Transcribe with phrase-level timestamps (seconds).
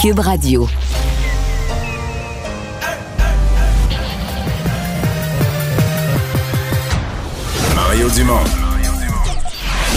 [0.00, 0.66] Cube Radio.
[7.74, 8.40] Mario Dumont.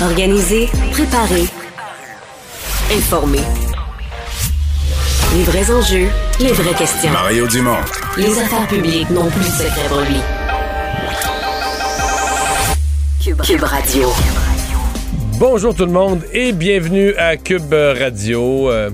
[0.01, 1.45] Organiser, préparer,
[2.91, 3.39] informer.
[5.37, 6.09] Les vrais enjeux,
[6.41, 7.11] les vraies questions.
[7.13, 7.77] Mario Dumont.
[8.17, 10.19] Les affaires publiques n'ont plus de secret pour lui.
[13.23, 14.09] Cube, Cube Radio.
[15.39, 18.69] Bonjour tout le monde et bienvenue à Cube Radio.
[18.69, 18.89] Euh,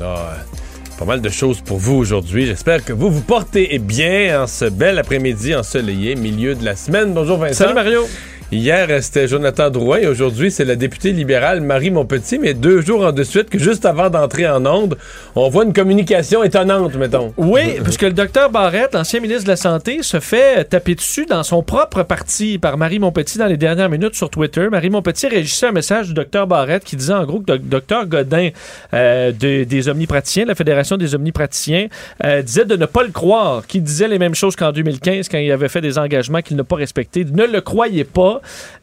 [0.00, 2.46] on a euh, pas mal de choses pour vous aujourd'hui.
[2.46, 7.12] J'espère que vous vous portez bien en ce bel après-midi ensoleillé, milieu de la semaine.
[7.12, 7.64] Bonjour Vincent.
[7.64, 8.06] Salut Mario.
[8.52, 13.04] Hier, c'était Jonathan Drouin et aujourd'hui, c'est la députée libérale Marie Montpetit, mais deux jours
[13.04, 14.96] en de suite que juste avant d'entrer en onde,
[15.34, 17.34] on voit une communication étonnante, mettons.
[17.36, 21.42] Oui, puisque le docteur Barrette, l'ancien ministre de la Santé, se fait taper dessus dans
[21.42, 24.68] son propre parti par Marie Montpetit dans les dernières minutes sur Twitter.
[24.70, 27.58] Marie Montpetit réagissait à un message du docteur Barrette qui disait en gros que le
[27.58, 28.50] docteur Godin
[28.94, 31.88] euh, de- des omnipraticiens, la Fédération des omnipraticiens,
[32.24, 35.38] euh, disait de ne pas le croire, qui disait les mêmes choses qu'en 2015 quand
[35.38, 37.24] il avait fait des engagements qu'il n'a pas respectés.
[37.24, 38.35] Ne le croyez pas.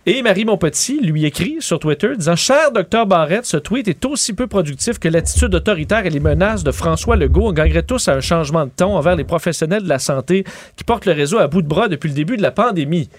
[0.06, 4.34] Et Marie Montpetit lui écrit sur Twitter disant Cher docteur Barrette, ce tweet est aussi
[4.34, 7.48] peu productif que l'attitude autoritaire et les menaces de François Legault.
[7.48, 10.44] On gagnerait tous à un changement de ton envers les professionnels de la santé
[10.76, 13.10] qui portent le réseau à bout de bras depuis le début de la pandémie.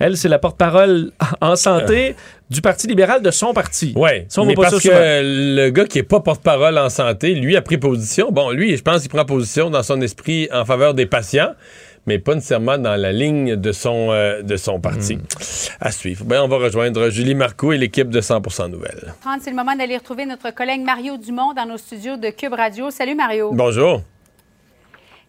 [0.00, 2.14] Elle, c'est la porte-parole en santé
[2.50, 3.94] du Parti libéral de son parti.
[4.28, 7.62] Ça, on mais parce que le gars qui est pas porte-parole en santé, lui a
[7.62, 8.30] pris position.
[8.30, 11.50] Bon, lui, je pense qu'il prend position dans son esprit en faveur des patients,
[12.08, 15.16] mais pas nécessairement dans la ligne de son, euh, de son parti.
[15.16, 15.22] Hmm.
[15.80, 16.24] À suivre.
[16.24, 19.14] Ben, on va rejoindre Julie Marcoux et l'équipe de 100% Nouvelles.
[19.20, 22.54] 30, c'est le moment d'aller retrouver notre collègue Mario Dumont dans nos studios de Cube
[22.54, 22.90] Radio.
[22.90, 23.50] Salut Mario.
[23.52, 24.00] Bonjour.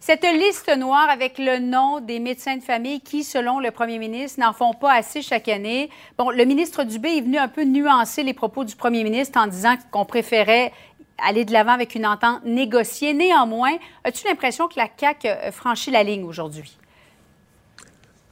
[0.02, 4.40] Cette liste noire avec le nom des médecins de famille qui, selon le premier ministre,
[4.40, 5.90] n'en font pas assez chaque année.
[6.16, 9.46] Bon, le ministre Dubé est venu un peu nuancer les propos du premier ministre en
[9.46, 10.72] disant qu'on préférait
[11.26, 13.14] aller de l'avant avec une entente négociée.
[13.14, 13.72] Néanmoins,
[14.04, 16.76] as-tu l'impression que la CAQ a franchi la ligne aujourd'hui?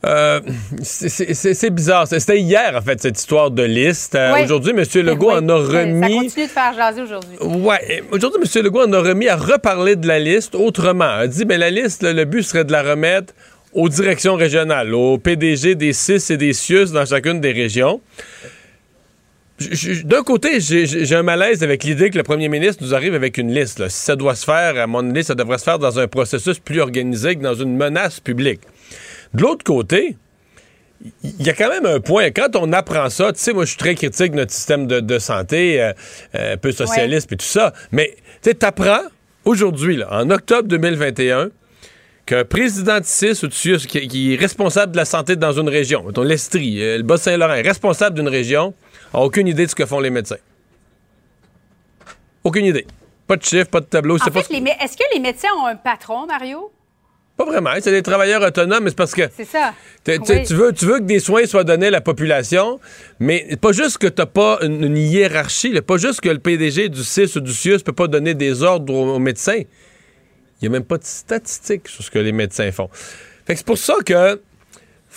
[0.06, 0.40] Euh,
[0.82, 2.06] c'est- bizarre.
[2.06, 4.14] C'était hier, en fait, cette histoire de liste.
[4.14, 4.42] Euh, Oui.
[4.44, 4.84] Aujourd'hui, M.
[5.04, 6.16] Legault Oui, en a oui, Ça remis.
[6.18, 7.36] continue de faire jaser aujourd'hui.
[7.40, 8.62] Ouais, aujourd'hui, M.
[8.64, 11.16] Legault en a remis à reparler de la liste autrement.
[11.18, 13.34] Il a dit, ben, la liste, le but serait de la remettre
[13.72, 18.00] aux directions régionales, aux PDG des CIS et des CIUS dans chacune des régions.
[20.04, 23.52] D'un côté, j'ai- un malaise avec l'idée que le premier ministre nous arrive avec une
[23.52, 23.78] liste.
[23.80, 23.88] là.
[23.88, 26.58] Si ça doit se faire, à mon avis, ça devrait se faire dans un processus
[26.60, 28.60] plus organisé que dans une menace publique.
[29.34, 30.16] De l'autre côté,
[31.24, 32.30] il y a quand même un point.
[32.30, 35.00] Quand on apprend ça, tu sais, moi, je suis très critique de notre système de,
[35.00, 35.92] de santé, euh,
[36.34, 37.72] euh, un peu socialiste et tout ça.
[37.92, 39.02] Mais, tu sais, t'apprends
[39.44, 41.50] aujourd'hui, en octobre 2021,
[42.26, 45.52] qu'un président de CIS ou de CIUS qui, qui est responsable de la santé dans
[45.52, 48.74] une région, mettons l'Estrie, euh, le Bas-Saint-Laurent, responsable d'une région,
[49.12, 50.36] a aucune idée de ce que font les médecins.
[52.44, 52.86] Aucune idée.
[53.26, 54.16] Pas de chiffres, pas de tableau.
[54.16, 56.72] En pas, fait, est-ce que les médecins ont un patron, Mario?
[57.38, 57.70] pas vraiment.
[57.80, 59.72] C'est des travailleurs autonomes, mais c'est parce que C'est ça.
[60.08, 60.18] Oui.
[60.44, 62.80] tu, veux, tu veux que des soins soient donnés à la population,
[63.20, 66.88] mais pas juste que t'as pas une, une hiérarchie, là, pas juste que le PDG
[66.88, 69.62] du CIS ou du CIUS peut pas donner des ordres aux, aux médecins.
[70.60, 72.88] Il n'y a même pas de statistiques sur ce que les médecins font.
[73.46, 74.40] Fait que c'est pour ça que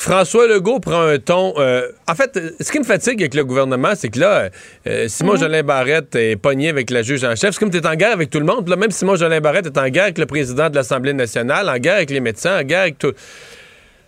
[0.04, 1.54] François Legault prend un ton.
[1.60, 4.50] euh, en fait, ce qui me fatigue avec le gouvernement, c'est que là,
[4.88, 7.52] euh, Simon Jolin Barrette est pogné avec la juge en chef.
[7.54, 8.68] C'est comme tu es en guerre avec tout le monde.
[8.68, 11.78] Là, même Simon Jolin Barrette est en guerre avec le président de l'Assemblée nationale, en
[11.78, 13.12] guerre avec les médecins, en guerre avec tout.
[13.12, 13.18] Tu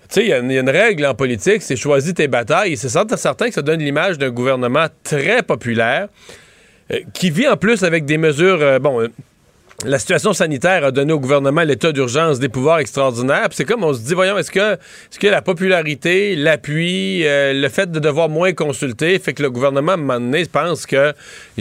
[0.10, 2.28] sais, il y, a une- il y a une règle en politique, c'est choisis tes
[2.28, 2.76] batailles.
[2.76, 6.08] C'est certain, que ça donne l'image d'un gouvernement très populaire
[6.92, 8.80] euh, qui vit en plus avec des mesures.
[8.80, 9.08] bon,
[9.86, 13.50] la situation sanitaire a donné au gouvernement l'état d'urgence des pouvoirs extraordinaires.
[13.50, 17.52] Puis c'est comme on se dit, voyons, est-ce que, est-ce que la popularité, l'appui, euh,
[17.54, 20.86] le fait de devoir moins consulter fait que le gouvernement, à un moment donné, pense
[20.86, 21.14] que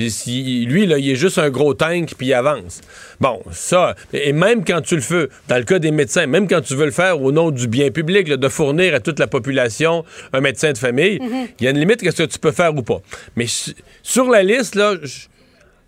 [0.08, 2.80] si- lui, là, il est juste un gros tank puis il avance.
[3.20, 6.60] Bon, ça, et même quand tu le fais, dans le cas des médecins, même quand
[6.60, 9.26] tu veux le faire au nom du bien public, là, de fournir à toute la
[9.26, 11.18] population un médecin de famille,
[11.58, 13.00] il y a une limite à ce que tu peux faire ou pas.
[13.36, 14.94] Mais su- sur la liste, là,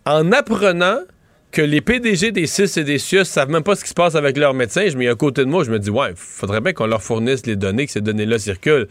[0.06, 0.98] en apprenant
[1.54, 4.16] que les PDG des CIS et des CIUS savent même pas ce qui se passe
[4.16, 6.72] avec leurs médecins, je mets à côté de moi, je me dis, ouais, faudrait bien
[6.72, 8.88] qu'on leur fournisse les données, que ces données-là circulent.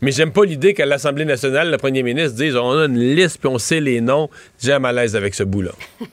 [0.00, 3.36] Mais j'aime pas l'idée qu'à l'Assemblée nationale, le premier ministre dise, on a une liste
[3.38, 4.30] puis on sait les noms.
[4.62, 5.72] J'ai un malaise avec ce bout-là.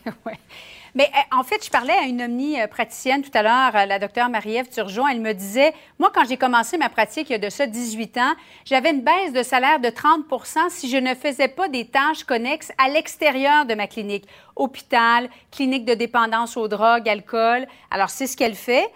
[0.95, 4.29] Mais euh, en fait, je parlais à une omnipraticienne tout à l'heure, euh, la docteure
[4.29, 5.07] Marie-Ève Turgeon.
[5.07, 8.17] Elle me disait, moi, quand j'ai commencé ma pratique il y a de ça 18
[8.17, 8.33] ans,
[8.65, 10.21] j'avais une baisse de salaire de 30
[10.69, 14.25] si je ne faisais pas des tâches connexes à l'extérieur de ma clinique.
[14.55, 17.65] Hôpital, clinique de dépendance aux drogues, alcool.
[17.89, 18.87] Alors, c'est ce qu'elle fait.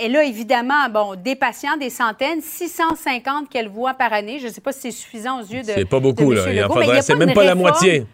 [0.00, 4.38] Elle a évidemment, bon, des patients, des centaines, 650 qu'elle voit par année.
[4.40, 5.66] Je ne sais pas si c'est suffisant aux yeux de.
[5.72, 6.52] C'est pas beaucoup, de là.
[6.52, 8.06] Il en faudrait- C'est même pas la moitié.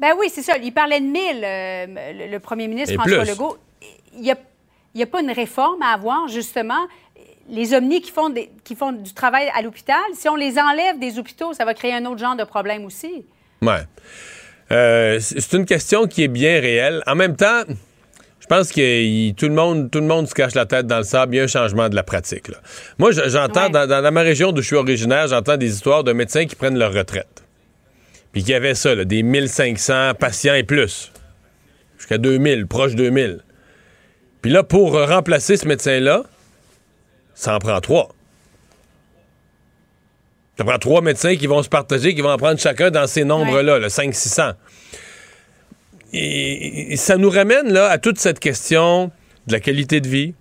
[0.00, 0.56] Ben oui, c'est ça.
[0.62, 3.30] Il parlait de 1000, euh, le, premier ministre Et François plus.
[3.30, 3.56] Legault.
[4.14, 4.20] Il
[4.94, 6.86] n'y a, pas une réforme à avoir, justement.
[7.50, 10.98] Les omnis qui font, des- qui font du travail à l'hôpital, si on les enlève
[10.98, 13.24] des hôpitaux, ça va créer un autre genre de problème aussi.
[13.62, 13.80] Ouais.
[14.70, 17.02] Euh, c'est une question qui est bien réelle.
[17.06, 17.62] En même temps,
[18.40, 20.98] je pense que il- tout, le monde, tout le monde se cache la tête dans
[20.98, 21.34] le sable.
[21.34, 22.48] Il y a un changement de la pratique.
[22.48, 22.58] là.
[22.98, 23.70] Moi, je- j'entends, Ouais.
[23.70, 26.54] dans, dans- dans ma région d'où je suis originaire, j'entends des histoires de médecins qui
[26.54, 27.44] prennent leur retraite.
[28.38, 31.10] Puis qu'il y avait ça, là, des 1500 patients et plus.
[31.96, 33.40] Jusqu'à 2000, proche 2000.
[34.42, 36.22] Puis là, pour remplacer ce médecin-là,
[37.34, 38.14] ça en prend trois.
[40.56, 43.24] Ça prend trois médecins qui vont se partager, qui vont en prendre chacun dans ces
[43.24, 44.54] nombres-là, le 500-600.
[46.12, 49.10] Et, et ça nous ramène là, à toute cette question
[49.48, 50.34] de la qualité de vie,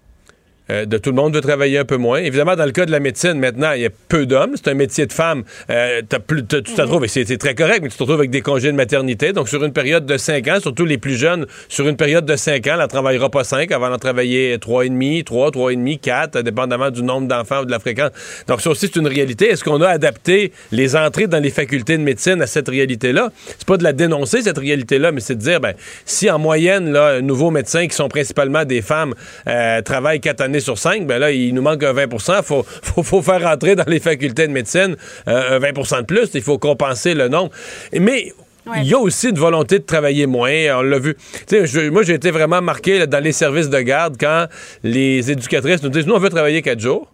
[0.69, 2.19] euh, de tout le monde veut travailler un peu moins.
[2.19, 4.53] Évidemment, dans le cas de la médecine, maintenant, il y a peu d'hommes.
[4.55, 5.43] C'est un métier de femme.
[5.69, 8.31] Euh, plus, tu te retrouves, et c'est c'est très correct, mais tu te retrouves avec
[8.31, 9.33] des congés de maternité.
[9.33, 12.35] Donc, sur une période de 5 ans, surtout les plus jeunes, sur une période de
[12.35, 16.89] 5 ans, elle ne travaillera pas 5, avant d'en travailler 3,5, 3, 3,5, 4, dépendamment
[16.89, 18.11] du nombre d'enfants ou de la fréquence.
[18.47, 19.49] Donc, ça aussi, c'est une réalité.
[19.49, 23.29] Est-ce qu'on a adapté les entrées dans les facultés de médecine à cette réalité-là?
[23.57, 25.73] C'est pas de la dénoncer, cette réalité-là, mais c'est de dire, ben,
[26.05, 29.13] si en moyenne, là, nouveaux médecins qui sont principalement des femmes
[29.47, 32.63] euh, travaillent 4 années sur 5, ben là, il nous manque un 20 Il faut,
[32.83, 34.95] faut, faut faire entrer dans les facultés de médecine
[35.27, 36.29] euh, un 20% de plus.
[36.33, 37.51] Il faut compenser le nombre.
[37.93, 38.33] Mais
[38.65, 38.79] Ouais.
[38.81, 40.51] il y a aussi une volonté de travailler moins.
[40.77, 41.15] On l'a vu.
[41.49, 44.47] Je- moi, j'ai été vraiment marqué là, dans les services de garde quand
[44.83, 47.09] les éducatrices nous disent Nous, on veut travailler 4 jours,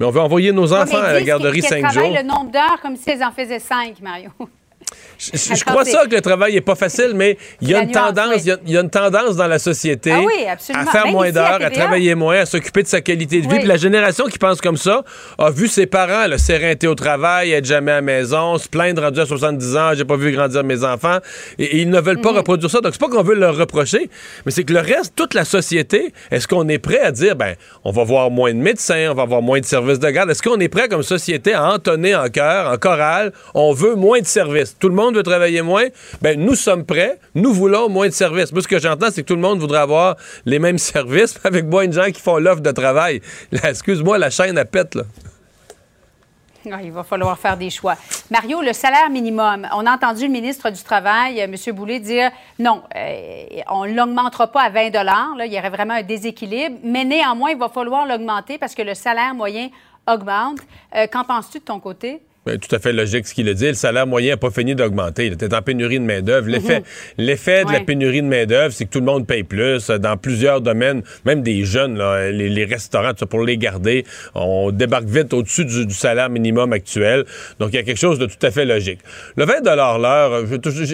[0.00, 2.18] mais on veut envoyer nos enfants Ouais, à la garderie qu'elles 5 travaillent jours.
[2.20, 4.30] le nombre d'heures comme si elles en faisaient 5, Mario.
[5.18, 7.74] Je, je- je Attends, crois ça que le travail est pas facile, mais il y
[7.74, 8.40] a une nuance, tendance, oui.
[8.42, 11.04] il y a- il y, a une tendance dans la société Ah oui, à faire
[11.04, 13.48] Même moins à d'heures, à travailler moins, à s'occuper de sa qualité de vie.
[13.52, 13.58] Oui.
[13.60, 15.02] Puis la génération qui pense comme ça
[15.38, 19.20] a vu ses parents s'éreinter au travail, être jamais à la maison, se plaindre rendu
[19.20, 21.18] à 70 ans, j'ai pas vu grandir mes enfants,
[21.58, 22.38] et, et ils ne veulent pas Mhm.
[22.38, 22.80] reproduire ça.
[22.80, 24.10] Donc c'est pas qu'on veut leur reprocher,
[24.44, 27.54] mais c'est que le reste, toute la société, est-ce qu'on est prêt à dire, ben,
[27.84, 30.30] on va voir moins de médecins, on va avoir moins de services de garde?
[30.30, 34.20] Est-ce qu'on est prêt comme société à entonner en chœur, en chorale, on veut moins
[34.20, 34.76] de services?
[34.82, 35.84] Tout le monde veut travailler moins.
[36.22, 37.20] Ben, nous sommes prêts.
[37.36, 38.50] Nous voulons moins de services.
[38.50, 41.66] Moi, ce que j'entends, c'est que tout le monde voudrait avoir les mêmes services avec
[41.66, 43.22] moins de gens qui font l'offre de travail.
[43.52, 45.04] Excuse-moi, la chaîne à pète, là.
[46.72, 47.94] Ah, il va falloir faire des choix.
[48.28, 49.68] Mario, le salaire minimum.
[49.72, 51.74] On a entendu le ministre du Travail, euh, M.
[51.76, 55.94] Boulay, dire non, euh, on ne l'augmentera pas à 20 là, Il y aurait vraiment
[55.94, 56.76] un déséquilibre.
[56.82, 59.68] Mais néanmoins, il va falloir l'augmenter parce que le salaire moyen
[60.08, 60.58] augmente.
[60.96, 62.20] Euh, Qu'en penses-tu de ton côté?
[62.44, 63.68] Ben, tout à fait logique ce qu'il a dit.
[63.68, 65.26] Le salaire moyen n'a pas fini d'augmenter.
[65.26, 66.48] Il était en pénurie de main-d'œuvre.
[66.48, 66.82] L'effet,
[67.16, 70.60] l'effet de la pénurie de main-d'œuvre, c'est que tout le monde paye plus dans plusieurs
[70.60, 74.04] domaines, même des jeunes, là, les, les restaurants, tout ça, pour les garder.
[74.34, 77.24] On débarque vite au-dessus du, du salaire minimum actuel.
[77.60, 78.98] Donc, il y a quelque chose de tout à fait logique.
[79.36, 80.44] Le 20 l'heure,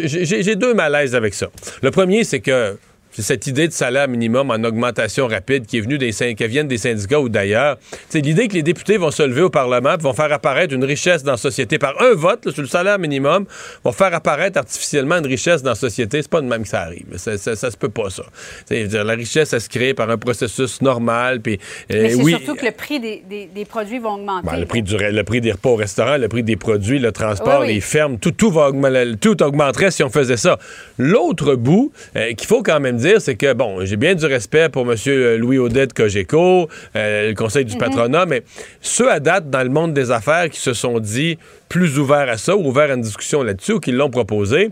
[0.02, 1.48] j'ai deux malaises avec ça.
[1.82, 2.76] Le premier, c'est que
[3.18, 6.46] c'est cette idée de salaire minimum en augmentation rapide qui est venue des syn- qui
[6.46, 7.76] viennent des syndicats ou d'ailleurs.
[8.08, 10.84] C'est l'idée que les députés vont se lever au Parlement et vont faire apparaître une
[10.84, 13.44] richesse dans la société par un vote là, sur le salaire minimum,
[13.82, 16.22] vont faire apparaître artificiellement une richesse dans la société.
[16.22, 17.06] C'est pas de même que ça arrive.
[17.16, 18.22] Ça, ça, ça se peut pas ça.
[18.70, 21.40] Dire, la richesse, elle se crée par un processus normal.
[21.40, 21.58] Puis
[21.92, 22.30] euh, Mais c'est oui.
[22.36, 24.46] surtout que le prix des, des- des produits va augmenter.
[24.46, 27.10] Ben, le, prix du, le prix des repas au restaurant, le prix des produits, le
[27.10, 27.74] transport, Oui, oui.
[27.74, 30.58] les fermes, tout, tout, va augmenter, tout augmenterait si on faisait ça.
[30.98, 34.68] L'autre bout euh, qu'il faut quand même dire, c'est que, bon, j'ai bien du respect
[34.68, 34.96] pour M.
[35.38, 37.70] Louis Audet de Cogeco, euh, le conseil Mhm.
[37.70, 38.42] du patronat, mais
[38.80, 41.38] ceux à date dans le monde des affaires qui se sont dit
[41.68, 44.70] plus ouverts à ça, ou ouverts à une discussion là-dessus, ou qui l'ont proposé,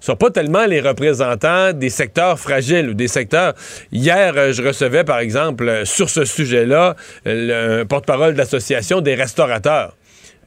[0.00, 3.54] sont pas tellement les représentants des secteurs fragiles ou des secteurs.
[3.92, 6.96] Hier, euh, je recevais, par exemple, euh, sur ce sujet-là,
[7.26, 9.94] euh, le un porte-parole de l'association des restaurateurs.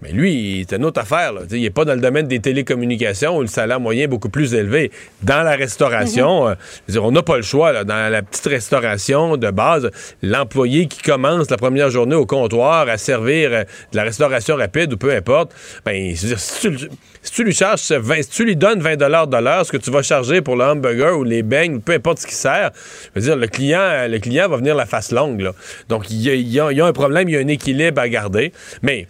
[0.05, 1.33] Mais lui, c'est une autre affaire.
[1.33, 1.41] Là.
[1.51, 4.53] Il n'est pas dans le domaine des télécommunications où le salaire moyen est beaucoup plus
[4.53, 4.91] élevé.
[5.23, 6.53] Dans la restauration, euh,
[6.87, 7.71] veux dire, on n'a pas le choix.
[7.71, 7.83] Là.
[7.83, 9.89] Dans la petite restauration de base,
[10.21, 14.93] l'employé qui commence la première journée au comptoir à servir euh, de la restauration rapide
[14.93, 15.53] ou peu importe,
[15.85, 16.77] ben, dire, si, tu,
[17.23, 19.89] si tu lui charges 20, si tu lui donnes 20 de l'heure, ce que tu
[19.89, 22.71] vas charger pour le hamburger ou les beignes, peu importe ce qui sert,
[23.15, 25.41] je veux dire, le client, le client va venir la face longue.
[25.41, 25.53] Là.
[25.89, 28.51] Donc, il y, y a un problème, il y a un équilibre à garder.
[28.83, 29.07] Mais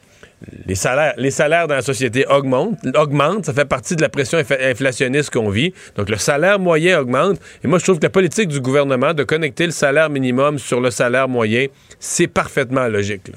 [0.65, 4.37] les salaires, les salaires dans la société augmentent, augmentent, ça fait partie de la pression
[4.37, 5.73] inf- inflationniste qu'on vit.
[5.95, 7.39] Donc le salaire moyen augmente.
[7.63, 10.81] Et moi, je trouve que la politique du gouvernement de connecter le salaire minimum sur
[10.81, 11.67] le salaire moyen,
[11.99, 13.31] c'est parfaitement logique.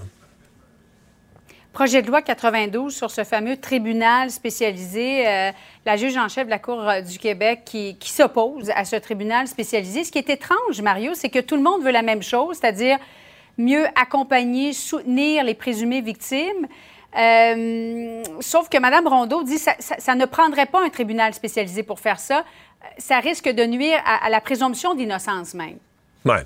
[1.72, 5.28] Projet de loi 92 sur ce fameux tribunal spécialisé.
[5.28, 5.50] euh,
[5.86, 8.96] la juge en chef de la Cour euh, du Québec qui, qui s'oppose à ce
[8.96, 10.02] tribunal spécialisé.
[10.02, 12.98] Ce qui est étrange, Mario, c'est que tout le monde veut la même chose, c'est-à-dire
[13.58, 16.66] mieux accompagner, soutenir les présumées victimes.
[17.16, 21.32] Euh, sauf que Mme Rondeau dit que ça, ça- ça ne prendrait pas un tribunal
[21.34, 22.44] spécialisé pour faire ça.
[22.98, 25.78] Ça risque de nuire à, à la présomption d'innocence même.
[26.24, 26.42] Ouais.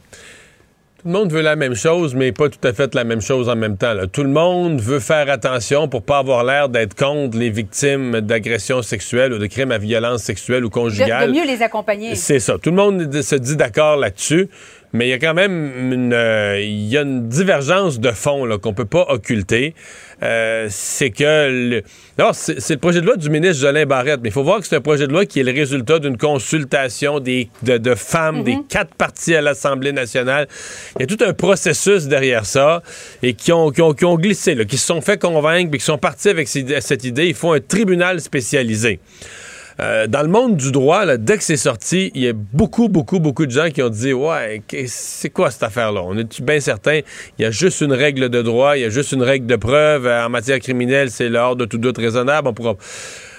[0.98, 3.48] Tout le monde veut la même chose, mais pas tout à fait la même chose
[3.48, 3.92] en même temps.
[3.92, 4.06] là.
[4.06, 8.82] Tout le monde veut faire attention pour pas avoir l'air d'être contre les victimes d'agressions
[8.82, 11.32] sexuelles ou de crimes à violence sexuelle ou De, conjugale.
[11.32, 12.14] de mieux les accompagner.
[12.14, 12.56] C'est ça.
[12.56, 14.48] Tout le monde se dit d'accord là-dessus,
[14.92, 18.44] mais il y a quand même une, euh, il y a une divergence de fond
[18.44, 19.74] là, qu'on peut pas occulter.
[20.22, 21.82] Euh, c'est que le,
[22.16, 24.66] d'abord, c'est le projet de loi du ministre Jolin Barrette, mais il faut voir que
[24.66, 28.44] c'est un projet de loi qui est le résultat d'une consultation des, de, de femmes
[28.44, 30.46] des quatre partis à l'Assemblée nationale.
[30.96, 32.82] Il y a tout un processus derrière ça
[33.22, 35.78] et qui ont, qui ont, qui ont glissé, là, qui se sont fait convaincre et
[35.78, 37.26] qui sont partis avec cette idée.
[37.26, 39.00] Il faut un tribunal spécialisé.
[39.82, 43.18] Euh, dans le monde du droit, dès que c'est sorti, il y a beaucoup, beaucoup,
[43.18, 46.02] beaucoup de gens qui ont dit Ouais, c'est quoi cette affaire-là?
[46.04, 47.00] On est bien certain?
[47.38, 49.56] Il y a juste une règle de droit, il y a juste une règle de
[49.56, 50.06] preuve.
[50.06, 52.50] Euh, En matière criminelle, c'est l'ordre de tout doute raisonnable.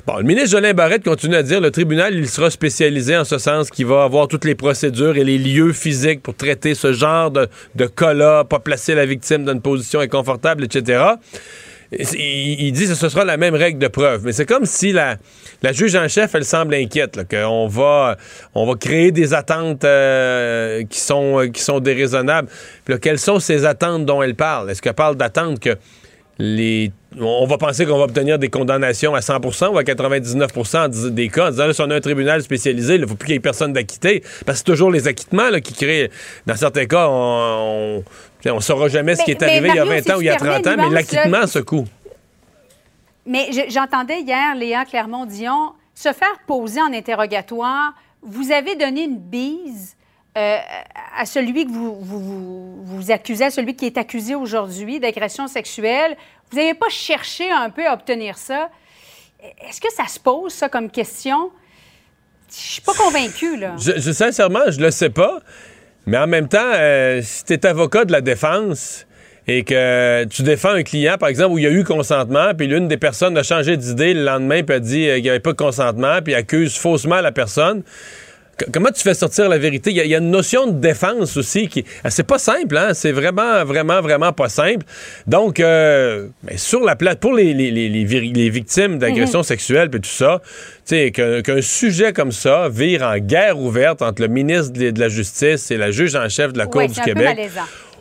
[0.05, 3.37] Bon, le ministre Jolin Barrette continue à dire le tribunal, il sera spécialisé en ce
[3.37, 7.31] sens qu'il va avoir toutes les procédures et les lieux physiques pour traiter ce genre
[7.31, 11.03] de, de cas-là, pas placer la victime dans une position inconfortable, etc.
[11.99, 14.23] Il, dit que ce sera la même règle de preuve.
[14.25, 15.17] Mais c'est comme si la,
[15.61, 18.17] la juge en chef, elle semble inquiète, qu'on va,
[18.55, 22.49] on va créer des attentes euh, qui, sont, euh, qui sont déraisonnables.
[23.01, 24.71] Quelles sont ces attentes dont elle parle?
[24.71, 25.77] Est-ce qu'elle parle d'attentes que
[26.39, 26.91] les.
[27.19, 31.11] On va penser qu'on va obtenir des condamnations à 100% ou à 99 en dis-
[31.11, 33.27] des cas en disant là, si on a un tribunal spécialisé, il ne faut plus
[33.27, 34.23] qu'il y ait personne d'acquitté.
[34.45, 36.09] Parce que c'est toujours les acquittements qui créent.
[36.47, 38.03] Dans certains cas, on
[38.51, 40.21] ne saura jamais ce qui est arrivé il y a Mario, 20 si ans ou
[40.21, 41.85] il y a tu permets 30 ans, mais l'acquittement secoue.
[43.25, 47.93] Mais je- j'entendais hier Léa Clermont-Dion se faire poser en interrogatoire.
[48.21, 49.95] Vous avez donné une bise
[50.37, 50.57] euh,
[51.15, 55.47] à celui que vous, vous, vous, vous accusez, à celui qui est accusé aujourd'hui d'agression
[55.47, 56.17] sexuelle.
[56.51, 58.69] Vous n'avez pas cherché un peu à obtenir ça.
[59.67, 61.51] Est-ce que ça se pose, ça, comme question?
[62.49, 63.75] Je suis pas convaincue, là.
[63.77, 65.39] Je, je- sincèrement, je le sais pas.
[66.05, 69.07] Mais en même temps, euh, si tu es avocat de la défense
[69.47, 72.67] et que tu défends un client, par exemple, où il y a eu consentement, puis
[72.67, 75.39] l'une des personnes a changé d'idée le lendemain, puis a dit euh, qu'il n'y avait
[75.39, 77.83] pas de consentement, puis accuse faussement la personne.
[78.71, 79.89] Comment tu fais sortir la vérité?
[79.89, 81.83] Il y, a- il y a une notion de défense aussi qui.
[82.03, 82.93] ah, C'est pas simple, hein?
[82.93, 84.85] C'est vraiment, vraiment, vraiment pas simple.
[85.25, 90.41] Donc, euh, sur la plate, pour les, les, les, victimes d'agressions sexuelles puis tout ça,
[90.87, 95.77] qu'un sujet comme ça vire en guerre ouverte entre le ministre de la Justice et
[95.77, 97.37] la juge en chef de la Cour Ouais, du Québec.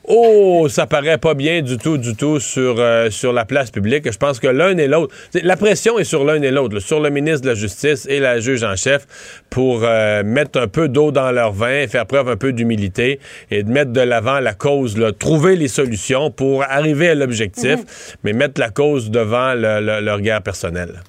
[0.08, 4.10] Oh, ça paraît pas bien du tout, du tout sur, euh, sur la place publique.
[4.10, 7.08] Je pense que l'un et l'autre, la pression est sur l'un et l'autre, sur le
[7.08, 9.06] ministre de la Justice et la juge en chef
[9.48, 13.62] pour euh, mettre un peu d'eau dans leur vin, faire preuve un peu d'humilité et
[13.62, 18.32] de mettre de l'avant la cause, là, trouver les solutions pour arriver à l'objectif, mais
[18.32, 21.00] mettre la cause devant le- le- leur guerre personnelle.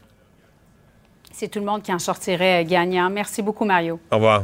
[1.32, 3.10] C'est tout le monde qui en sortirait gagnant.
[3.10, 4.00] Merci beaucoup, Mario.
[4.12, 4.44] Au revoir.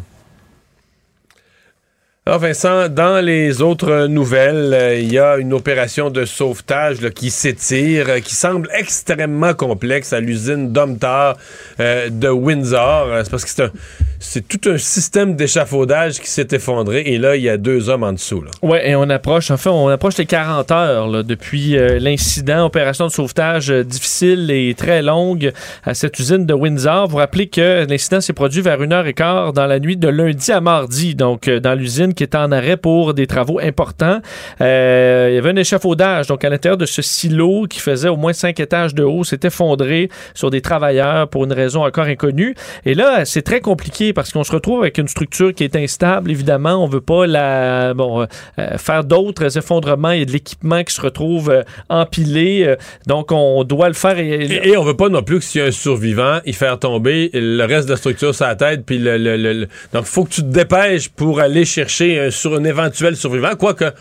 [2.25, 7.31] Alors Vincent, dans les autres nouvelles, euh, il y a une opération de sauvetage qui
[7.31, 11.38] s'étire, euh, qui semble extrêmement complexe à l'usine Domtar
[11.79, 13.07] euh, de Windsor.
[13.07, 13.71] Euh, C'est parce que
[14.19, 18.03] c'est tout un système d'échafaudage qui s'est effondré et là, il y a deux hommes
[18.03, 18.43] en dessous.
[18.61, 23.69] Oui, et on approche, enfin, on approche les 40 heures depuis l'incident, opération de sauvetage
[23.69, 25.53] difficile et très longue
[25.85, 27.07] à cette usine de Windsor.
[27.07, 31.15] Vous rappelez que l'incident s'est produit vers 1h15 dans la nuit de lundi à mardi,
[31.15, 34.19] donc dans l'usine qui était en arrêt pour des travaux importants.
[34.61, 38.15] Euh, il y avait un échafaudage, donc à l'intérieur de ce silo qui faisait au
[38.17, 42.55] moins 5 étages de haut, s'est effondré sur des travailleurs pour une raison encore inconnue.
[42.85, 46.31] Et là, c'est très compliqué parce qu'on se retrouve avec une structure qui est instable.
[46.31, 48.21] Évidemment, on veut pas la bon
[48.59, 50.11] euh, faire d'autres effondrements.
[50.11, 52.75] Il a de l'équipement qui se retrouve euh, empilé.
[53.07, 54.17] donc, on doit le faire.
[54.19, 56.53] Et, Et, et on veut pas non plus que s'il y a un survivant, y
[56.53, 58.85] faire tomber le reste de la structure sur la tête.
[58.85, 62.56] Puis le, le- Donc, il faut que tu te dépêches pour aller chercher un, sur
[62.56, 63.56] un éventuel survivant.
[63.56, 63.91] Quoique,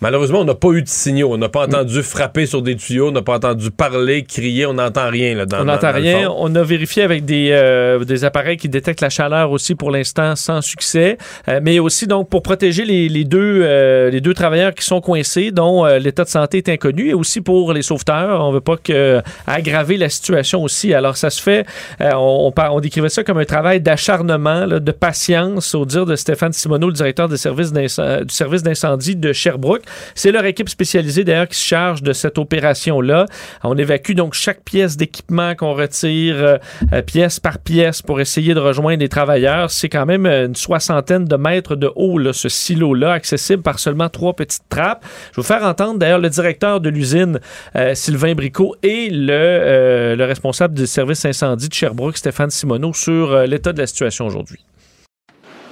[0.00, 1.32] malheureusement, on n'a pas eu de signaux.
[1.32, 3.08] On n'a pas entendu frapper sur des tuyaux.
[3.08, 4.66] On n'a pas entendu parler, crier.
[4.66, 5.34] On n'entend rien.
[5.34, 6.28] Là, dans, on n'entend rien.
[6.28, 6.36] fond.
[6.38, 10.36] On a vérifié avec des, euh, des appareils qui détectent la chaleur aussi pour l'instant
[10.36, 11.18] sans succès.
[11.48, 15.00] Euh, mais aussi donc pour protéger les, les deux, euh, les deux travailleurs qui sont
[15.00, 18.44] coincés, dont euh, l'état de santé est inconnu, et aussi pour les sauveteurs.
[18.44, 20.94] On veut pas que, aggraver la situation aussi.
[20.94, 21.66] Alors ça se fait,
[22.00, 26.52] euh, on, on, décrivait ça comme un travail d'acharnement, de patience, au dire de Stéphane
[26.52, 27.88] Simoneau, le directeur des services du
[28.28, 29.82] service d'incendie de Sherbrooke.
[30.14, 33.26] C'est leur équipe spécialisée d'ailleurs qui se charge de cette opération-là.
[33.62, 36.58] On évacue donc chaque pièce d'équipement qu'on retire euh,
[36.92, 39.70] euh, pièce par pièce pour essayer de rejoindre les travailleurs.
[39.70, 44.34] C'est quand même une soixantaine de mètres de haut, ce silo-là, accessible par seulement trois
[44.34, 45.04] petites trappes.
[45.32, 47.40] Je vais vous faire entendre d'ailleurs le directeur de l'usine,
[47.76, 53.36] euh, Sylvain Bricot, et le, le responsable du service incendie de Sherbrooke, Stéphane Simoneau, sur
[53.42, 54.64] l'état de la situation aujourd'hui.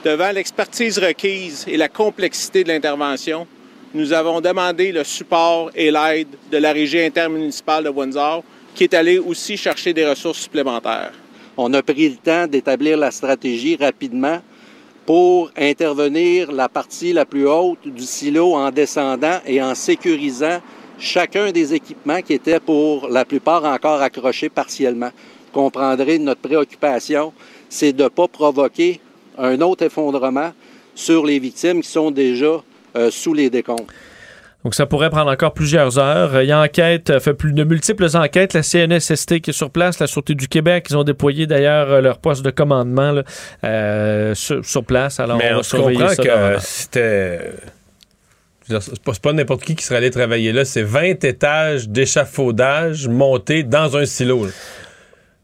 [0.05, 3.47] Devant l'expertise requise et la complexité de l'intervention,
[3.95, 8.42] nous avons demandé le support et l'aide de la régie intermunicipale de Windsor,
[8.75, 11.12] qui est allée aussi chercher des ressources supplémentaires.
[11.57, 14.40] On a pris le temps d'établir la stratégie rapidement
[15.07, 20.61] pour intervenir la partie la plus haute du silo en descendant et en sécurisant
[20.99, 25.11] chacun des équipements qui étaient pour la plupart encore accrochés partiellement.
[25.47, 27.33] Vous comprendrez notre préoccupation,
[27.71, 29.00] c'est de ne pas provoquer
[29.38, 30.52] un autre effondrement
[30.95, 32.62] sur les victimes qui sont déjà
[33.11, 33.87] sous les décombres.
[34.64, 36.43] Donc, ça pourrait prendre encore plusieurs heures.
[36.43, 38.55] Il y a enquête, euh, fait plus de multiples enquêtes.
[38.55, 42.00] La CNSST qui est sur place, la Sûreté du Québec, ils ont déployé d'ailleurs euh,
[42.00, 43.23] leur poste de commandement
[44.35, 45.21] sur, place.
[45.21, 47.52] Alors, Mais on, se comprend que c'était.
[48.69, 50.64] C'est pas, pas n'importe qui qui serait allé travailler là.
[50.64, 54.49] C'est 20 étages d'échafaudage montés dans un silo.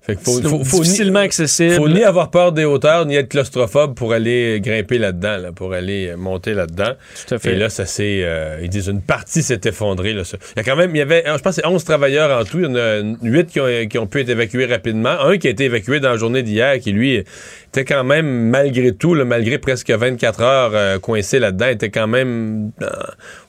[0.05, 1.77] Fait faut, faut, difficilement ni, accessible.
[1.77, 5.73] Faut ni avoir peur des hauteurs, ni être claustrophobe pour aller grimper là-dedans, là, pour
[5.73, 6.93] aller euh, monter là-dedans.
[7.27, 7.53] Tout à fait.
[7.53, 10.13] Et là, ça s'est, euh, ils disent, une partie s'est effondrée.
[10.13, 10.37] Là, ça.
[10.57, 12.59] Il y a quand même, il y avait, je pense, c'est 11 travailleurs en tout.
[12.59, 15.09] Il y en a 8 qui ont, qui ont pu être évacués rapidement.
[15.09, 17.25] Un qui a été évacué dans la journée d'hier, qui lui
[17.69, 22.09] était quand même, malgré tout, là, malgré presque 24 heures euh, coincé là-dedans, était quand
[22.09, 22.73] même,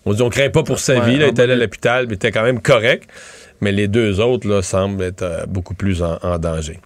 [0.06, 1.18] on dit, on craint pas pour sa vie.
[1.18, 3.10] Là, il était allé à l'hôpital, mais était quand même correct
[3.62, 6.80] mais les deux autres là, semblent être euh, beaucoup plus en, danger.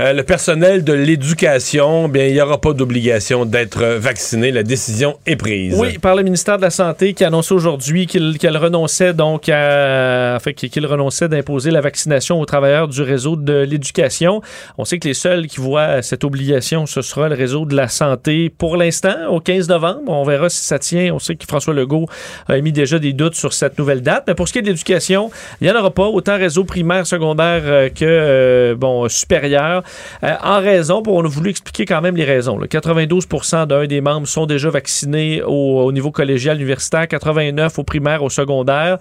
[0.00, 4.50] Euh, le personnel de l'éducation, bien, il n'y aura pas d'obligation d'être vacciné.
[4.52, 5.74] La décision est prise.
[5.78, 10.86] Oui, par le ministère de la Santé qui annonçait aujourd'hui qu'il renonçait donc à, qu'il
[10.86, 14.40] renonçait d'imposer la vaccination aux travailleurs du réseau de l'éducation.
[14.76, 17.88] On sait que les seuls qui voient cette obligation, ce sera le réseau de la
[17.88, 20.02] santé pour l'instant, au 15 novembre.
[20.08, 21.12] On verra si ça tient.
[21.14, 22.06] On sait que François Legault
[22.48, 24.24] a émis déjà des doutes sur cette nouvelle date.
[24.26, 27.06] Mais pour ce qui est de l'éducation, il n'y en aura pas autant réseau primaire,
[27.06, 29.57] secondaire euh, que euh, bon supérieur.
[29.58, 32.58] Euh, en raison, on a voulu expliquer quand même les raisons.
[32.58, 38.30] 92% d'un des membres sont déjà vaccinés au, niveau collégial, universitaire, 89 au primaire, au
[38.30, 38.98] secondaire.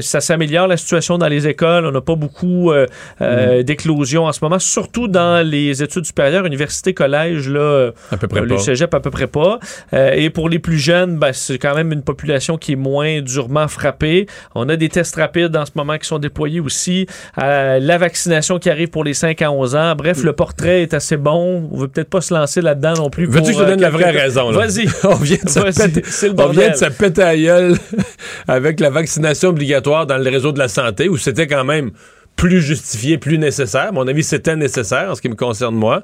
[0.00, 1.86] ça s'améliore la situation dans les écoles.
[1.86, 3.62] On n'a pas beaucoup mm.
[3.62, 8.44] d'éclosions en ce moment, surtout dans les études supérieures, université, collège, là, à peu près
[8.44, 9.58] les cégep à peu près pas.
[9.92, 13.68] et pour les plus jeunes, ben, c'est quand même une population qui est moins durement
[13.68, 14.26] frappée.
[14.54, 17.06] On a des tests rapides en ce moment qui sont déployés aussi.
[17.38, 19.89] Euh, la vaccination qui arrive pour les 5 à 11 ans.
[19.94, 21.68] Bref, le portrait est assez bon.
[21.72, 23.26] On veut peut-être pas se lancer là-dedans non plus.
[23.26, 24.50] Veux-tu que je te donne la vraie raison?
[24.50, 24.88] Vas-y.
[25.04, 26.02] on vient de se péter,
[26.38, 27.76] on vient de se péter à gueule
[28.48, 31.90] avec la vaccination obligatoire dans le réseau de la santé où c'était quand même
[32.36, 33.88] plus justifié, plus nécessaire.
[33.88, 36.02] À mon avis, c'était nécessaire en ce qui me concerne moi.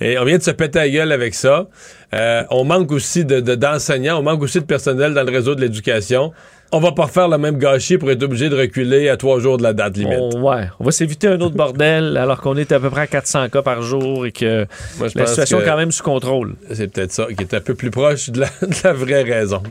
[0.00, 1.66] Et on vient de se péter à gueule avec ça.
[2.14, 5.60] Euh, on manque aussi d'enseignants, de, on manque aussi de personnel dans le réseau de
[5.60, 6.32] l'éducation
[6.72, 9.58] on va pas refaire le même gâchis pour être obligé de reculer à trois jours
[9.58, 10.18] de la date limite.
[10.18, 13.06] On, ouais, on va s'éviter un autre bordel alors qu'on est à peu près à
[13.06, 14.66] 400 cas par jour et que
[15.14, 16.56] la situation est quand même sous contrôle.
[16.72, 19.62] C'est peut-être ça qui est un peu plus proche de la, vraie raison.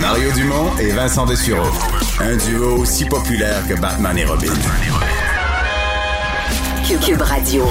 [0.00, 1.66] Mario Dumont et Vincent Dessureau.
[2.20, 4.52] Un duo aussi populaire que Batman et Robin.
[7.04, 7.64] Cube Radio.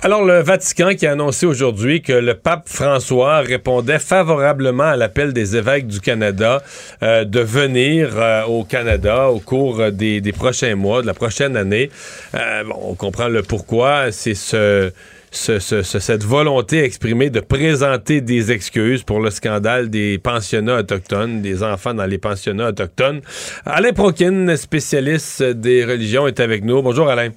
[0.00, 5.32] Alors, le Vatican qui a annoncé aujourd'hui que le pape François répondait favorablement à l'appel
[5.32, 6.62] des évêques du Canada
[7.02, 11.90] euh, de venir euh, au Canada au cours des, prochains mois, de la prochaine année.
[12.36, 14.12] Euh, on comprend le pourquoi.
[14.12, 14.92] C'est ce,
[15.32, 21.94] cette volonté exprimée de présenter des excuses pour le scandale des pensionnats autochtones, des enfants
[21.94, 23.20] dans les pensionnats autochtones.
[23.66, 26.82] Alain Prokin, spécialiste des religions, est avec nous.
[26.82, 27.30] Bonjour Alain.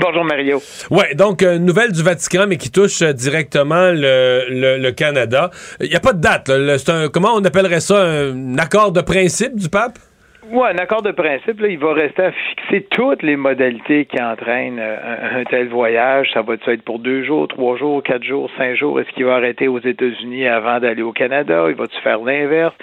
[0.00, 0.60] Bonjour Mario.
[0.90, 5.50] Ouais, donc une nouvelle du Vatican, mais qui touche euh, directement le, Canada.
[5.80, 6.50] Il n'y a pas de date.
[6.50, 8.02] Un, comment on appellerait ça?
[8.02, 9.98] Un accord de principe du pape?
[10.50, 14.18] Oui, un accord de principe, là, il va rester à fixer toutes les modalités qui
[14.18, 16.30] entraînent euh, un, tel voyage.
[16.32, 18.98] Ça va être pour deux jours, trois jours, quatre jours, cinq jours?
[18.98, 21.66] Est-ce qu'il va arrêter aux États-Unis avant d'aller au Canada?
[21.68, 22.74] Il va-tu faire l'inverse?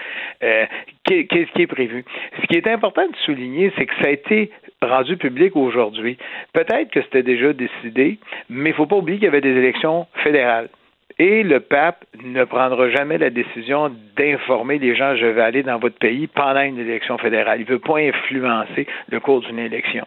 [0.43, 0.65] Euh,
[1.05, 2.05] qu'est-ce qui est prévu?
[2.39, 4.51] Ce qui est important de souligner, c'est que ça a été
[4.85, 6.17] rendu public aujourd'hui.
[6.53, 8.19] Peut-être que c'était déjà décidé,
[8.49, 10.69] mais il ne faut pas oublier qu'il y avait des élections fédérales.
[11.17, 15.79] Et le pape ne prendra jamais la décision d'informer les gens je vais aller dans
[15.79, 17.61] votre pays pendant une élection fédérale.
[17.61, 20.05] Il ne veut pas influencer le cours d'une élection.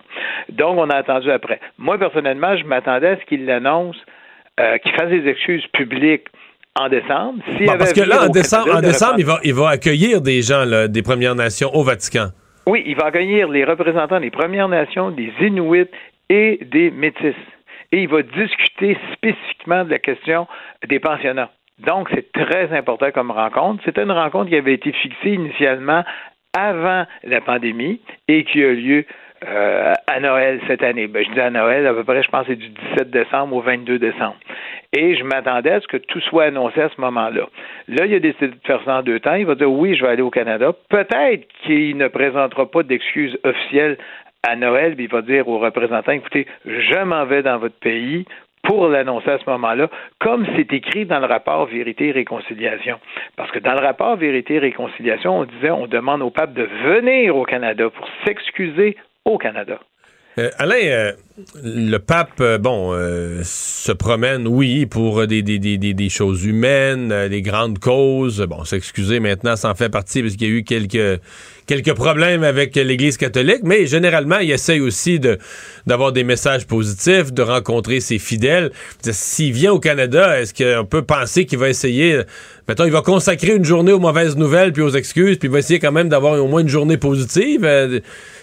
[0.51, 1.61] Donc, on a attendu après.
[1.79, 3.97] Moi, personnellement, je m'attendais à ce qu'il l'annonce,
[4.61, 6.27] euh, qu'il fasse des excuses publiques
[6.79, 7.43] en décembre.
[7.61, 10.65] Bon, parce que là, en décembre, en décembre il, va, il va accueillir des gens
[10.67, 12.29] là, des Premières Nations au Vatican.
[12.69, 15.89] Oui, il va accueillir les représentants des Premières Nations, des Inuits
[16.29, 17.35] et des Métis.
[17.93, 20.47] Et il va discuter spécifiquement de la question
[20.87, 21.49] des pensionnats.
[21.79, 23.83] Donc, c'est très important comme rencontre.
[23.87, 26.05] C'était une rencontre qui avait été fixée initialement
[26.55, 29.07] avant la pandémie et qui a lieu
[29.47, 31.07] euh, à Noël cette année.
[31.07, 33.63] Ben, je dis à Noël, à peu près, je pense c'est du 17 décembre au
[33.63, 34.37] 22 décembre.
[34.95, 37.47] Et je m'attendais à ce que tout soit annoncé à ce moment-là.
[37.89, 39.35] Là, il a décidé de faire ça en deux temps.
[39.35, 40.73] Il va dire oui, je vais aller au Canada.
[40.89, 43.99] Peut-être qu'il ne présentera pas d'excuses officielles
[44.47, 48.25] à Noël, puis il va dire aux représentants, écoutez, je m'en vais dans votre pays
[48.63, 49.89] pour l'annoncer à ce moment-là,
[50.21, 52.99] comme c'est écrit dans le rapport Vérité et Réconciliation.
[53.37, 56.65] Parce que dans le rapport Vérité et Réconciliation, on disait, on demande au pape de
[56.85, 59.79] venir au Canada pour s'excuser au Canada.
[60.39, 61.13] Euh, Alain, euh,
[61.65, 62.93] le pape, euh, bon,
[63.43, 68.41] se promène, oui, pour des, des, des, des, choses humaines, des grandes causes.
[68.49, 72.77] Bon, s'excuser maintenant, ça en fait partie parce qu'il y a eu quelques, problèmes avec
[72.77, 75.21] l'Église catholique, mais généralement, il essaye aussi
[75.87, 78.71] d'avoir des messages positifs, de rencontrer ses fidèles.
[79.03, 82.23] S'il vient au Canada, est-ce qu'on peut penser qu'il va essayer,
[82.69, 85.59] mettons, il va consacrer une journée aux mauvaises nouvelles puis aux excuses, puis il va
[85.59, 87.67] essayer quand même d'avoir au moins une journée positive?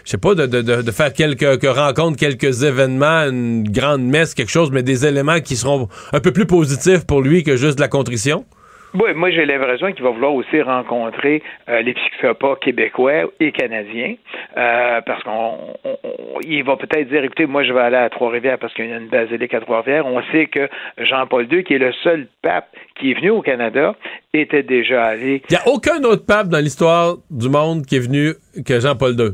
[0.05, 4.35] Je sais pas, de, de, de, faire quelques que rencontres, quelques événements, une grande messe,
[4.35, 7.77] quelque chose, mais des éléments qui seront un peu plus positifs pour lui que juste
[7.77, 8.45] de la contrition?
[8.93, 14.15] Oui, moi j'ai l'impression qu'il va vouloir aussi rencontrer euh, l'épiscopat québécois et canadien,
[14.55, 18.09] euh, parce qu'on on- on- il va peut-être dire, écoutez, moi je vais aller à
[18.09, 20.05] Trois-Rivières parce qu'il y a une basilique à Trois-Rivières.
[20.05, 23.95] On sait que Jean-Paul II, qui est le seul pape qui est venu au Canada,
[24.33, 25.41] était déjà allé.
[25.49, 28.33] Il n'y a aucun autre pape dans l'histoire du monde qui est venu
[28.65, 29.31] que Jean-Paul II.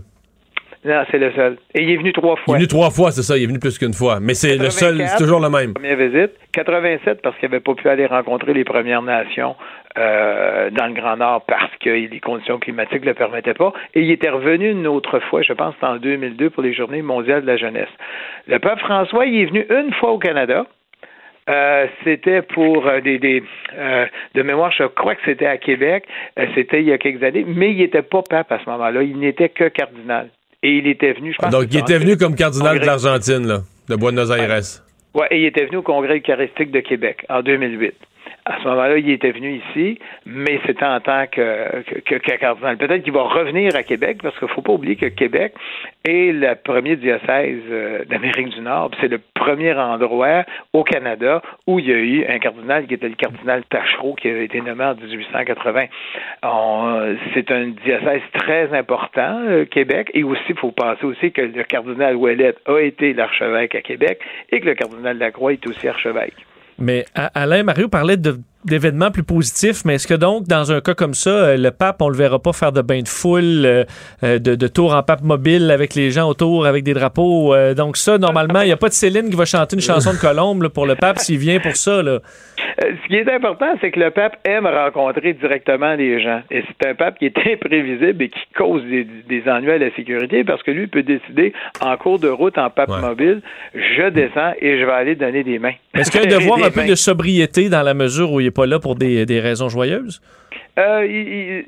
[0.84, 1.58] Non, c'est le seul.
[1.76, 2.56] Et il est venu trois Il fois.
[2.56, 4.20] est venu trois fois, c'est ça, il est venu plus qu'une fois.
[4.20, 5.74] Mais c'est le seul, 84, c'est toujours le même.
[5.76, 6.32] Première visite.
[6.54, 9.56] 87 parce qu'il n'avait pas pu aller rencontrer les Premières Nations
[9.98, 13.74] euh, dans le Grand Nord parce que les conditions climatiques ne le permettaient pas.
[13.94, 17.42] Et il était revenu une autre fois, je pense, en 2002 pour les Journées mondiales
[17.44, 17.90] de la jeunesse.
[18.48, 20.66] Le pape François, il est venu une fois au Canada.
[21.50, 23.44] Euh, c'était pour euh, des, des
[23.78, 26.06] euh, de mémoire, je crois que c'était à Québec,
[26.54, 29.18] c'était il y a quelques années, mais il n'était pas pape à ce moment-là, il
[29.18, 30.30] n'était que cardinal.
[30.64, 31.52] Et il était venu, je pense.
[31.52, 34.62] Donc, il était venu comme cardinal de l'Argentine, là, de Buenos Aires.
[35.14, 37.94] Ouais, et il était venu au Congrès eucharistique de Québec en 2008.
[38.46, 42.76] À ce moment-là, il était venu ici, mais c'était en tant que, cardinal.
[42.78, 45.54] Peut-être qu'il va revenir à Québec, parce qu'il ne faut pas oublier que Québec
[46.04, 48.90] est le premier diocèse euh, d'Amérique du Nord.
[49.00, 53.10] C'est le premier endroit au Canada où il y a eu un cardinal qui était
[53.10, 55.86] le cardinal Tachereau, qui avait été nommé en 1880.
[56.44, 61.42] On- C'est un diocèse très important, euh, Québec, et aussi, il faut penser aussi que
[61.42, 64.20] le cardinal Ouellet a été l'archevêque à Québec
[64.52, 66.34] et que le cardinal Lacroix est aussi archevêque.
[66.82, 70.94] Mais Alain Mario parlait de- d'événements plus positifs, mais est-ce que donc, dans un cas
[70.94, 73.84] comme ça, euh, le pape, on le verra pas faire de bain de foule, euh,
[74.24, 77.54] euh, de, de tour en pape mobile avec les gens autour, avec des drapeaux?
[77.54, 80.12] euh, donc ça, normalement, il n'y a pas de Céline qui va chanter une chanson
[80.14, 82.02] de Colombe là, pour le pape s'il vient pour ça.
[82.04, 82.20] Là.
[82.80, 86.42] Ce qui est important, c'est que le pape aime rencontrer directement les gens.
[86.52, 89.94] Et c'est un pape qui est imprévisible et qui cause des, des ennuis à la
[89.96, 93.00] sécurité parce que lui peut décider en cours de route en pape Ouais.
[93.00, 93.42] mobile,
[93.74, 95.72] je descends et je vais aller donner des mains.
[95.96, 96.88] Est-ce qu'il y a un devoir un peu mains.
[96.88, 100.22] de sobriété dans la mesure où il n'est pas là pour des, des raisons joyeuses?
[100.80, 101.06] Euh,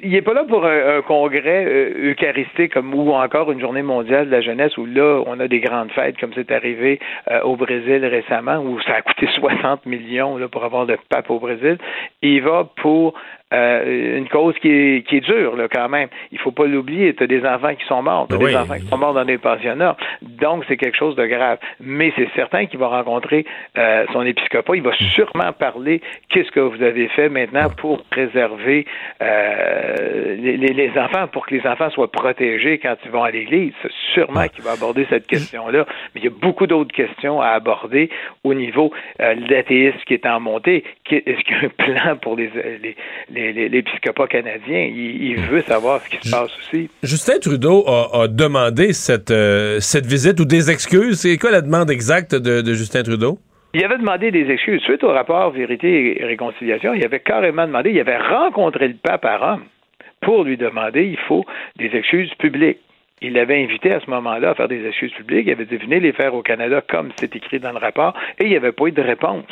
[0.02, 4.28] il n'est pas là pour un, congrès euh, eucharistique comme ou encore une journée mondiale
[4.28, 7.58] de la jeunesse où là on a des grandes fêtes comme c'est arrivé euh, au
[7.58, 11.78] Brésil récemment où ça a coûté 60 millions là, pour avoir le pape au Brésil.
[12.22, 13.14] Il va pour
[13.54, 16.10] euh, une cause qui est, qui est dure là, quand même.
[16.32, 17.14] Il faut pas l'oublier.
[17.14, 18.52] Tu as des enfants qui sont morts, tu as Oui.
[18.52, 19.96] des enfants qui sont morts dans des pensionnats.
[20.22, 21.58] Donc c'est quelque chose de grave.
[21.80, 23.46] Mais c'est certain qu'il va rencontrer
[23.78, 24.76] euh, son épiscopat.
[24.76, 28.86] Il va sûrement parler qu'est-ce que vous avez fait maintenant pour préserver
[29.22, 33.74] euh, les, enfants, pour que les enfants soient protégés quand ils vont à l'église.
[33.82, 35.86] C'est sûrement qu'il va aborder cette question-là.
[36.14, 38.10] Mais il y a beaucoup d'autres questions à aborder
[38.44, 38.92] au niveau
[39.22, 40.84] euh, de l'athéisme qui est en montée.
[41.10, 42.50] Est-ce qu'il y a un plan pour les,
[42.82, 42.96] les,
[43.32, 44.80] les- les- l'épiscopat canadien?
[44.94, 46.90] Il, il veut savoir ce qui se passe aussi.
[47.04, 51.20] Justin Trudeau a, a demandé cette, euh, cette visite ou des excuses.
[51.20, 53.38] C'est quoi la demande exacte de, de Justin Trudeau?
[53.76, 54.82] Il avait demandé des excuses.
[54.84, 59.26] Suite au rapport Vérité et Réconciliation, il avait carrément demandé, il avait rencontré le pape
[59.26, 59.64] à Rome
[60.24, 61.46] pour lui demander, il faut
[61.78, 62.80] des excuses publiques.
[63.22, 65.46] Il l'avait invité à ce moment-là à faire des excuses publiques.
[65.48, 68.14] Il avait dit, venez les faire au Canada comme c'est écrit dans le rapport.
[68.40, 69.46] Et il n'y avait pas eu de réponse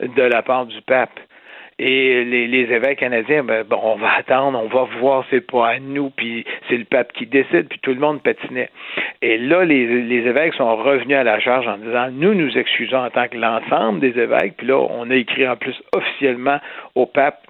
[0.00, 1.18] de la part du pape.
[1.80, 5.78] Et les, évêques canadiens, ben, bon, on va attendre, on va voir, c'est pas à
[5.78, 8.70] nous, puis c'est le pape qui décide, puis tout le monde patinait.
[9.22, 9.84] Et là, les
[10.26, 14.00] évêques sont revenus à la charge en disant, nous nous excusons en tant que l'ensemble
[14.00, 16.58] des évêques, puis là, on a écrit en plus officiellement
[16.96, 17.47] au pape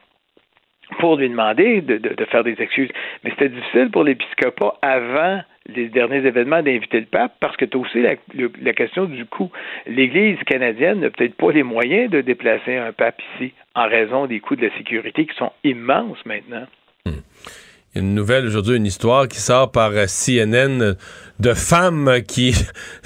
[0.99, 2.91] pour lui demander de, de, faire des excuses.
[3.23, 7.77] Mais c'était difficile pour l'épiscopat avant les derniers événements d'inviter le pape parce que tu
[7.77, 8.15] as aussi la,
[8.63, 9.51] la, question du coût.
[9.87, 14.41] L'Église canadienne n'a peut-être pas les moyens de déplacer un pape ici en raison des
[14.41, 16.67] coûts de la sécurité qui sont immenses maintenant.
[17.07, 20.95] A une nouvelle aujourd'hui, une histoire qui sort par euh, CNN
[21.39, 22.55] de femmes qui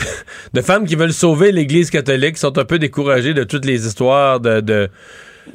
[0.55, 4.41] de femmes qui veulent sauver l'Église catholique, sont un peu découragées de toutes les histoires
[4.41, 4.89] de, de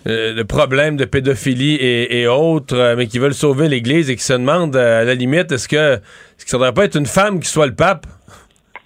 [0.07, 4.23] euh, le problème de pédophilie et, autres, euh, mais qui veulent sauver l'Église et qui
[4.23, 5.99] se demandent, euh, à la limite, est-ce que,
[6.37, 8.05] ça ne devrait pas être une femme qui soit le pape?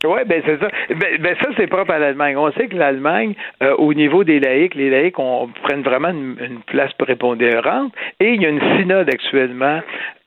[0.03, 0.67] Oui, ben c'est ça.
[0.89, 2.35] Ben, ben, ça, c'est propre à l'Allemagne.
[2.35, 5.15] On sait que l'Allemagne, euh, au niveau des laïcs, les laïcs
[5.63, 7.93] prennent vraiment une, place prépondérante.
[8.19, 9.81] Et il y a une synode actuellement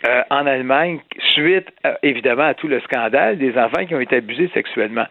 [0.07, 4.17] euh, en Allemagne, suite euh, évidemment à tout le scandale des enfants qui ont été
[4.17, 5.07] abusés sexuellement.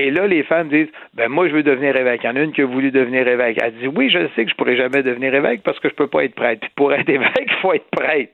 [0.00, 2.20] Et là, les femmes disent Ben moi, je veux devenir évêque.
[2.24, 3.58] Il y en a une qui a voulu devenir évêque.
[3.62, 6.06] Elle dit Oui, je sais que je pourrais jamais devenir évêque parce que je peux
[6.06, 6.60] pas être prêtre.
[6.60, 8.32] Puis pour être évêque, il faut être prêtre.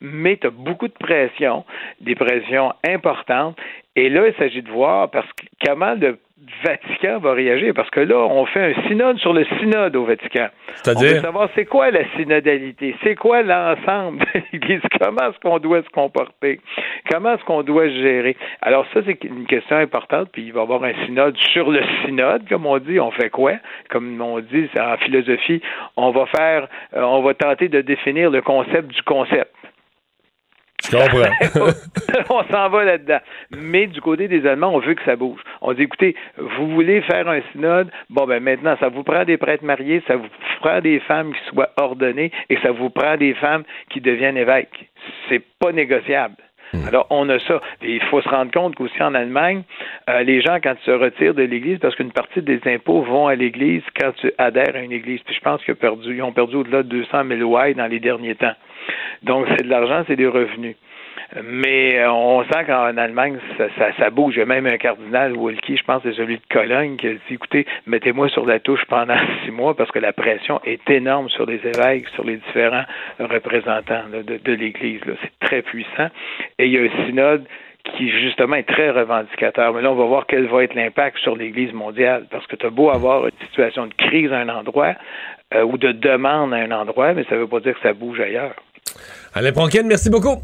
[0.00, 1.64] Mais tu as beaucoup de pression,
[2.00, 3.56] des pressions importantes.
[3.94, 6.18] Et là, il s'agit de voir parce que comment le
[6.64, 10.48] Vatican va réagir parce que là, on fait un synode sur le synode au Vatican.
[10.74, 11.10] C'est-à-dire?
[11.10, 15.58] On veut savoir c'est quoi la synodalité, c'est quoi l'ensemble de l'Église, comment est-ce qu'on
[15.58, 16.60] doit se comporter,
[17.10, 18.36] comment est-ce qu'on doit se gérer?
[18.60, 21.82] Alors ça, c'est une question importante, puis il va y avoir un synode sur le
[22.04, 23.54] synode, comme on dit, on fait quoi?
[23.90, 25.62] Comme on dit en philosophie,
[25.96, 29.54] on va faire, euh, on va tenter de définir le concept du concept.
[32.30, 33.20] On s'en va là-dedans.
[33.50, 35.40] Mais du côté des Allemands, on veut que ça bouge.
[35.60, 39.36] On dit, écoutez, vous voulez faire un synode, bon, ben maintenant, ça vous prend des
[39.36, 40.26] prêtres mariés, ça vous
[40.60, 44.90] prend des femmes qui soient ordonnées et ça vous prend des femmes qui deviennent évêques.
[45.28, 46.36] C'est pas négociable.
[46.86, 47.60] Alors, on a ça.
[47.82, 49.62] Il faut se rendre compte qu'aussi en Allemagne,
[50.08, 53.26] euh, les gens, quand ils se retirent de l'Église, parce qu'une partie des impôts vont
[53.26, 55.20] à l'Église quand tu adhères à une Église.
[55.24, 58.34] Puis je pense qu'ils ont perdu, perdu au-delà de 200 000 ouailles dans les derniers
[58.34, 58.54] temps.
[59.22, 60.76] Donc, c'est de l'argent, c'est des revenus.
[61.42, 63.38] Mais on sent qu'en Allemagne,
[63.98, 64.34] ça, bouge.
[64.36, 67.12] Il y a même un cardinal, Wolki, je pense, c'est celui de Cologne, qui a
[67.12, 71.28] dit écoutez, mettez-moi sur la touche pendant six mois parce que la pression est énorme
[71.30, 72.84] sur les évêques, sur les différents
[73.18, 75.00] représentants de l'Église.
[75.22, 76.08] C'est très puissant.
[76.58, 77.46] Et il y a un synode
[77.84, 79.72] qui justement est très revendicateur.
[79.72, 82.66] Mais là, on va voir quel va être l'impact sur l'Église mondiale, parce que tu
[82.66, 84.94] as beau avoir une situation de crise à un endroit
[85.54, 87.92] euh, ou de demande à un endroit, mais ça ne veut pas dire que ça
[87.92, 88.54] bouge ailleurs.
[89.34, 90.36] Alain Pronkin, merci beaucoup.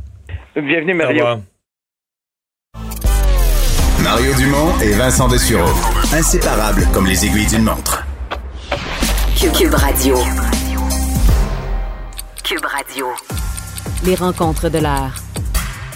[0.61, 1.25] Bienvenue, Mario.
[4.03, 5.71] Mario Dumont et Vincent Dessureau.
[6.13, 8.05] Inséparables comme les aiguilles d'une montre.
[9.39, 10.17] Cube Radio.
[12.43, 13.07] Cube Radio.
[14.05, 15.15] Les rencontres de l'heure.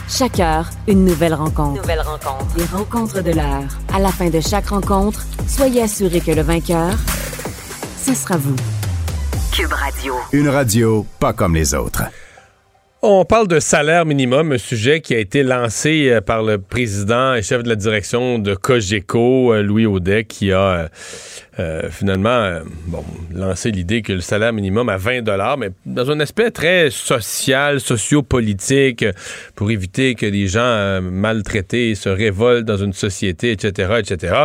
[0.08, 1.80] Chaque heure, une nouvelle rencontre.
[1.80, 2.56] Nouvelle rencontre.
[2.56, 3.78] Les rencontres de l'heure.
[3.92, 6.92] À la fin de chaque rencontre, soyez assurés que le vainqueur,
[7.96, 8.56] ce sera vous.
[9.50, 10.14] Cube Radio.
[10.32, 12.04] Une radio pas comme les autres.
[13.04, 17.34] On parle de salaire minimum, un sujet qui a été lancé euh, par le président
[17.34, 20.88] et chef de la direction de Cogeco, euh, Louis Audet, qui a
[21.58, 22.60] euh, finalement
[23.34, 27.80] lancé l'idée que le salaire minimum à 20 dollars, mais dans un aspect très social,
[27.80, 29.04] sociopolitique,
[29.56, 34.44] pour éviter que des gens maltraités se révoltent dans une société, etc., etc.,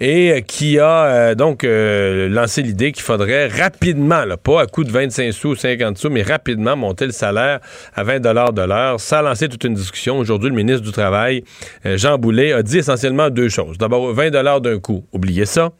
[0.00, 5.32] et qui a donc lancé l'idée qu'il faudrait rapidement, là, pas à coût de 25
[5.32, 7.60] sous ou 50 sous, mais rapidement monter le salaire
[7.94, 8.98] à 20 dollars de l'heure.
[8.98, 10.18] Ça a lancé toute une discussion.
[10.18, 11.44] Aujourd'hui, le ministre du Travail,
[11.84, 13.76] Jean Boulet, a dit essentiellement deux choses.
[13.78, 15.04] D'abord, 20 dollars d'un coup.
[15.12, 15.70] Oubliez ça.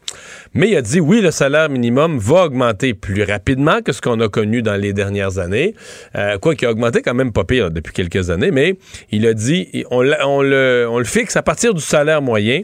[0.53, 4.19] Mais il a dit oui, le salaire minimum va augmenter plus rapidement que ce qu'on
[4.19, 5.75] a connu dans les dernières années.
[6.15, 8.75] Euh, quoi qu'il a augmenté quand même pas pire depuis quelques années, mais
[9.11, 12.63] il a dit on, on, le, on le fixe à partir du salaire moyen.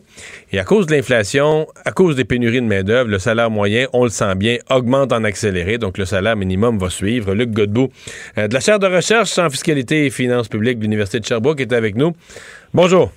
[0.52, 4.04] Et à cause de l'inflation, à cause des pénuries de main-d'œuvre, le salaire moyen, on
[4.04, 5.78] le sent bien, augmente en accéléré.
[5.78, 7.34] Donc le salaire minimum va suivre.
[7.34, 7.90] Luc Godbout,
[8.38, 11.62] euh, de la chaire de recherche en fiscalité et finances publiques de l'Université de Sherbrooke,
[11.62, 12.14] est avec nous.
[12.74, 13.14] Bonjour.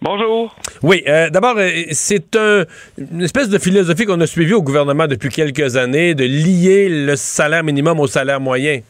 [0.00, 0.54] Bonjour.
[0.82, 2.64] Oui, euh, d'abord, euh, c'est un,
[2.98, 7.16] une espèce de philosophie qu'on a suivie au gouvernement depuis quelques années, de lier le
[7.16, 8.80] salaire minimum au salaire moyen.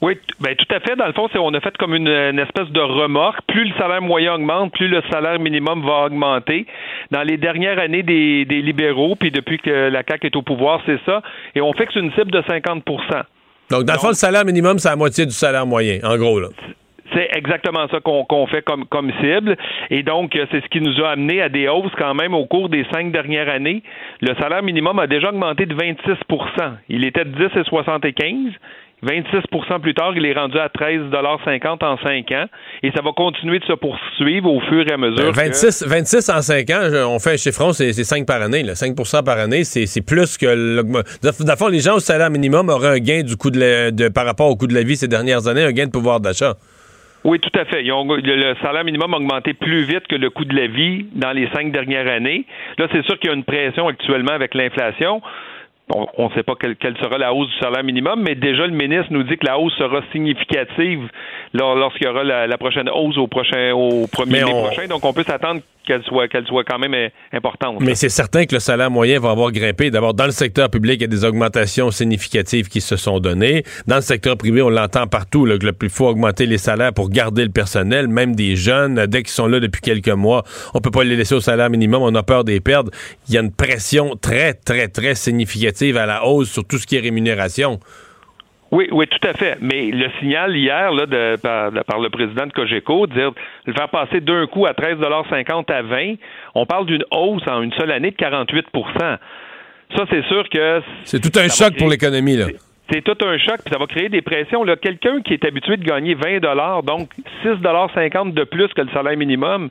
[0.00, 0.96] Oui, ben tout à fait.
[0.96, 3.38] Dans le fond, c'est on a fait comme une, une, espèce de remorque.
[3.46, 6.66] Plus le salaire moyen augmente, plus le salaire minimum va augmenter.
[7.12, 10.80] Dans les dernières années des, des libéraux, puis depuis que la CAQ est au pouvoir,
[10.84, 11.22] c'est ça.
[11.54, 12.82] Et on fixe une cible de 50%
[13.70, 16.40] Donc, dans le fond, le salaire minimum, c'est la moitié du salaire moyen, en gros,
[16.40, 16.48] là.
[17.14, 19.56] C'est exactement ça qu'on fait comme, comme cible.
[19.90, 22.68] Et donc, c'est ce qui nous a amené à des hausses quand même au cours
[22.68, 23.82] des cinq dernières années.
[24.20, 28.52] Le salaire minimum a déjà augmenté de 26% Il était de 10 et 75
[29.04, 32.46] 26% plus tard, il est rendu à 13,50 en 5 ans.
[32.84, 35.32] Et ça va continuer de se poursuivre au fur et à mesure.
[35.32, 38.62] 26, 26 en 5 ans, on fait un chiffron, c'est 5 par année.
[38.62, 38.74] Là.
[38.74, 41.44] 5% par année, c'est plus que l'augmentation.
[41.44, 44.56] Dans les gens au salaire minimum auraient un gain du coût de, par rapport au
[44.56, 46.54] coût de la vie ces dernières années, un gain de pouvoir d'achat.
[47.24, 47.82] Oui, tout à fait.
[47.82, 51.48] le salaire minimum a augmenté plus vite que le coût de la vie dans les
[51.54, 52.44] cinq dernières années.
[52.78, 55.22] Là, c'est sûr qu'il y a une pression actuellement avec l'inflation
[55.94, 59.08] on ne sait pas quelle, sera la hausse du salaire minimum, mais déjà le ministre
[59.10, 61.08] nous dit que la hausse sera significative
[61.52, 64.86] lorsqu'il y aura la, prochaine hausse au prochain au premier mai prochain.
[64.86, 67.80] Donc on peut s'attendre qu'elle soit, qu'elle soit quand même euh, importante.
[67.80, 69.90] Mais c'est certain que le salaire moyen va avoir grimpé.
[69.90, 73.64] D'abord, dans le secteur public, il y a des augmentations significatives qui se sont données.
[73.86, 77.10] Dans le secteur privé, on l'entend partout, là, que il faut augmenter les salaires pour
[77.10, 80.44] garder le personnel, même des jeunes, dès qu'ils sont là depuis quelques mois.
[80.74, 82.90] On peut pas les laisser au salaire minimum, on a peur des perdre.
[83.28, 86.86] Il y a une pression très, très, très significative à la hausse sur tout ce
[86.86, 87.80] qui est rémunération.
[88.72, 89.58] Oui, oui, tout à fait.
[89.60, 93.30] Mais le signal hier là, de, par, le président de Cogeco, de dire
[93.66, 96.14] le faire passer d'un coup à 13,50 à 20,
[96.54, 98.64] on parle d'une hausse en une seule année de 48%
[99.94, 100.80] Ça, c'est sûr que.
[101.04, 102.46] C'est tout un choc pour l'économie, là.
[102.90, 104.64] C'est tout un choc, puis ça va créer des pressions.
[104.80, 106.40] Quelqu'un qui est habitué de gagner 20
[106.82, 107.10] donc
[107.44, 109.70] 6,50 de plus que le salaire minimum,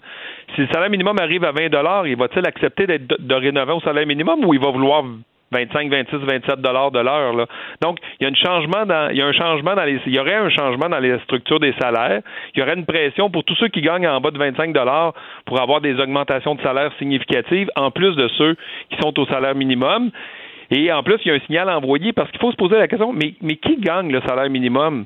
[0.56, 4.08] si le salaire minimum arrive à 20 il va-t-il accepter d'être de rénover au salaire
[4.08, 5.04] minimum ou il va vouloir
[5.52, 7.48] 25, 26, 27 dollars de l'heure.
[7.82, 10.14] Donc, il y a un changement dans, il y a un changement dans les, il
[10.14, 12.22] y aurait un changement dans les structures des salaires.
[12.56, 15.14] Il y aurait une pression pour tous ceux qui gagnent en bas de 25 dollars
[15.46, 18.56] pour avoir des augmentations de salaire significatives, en plus de ceux
[18.90, 20.12] qui sont au salaire minimum.
[20.72, 22.88] Et en plus, il y a un signal envoyé parce qu'il faut se poser la
[22.88, 25.06] question, mais, mais qui gagne le salaire minimum?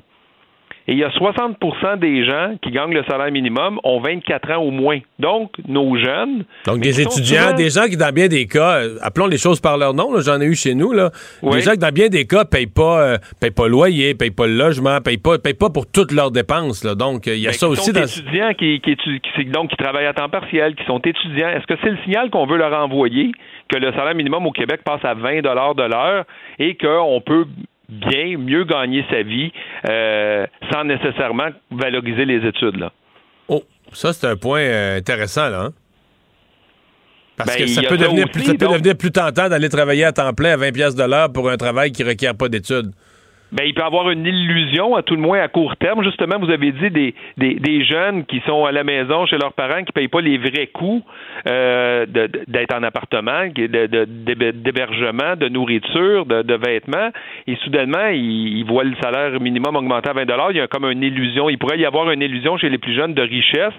[0.88, 4.64] Et il y a 60% des gens qui gagnent le salaire minimum ont 24 ans
[4.64, 4.98] ou moins.
[5.18, 6.44] Donc, nos jeunes.
[6.64, 9.78] Donc, des étudiants, des gens qui, dans bien des cas, euh, appelons les choses par
[9.78, 11.10] leur nom, j'en ai eu chez nous, là,
[11.42, 14.30] des gens qui, dans bien des cas, payent pas, euh, payent pas le loyer, payent
[14.30, 16.84] pas le logement, payent pas, payent pas pour toutes leurs dépenses.
[16.84, 16.94] Là.
[16.94, 18.04] Donc, il y a ça aussi dans.
[18.04, 21.48] étudiants qui, qui, qui, donc, qui travaillent à temps partiel, qui sont étudiants.
[21.48, 23.32] Est-ce que c'est le signal qu'on veut leur envoyer
[23.68, 26.24] que le salaire minimum au Québec passe à 20 de l'heure
[26.58, 27.46] et qu'on peut
[27.88, 29.52] bien, mieux gagner sa vie
[29.88, 32.76] euh, sans nécessairement valoriser les études.
[32.76, 32.92] Là.
[33.48, 35.62] Oh, ça, c'est un point euh, intéressant, là.
[35.62, 35.72] Hein?
[37.36, 40.12] Parce ben, que ça, peut, devenir, plus, ça peut devenir plus tentant d'aller travailler à
[40.12, 42.92] temps plein à 20 pièces de l'heure pour un travail qui ne requiert pas d'études.
[43.52, 46.02] Ben, il peut avoir une illusion, à tout le moins à court terme.
[46.02, 49.78] Justement, vous avez dit des, des, jeunes qui sont à la maison chez leurs parents
[49.78, 51.04] qui ne payent pas les vrais coûts
[51.46, 57.10] euh, d'être en appartement, d'hébergement, de, nourriture, de, vêtements,
[57.46, 61.04] et soudainement, ils, voient le salaire minimum augmenter à 20 Il y a comme une
[61.04, 61.48] illusion.
[61.48, 63.74] Il pourrait y avoir une illusion chez les plus jeunes de richesse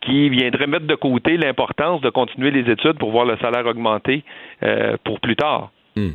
[0.00, 4.22] qui viendrait mettre de côté l'importance de continuer les études pour voir le salaire augmenter
[4.62, 5.70] euh, pour plus tard.
[5.96, 6.10] Hmm.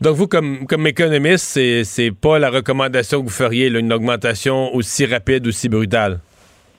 [0.00, 4.72] Donc, vous, comme, comme économiste, c'est, c'est pas la recommandation que vous feriez, une augmentation
[4.74, 6.20] aussi rapide, aussi brutale?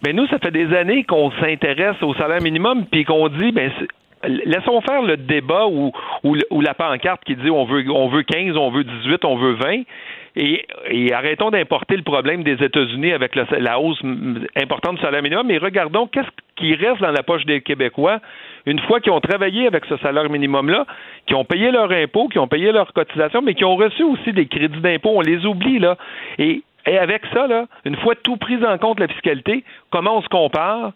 [0.01, 3.69] Ben nous, ça fait des années qu'on s'intéresse au salaire minimum, puis qu'on dit, ben,
[4.23, 5.91] laissons faire le débat ou,
[6.61, 9.83] la pancarte qui dit on veut, on veut 15, on veut 18, on veut 20.
[10.35, 10.65] Et,
[11.13, 13.99] arrêtons d'importer le problème des États-Unis avec la hausse
[14.55, 18.19] importante du salaire minimum, mais regardons qu'est-ce qui reste dans la poche des Québécois
[18.69, 20.85] une fois qu'ils ont travaillé avec ce salaire minimum-là,
[21.25, 24.31] qui ont payé leurs impôts, qui ont payé leurs cotisations, mais qui ont reçu aussi
[24.31, 25.11] des crédits d'impôt.
[25.15, 25.97] On les oublie, là.
[26.37, 30.29] Et, avec ça, là, une fois tout pris en compte la fiscalité, comment on se
[30.29, 30.93] compare?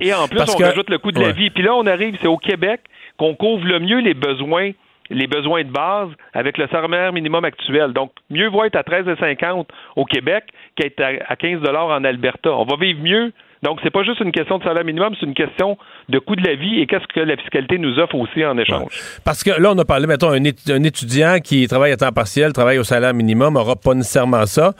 [0.00, 1.50] Et en plus, on rajoute le coût de la vie.
[1.50, 2.80] Puis là, on arrive, c'est au Québec
[3.18, 4.72] qu'on couvre le mieux les besoins
[5.08, 7.92] les besoins de base avec le salaire minimum actuel.
[7.92, 12.52] Donc, mieux vaut être à 13,50 au Québec qu'être à 15 en Alberta.
[12.52, 13.32] On va vivre mieux
[13.66, 15.76] donc, c'est pas juste une question de salaire minimum, c'est une question
[16.08, 18.92] de coût de la vie et qu'est-ce que la fiscalité nous offre aussi en échange.
[19.24, 20.44] Parce que là, on a parlé, mettons, un,
[20.84, 24.72] étudiant qui travaille à temps partiel, travaille au salaire minimum, n'aura pas nécessairement ça.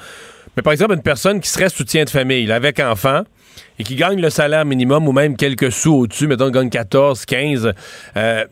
[0.56, 3.22] Mais par exemple, une personne qui serait soutien de famille, avec enfant,
[3.80, 7.72] et qui gagne le salaire minimum ou même quelques sous au-dessus, mettons, gagne 14, 15,
[8.16, 8.44] euh,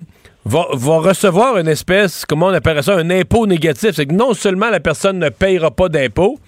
[0.45, 3.93] va, va, recevoir une espèce, comment on appelle ça, un impôt négatif.
[3.93, 6.41] C'est que non seulement la personne ne payera pas d'impôt,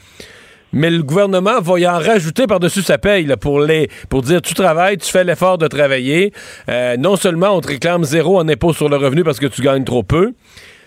[0.72, 4.54] mais le gouvernement va y en rajouter par-dessus sa paye pour, les, pour dire tu
[4.54, 6.32] travailles, tu fais l'effort de travailler.
[6.68, 9.62] Euh, non seulement on te réclame zéro en impôt sur le revenu parce que tu
[9.62, 10.32] gagnes trop peu,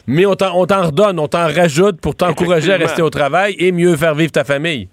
[0.07, 3.95] mais on t'en redonne, on t'en rajoute pour t'encourager à rester au travail et mieux
[3.95, 4.89] faire vivre ta famille.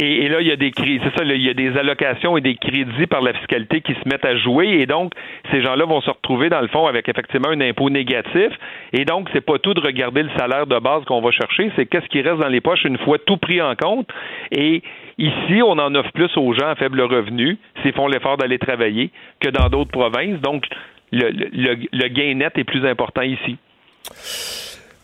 [0.00, 2.56] Et, là, il y a des c'est ça, il y a des allocations et des
[2.56, 4.80] crédits par la fiscalité qui se mettent à jouer.
[4.80, 5.12] Et donc,
[5.52, 8.50] ces gens-là vont se retrouver, dans le fond, avec effectivement un impôt négatif.
[8.92, 11.86] Et donc, c'est pas tout de regarder le salaire de base qu'on va chercher, c'est
[11.86, 14.08] qu'est-ce qui reste dans les poches une fois tout pris en compte.
[14.50, 14.82] Et
[15.18, 19.10] ici, on en offre plus aux gens à faible revenu s'ils font l'effort d'aller travailler
[19.40, 20.40] que dans d'autres provinces.
[20.40, 20.64] Donc,
[21.12, 23.56] le, gain net est plus important ici.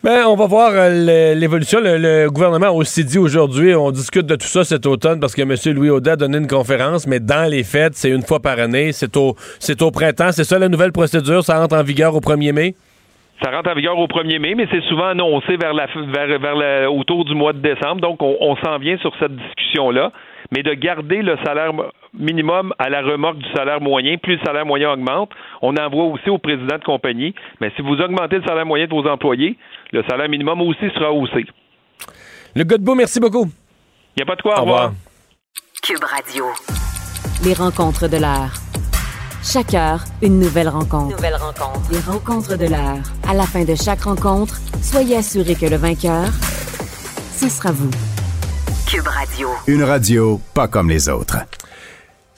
[0.03, 1.79] Ben, on va voir euh, l'évolution.
[1.83, 5.43] Le, gouvernement a aussi dit aujourd'hui, on discute de tout ça cet automne parce que
[5.43, 5.55] M.
[5.77, 8.93] Louis Audet a donné une conférence, mais dans les fêtes, c'est une fois par année.
[8.93, 10.33] C'est au, c'est au printemps.
[10.33, 11.45] C'est ça la nouvelle procédure?
[11.45, 12.75] Ça rentre en vigueur au 1er mai?
[13.43, 16.95] Ça rentre en vigueur au 1er mai, mais c'est souvent annoncé vers la, vers, vers
[16.95, 18.01] autour du mois de décembre.
[18.01, 20.13] Donc, on, on s'en vient sur cette discussion-là.
[20.51, 21.73] Mais de garder le salaire
[22.19, 24.17] minimum à la remorque du salaire moyen.
[24.19, 25.31] Plus le salaire moyen augmente,
[25.63, 27.35] on envoie aussi au président de compagnie.
[27.61, 29.57] Mais si vous augmentez le salaire moyen de vos employés,
[29.93, 31.47] le salaire minimum aussi sera haussé.
[32.55, 33.47] Le Godbout, merci beaucoup.
[34.17, 34.59] Il n'y a pas de quoi.
[34.59, 34.93] Au, revoir.
[35.83, 36.47] Cube Radio.
[37.45, 38.55] Les rencontres de l'art.
[39.43, 41.17] Chaque heure, une nouvelle rencontre.
[41.17, 41.91] Nouvelle rencontre.
[41.91, 42.99] Les rencontres de l'art.
[43.27, 46.27] À la fin de chaque rencontre, soyez assurés que le vainqueur,
[47.33, 47.91] ce sera vous.
[48.87, 49.49] Cube Radio.
[49.67, 51.39] Une radio pas comme les autres.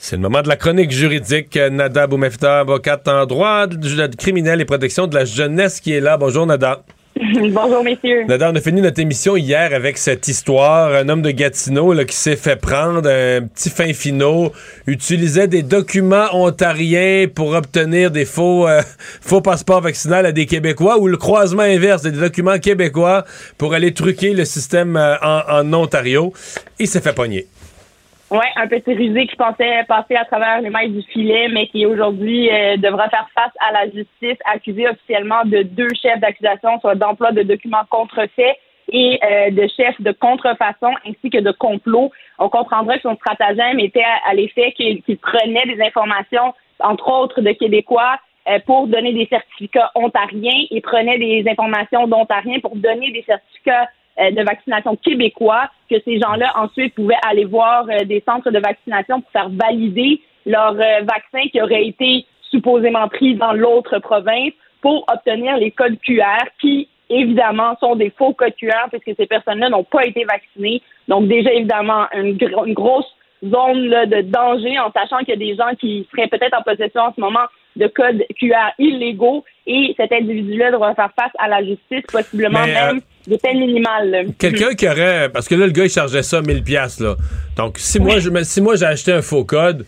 [0.05, 1.57] C'est le moment de la chronique juridique.
[1.71, 3.67] Nada Boumefta, avocate en droit
[4.17, 6.17] criminel et protection de la jeunesse qui est là.
[6.17, 6.83] Bonjour Nada.
[7.51, 8.25] Bonjour, messieurs.
[8.27, 10.93] Nada, on a fini notre émission hier avec cette histoire.
[10.93, 14.51] Un homme de Gatineau qui s'est fait prendre, un petit fin finot,
[14.87, 18.81] utilisait des documents ontariens pour obtenir des faux, euh,
[19.21, 23.23] faux passeports vaccinaux à des Québécois ou le croisement inverse, des documents québécois
[23.57, 26.33] pour aller truquer le système euh, en, en Ontario.
[26.77, 27.47] Il s'est fait pogner.
[28.33, 31.85] Oui, un petit rusé qui pensait passer à travers les mailles du filet, mais qui
[31.85, 36.95] aujourd'hui euh, devra faire face à la justice, accusé officiellement de deux chefs d'accusation, soit
[36.95, 38.57] d'emploi de documents contrefaits
[38.91, 42.09] et euh, de chefs de contrefaçon ainsi que de complot.
[42.39, 47.51] On comprendra que son stratagème était à, l'effet qu'il prenait des informations, entre autres de
[47.51, 48.17] Québécois,
[48.49, 53.89] euh, pour donner des certificats ontariens et prenait des informations d'Ontariens pour donner des certificats
[54.17, 59.21] de vaccination québécois, que ces gens-là ensuite pouvaient aller voir euh, des centres de vaccination
[59.21, 65.05] pour faire valider leur euh, vaccin qui aurait été supposément pris dans l'autre province pour
[65.11, 69.83] obtenir les codes QR qui, évidemment, sont des faux codes QR puisque ces personnes-là n'ont
[69.83, 70.81] pas été vaccinées.
[71.07, 72.37] Donc déjà, évidemment, une,
[72.73, 73.11] grosse
[73.43, 77.01] zone de danger en sachant qu'il y a des gens qui seraient peut-être en possession
[77.01, 77.45] en ce moment
[77.75, 83.01] de codes QR illégaux et cet individu-là devra faire face à la justice, possiblement même
[83.27, 84.27] des peines minimales.
[84.37, 85.29] Quelqu'un qui aurait.
[85.29, 87.15] Parce que là, le gars, il chargeait ça 1000 pièces là.
[87.55, 89.85] Donc, si, moi, je, si moi, j'ai acheté un faux code,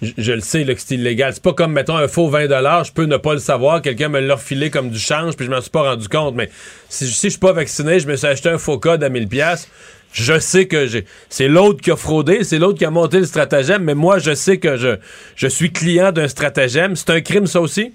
[0.00, 1.32] je, le sais là, que c'est illégal.
[1.34, 2.46] C'est pas comme, mettons, un faux 20
[2.84, 3.82] je peux ne pas le savoir.
[3.82, 6.34] Quelqu'un me l'a refilé comme du change, puis je m'en suis pas rendu compte.
[6.34, 6.48] Mais
[6.88, 9.28] si, si je suis pas vacciné, je me suis acheté un faux code à 1000
[9.28, 9.70] pièces
[10.12, 10.86] je sais que.
[11.28, 14.34] C'est l'autre qui a fraudé, c'est l'autre qui a monté le stratagème, mais moi, je
[14.34, 14.96] sais que je,
[15.36, 16.96] je suis client d'un stratagème.
[16.96, 17.92] C'est un crime, ça aussi?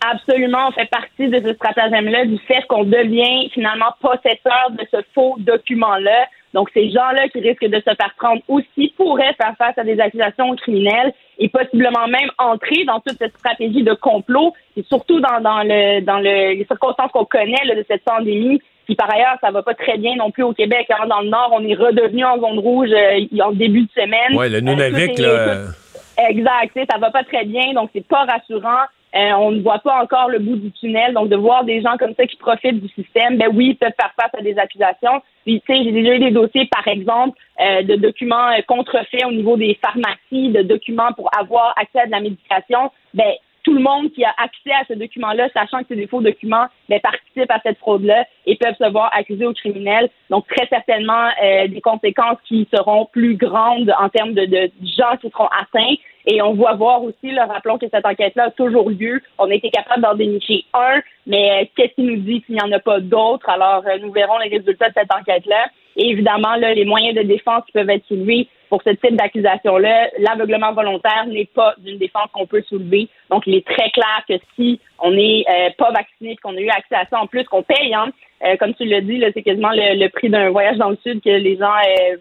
[0.00, 4.98] Absolument, on fait partie de ce stratagème-là, du fait qu'on devient finalement possesseur de ce
[5.14, 6.26] faux document-là.
[6.52, 9.98] Donc, ces gens-là qui risquent de se faire prendre aussi pourraient faire face à des
[9.98, 15.40] accusations criminelles et possiblement même entrer dans toute cette stratégie de complot et surtout dans,
[15.40, 18.60] dans, le, dans le, les circonstances qu'on connaît de cette pandémie.
[18.86, 20.86] Puis par ailleurs, ça va pas très bien non plus au Québec.
[20.90, 21.06] Hein.
[21.06, 24.34] Dans le Nord, on est redevenu en zone rouge euh, en début de semaine.
[24.34, 26.28] Oui, le Nunavik, euh, là.
[26.28, 28.86] Exact, ça va pas très bien, donc c'est pas rassurant.
[29.14, 31.14] Euh, on ne voit pas encore le bout du tunnel.
[31.14, 33.92] Donc, de voir des gens comme ça qui profitent du système, ben oui, ils peuvent
[33.98, 35.22] faire face à des accusations.
[35.44, 39.24] Puis, tu sais, j'ai déjà eu des dossiers, par exemple, euh, de documents euh, contrefaits
[39.26, 42.90] au niveau des pharmacies, de documents pour avoir accès à de la médication.
[43.14, 43.32] Ben,
[43.66, 46.66] tout le monde qui a accès à ce document-là, sachant que c'est des faux documents,
[46.88, 50.08] ben, participe à cette fraude-là et peuvent se voir accusés au criminel.
[50.30, 51.30] Donc, très certainement,
[51.68, 55.96] des conséquences qui seront plus grandes en termes de, de gens qui seront atteints.
[56.26, 59.20] Et on voit voir aussi, là, rappelons que cette enquête-là a toujours lieu.
[59.38, 62.62] On a été capable d'en dénicher un, mais euh, qu'est-ce qui nous dit qu'il n'y
[62.62, 63.48] en a pas d'autres?
[63.48, 65.66] Alors, euh, nous verrons les résultats de cette enquête-là.
[65.96, 70.10] Et évidemment, là, les moyens de défense qui peuvent être soulevés pour ce type d'accusation-là,
[70.18, 73.08] l'aveuglement volontaire n'est pas d'une défense qu'on peut soulever.
[73.30, 76.68] Donc, il est très clair que si on n'est euh, pas vacciné, qu'on a eu
[76.68, 78.10] accès à ça en plus, qu'on paye, hein,
[78.58, 81.56] comme tu l'as dit, c'est quasiment le, prix d'un voyage dans le sud que les
[81.56, 81.72] gens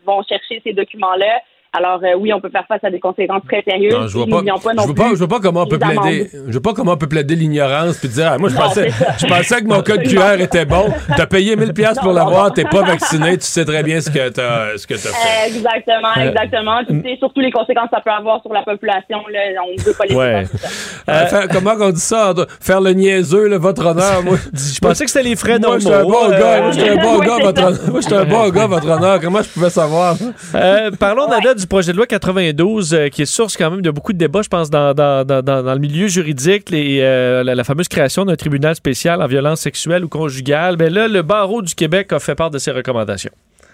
[0.06, 1.42] vont chercher ces documents-là.
[1.78, 3.94] Alors euh, oui, on peut faire face à des conséquences très sérieuses.
[3.94, 4.56] Non, je vois pas, je non
[4.86, 6.30] vois pas, plus je vois pas comment on peut plaider.
[6.48, 8.90] Je vois pas comment on peut plaider l'ignorance puis dire ah, moi je Non, pensais
[9.18, 10.04] je pensais que mon code.
[10.04, 10.86] QR était bon.
[11.18, 14.30] T'as payé 1000 pièces pour l'avoir, t'es pas vacciné, tu sais très bien ce que
[14.30, 15.48] t'as ce que t'as fait.
[15.48, 16.84] Exactement, Euh, exactement.
[16.88, 19.20] Tu sais, surtout les conséquences que ça peut avoir sur la population.
[19.32, 20.44] Là, on ne veut pas les Ouais.
[21.10, 22.34] Euh, faire- comment on dit ça?
[22.62, 24.24] Faire le niaiseux, là, votre honneur.
[24.24, 25.80] Moi, Je pensais que c'était les frais moi normaux.
[25.80, 26.62] j'étais un bon euh, gars.
[26.62, 27.80] Moi, j'étais un bon gars, votre honneur.
[27.92, 29.20] Moi, j'étais un bon gars, votre honneur.
[29.22, 30.16] Comment je pouvais savoir?
[30.56, 33.90] Euh, parlons, Nada, du projet de loi 92, euh, qui est source quand même de
[33.90, 38.24] beaucoup de débats, je pense, dans, dans, dans, le milieu juridique, euh, la, fameuse création
[38.24, 40.76] d'un tribunal spécial en violence sexuelle ou conjugale.
[40.76, 43.32] Ben là, le barreau du Québec a fait part de ses recommandations.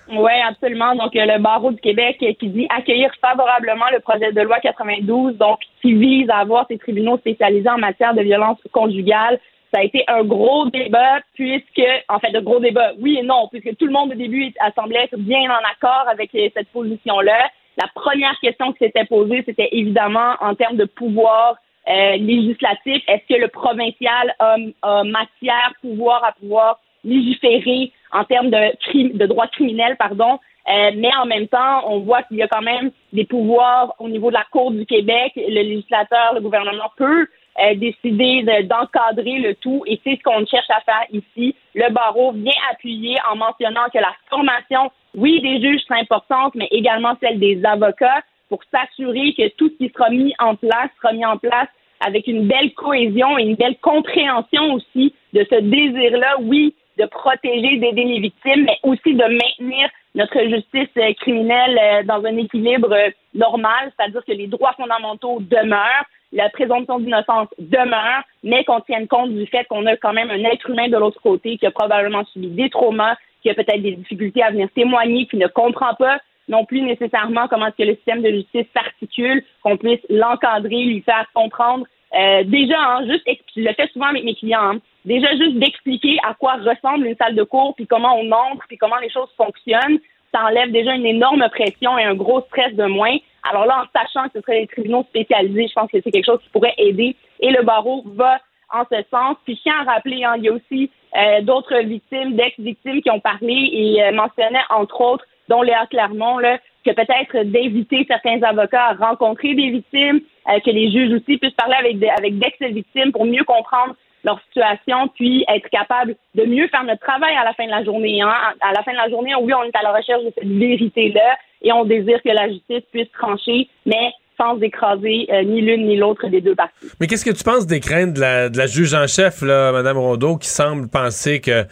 [0.09, 0.95] Oui, absolument.
[0.95, 5.35] Donc, euh, le barreau du Québec qui dit accueillir favorablement le projet de loi 92,
[5.35, 9.37] donc qui vise à avoir ces tribunaux spécialisés en matière de violence conjugale.
[9.73, 13.49] Ça a été un gros débat puisque, en fait, de gros débat, oui et non,
[13.51, 17.49] puisque tout le monde au début semblait être bien en accord avec cette position-là.
[17.77, 21.55] La première question qui s'était posée, c'était évidemment en termes de pouvoir
[21.87, 23.03] euh, législatif.
[23.07, 29.25] Est-ce que le provincial a, a matière, pouvoir à pouvoir légiférer en termes de, de
[29.25, 32.91] droit criminel, pardon, euh, mais en même temps, on voit qu'il y a quand même
[33.13, 35.31] des pouvoirs au niveau de la Cour du Québec.
[35.35, 37.27] Le législateur, le gouvernement peut
[37.59, 41.55] euh, décider de- d'encadrer le tout et c'est ce qu'on cherche à faire ici.
[41.75, 46.67] Le barreau vient appuyer en mentionnant que la formation, oui, des juges c'est importante, mais
[46.71, 51.13] également celle des avocats pour s'assurer que tout ce qui sera mis en place sera
[51.13, 51.67] mis en place
[52.05, 57.77] avec une belle cohésion et une belle compréhension aussi de ce désir-là, oui, de protéger,
[57.77, 62.91] d'aider les victimes, mais aussi de maintenir notre justice euh, criminelle euh, dans un équilibre
[62.91, 69.07] euh, normal, c'est-à-dire que les droits fondamentaux demeurent, la présomption d'innocence demeure, mais qu'on tienne
[69.07, 71.71] compte du fait qu'on a quand même un être humain de l'autre côté qui a
[71.71, 75.93] probablement subi des traumas, qui a peut-être des difficultés à venir témoigner, qui ne comprend
[75.95, 80.83] pas non plus nécessairement comment est-ce que le système de justice s'articule, qu'on puisse l'encadrer,
[80.83, 81.85] lui faire comprendre.
[82.13, 83.25] Euh, déjà, hein, juste,
[83.55, 87.15] je le fais souvent avec mes clients, hein, déjà juste d'expliquer à quoi ressemble une
[87.15, 89.99] salle de cours, puis comment on entre, puis comment les choses fonctionnent,
[90.33, 93.15] ça enlève déjà une énorme pression et un gros stress de moins.
[93.49, 96.25] Alors là, en sachant que ce serait des tribunaux spécialisés, je pense que c'est quelque
[96.25, 97.15] chose qui pourrait aider.
[97.39, 98.39] Et le barreau va
[98.71, 99.37] en ce sens.
[99.45, 103.11] Puis je tiens à rappeler, hein, il y a aussi euh, d'autres victimes, d'ex-victimes qui
[103.11, 108.41] ont parlé et euh, mentionnaient, entre autres, dont Léa Clermont, là, que peut-être d'inviter certains
[108.43, 113.11] avocats à rencontrer des victimes, euh, que les juges aussi puissent parler avec, avec d'ex-victimes
[113.11, 117.53] pour mieux comprendre leur situation, puis être capable de mieux faire notre travail à la
[117.53, 118.21] fin de la journée.
[118.21, 118.33] Hein.
[118.61, 121.37] À la fin de la journée, oui, on est à la recherche de cette vérité-là
[121.61, 125.97] et on désire que la justice puisse trancher, mais sans écraser euh, ni l'une ni
[125.97, 126.87] l'autre des deux parties.
[126.99, 129.71] Mais qu'est-ce que tu penses des craintes de la, de la juge en chef, là,
[129.71, 131.65] Mme Rondeau, qui semble penser que,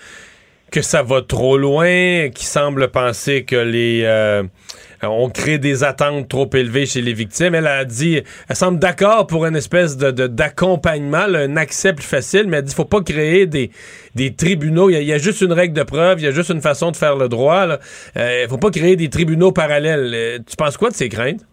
[0.71, 4.43] que ça va trop loin, qui semble penser que les euh,
[5.03, 7.55] on crée des attentes trop élevées chez les victimes.
[7.55, 12.45] Elle a dit, elle semble d'accord pour une espèce de d'accompagnement, un accès plus facile,
[12.47, 13.71] mais elle dit faut pas créer des,
[14.35, 14.89] tribunaux.
[14.89, 16.91] Il y, a, il juste une règle de preuve, il y a juste une façon
[16.91, 17.65] de faire le droit.
[17.65, 17.79] Là.
[18.17, 20.11] Euh, faut pas créer des tribunaux parallèles.
[20.13, 21.45] Euh, Tu penses quoi de ces craintes?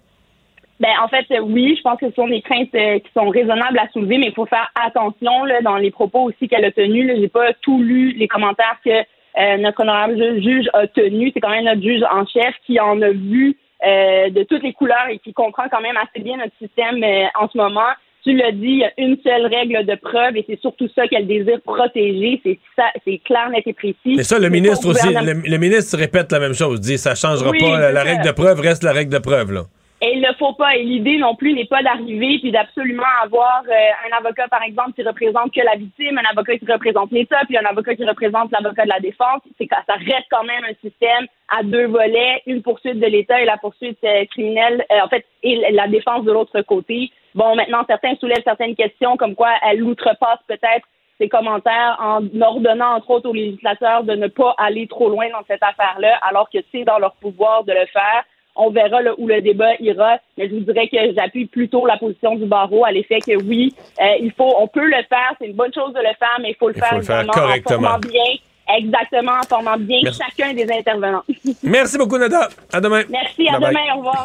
[0.79, 3.79] Ben, en fait, oui, je pense que ce sont des craintes euh, qui sont raisonnables
[3.79, 7.11] à soulever, mais il faut faire attention là, dans les propos aussi qu'elle a tenus.
[7.15, 11.31] Je n'ai pas tout lu les commentaires que euh, notre honorable ju- juge a tenus.
[11.33, 13.57] C'est quand même notre juge en chef qui en a vu
[13.87, 17.03] euh, de toutes les couleurs et qui comprend quand même assez bien notre système
[17.41, 17.89] en ce moment.
[18.23, 21.07] Tu l'as dit, il y a une seule règle de preuve et c'est surtout ça
[21.07, 22.41] qu'elle désire protéger.
[22.45, 23.97] C'est ça, c'est clair, net et précis.
[24.17, 26.81] Mais ça, le C'est ministre aussi, gouvernement- le, le ministre répète la même chose.
[26.81, 27.79] Dit ça changera Oui, pas.
[27.81, 29.53] La, la c'est règle de preuve reste la règle de preuve.
[29.53, 29.63] Là.
[30.03, 30.77] Et il ne faut pas.
[30.77, 34.93] Et l'idée non plus n'est pas d'arriver puis d'absolument avoir euh, un avocat, par exemple,
[34.93, 38.51] qui représente que la victime, un avocat qui représente l'État, puis un avocat qui représente
[38.53, 39.41] l'avocat de la défense.
[39.59, 43.47] C'est ça reste quand même un système à deux volets, une poursuite de l'État et
[43.47, 47.11] la poursuite euh, criminelle, euh, en fait, et la défense de l'autre côté.
[47.35, 50.87] Bon, maintenant, certains soulèvent certaines questions, comme quoi elle outrepasse peut-être
[51.19, 55.45] ses commentaires en ordonnant, entre autres, aux législateurs de ne pas aller trop loin dans
[55.47, 58.25] cette affaire-là, alors que c'est dans leur pouvoir de le faire.
[58.59, 61.97] On verra là, où le débat ira, mais je vous dirais que j'appuie plutôt la
[61.99, 65.47] position du barreau à l'effet que oui, euh, il faut, on peut le faire, c'est
[65.49, 67.21] une bonne chose de le faire, mais il faut le Il faire, faut le faire
[67.29, 67.83] en correctement.
[67.83, 70.21] formant bien, exactement, en formant bien Merci.
[70.37, 71.23] chacun des intervenants.
[71.63, 72.49] Merci beaucoup, Nada.
[72.73, 73.03] À demain.
[73.11, 73.69] Merci, à Bye bye.
[73.75, 74.25] demain, au revoir.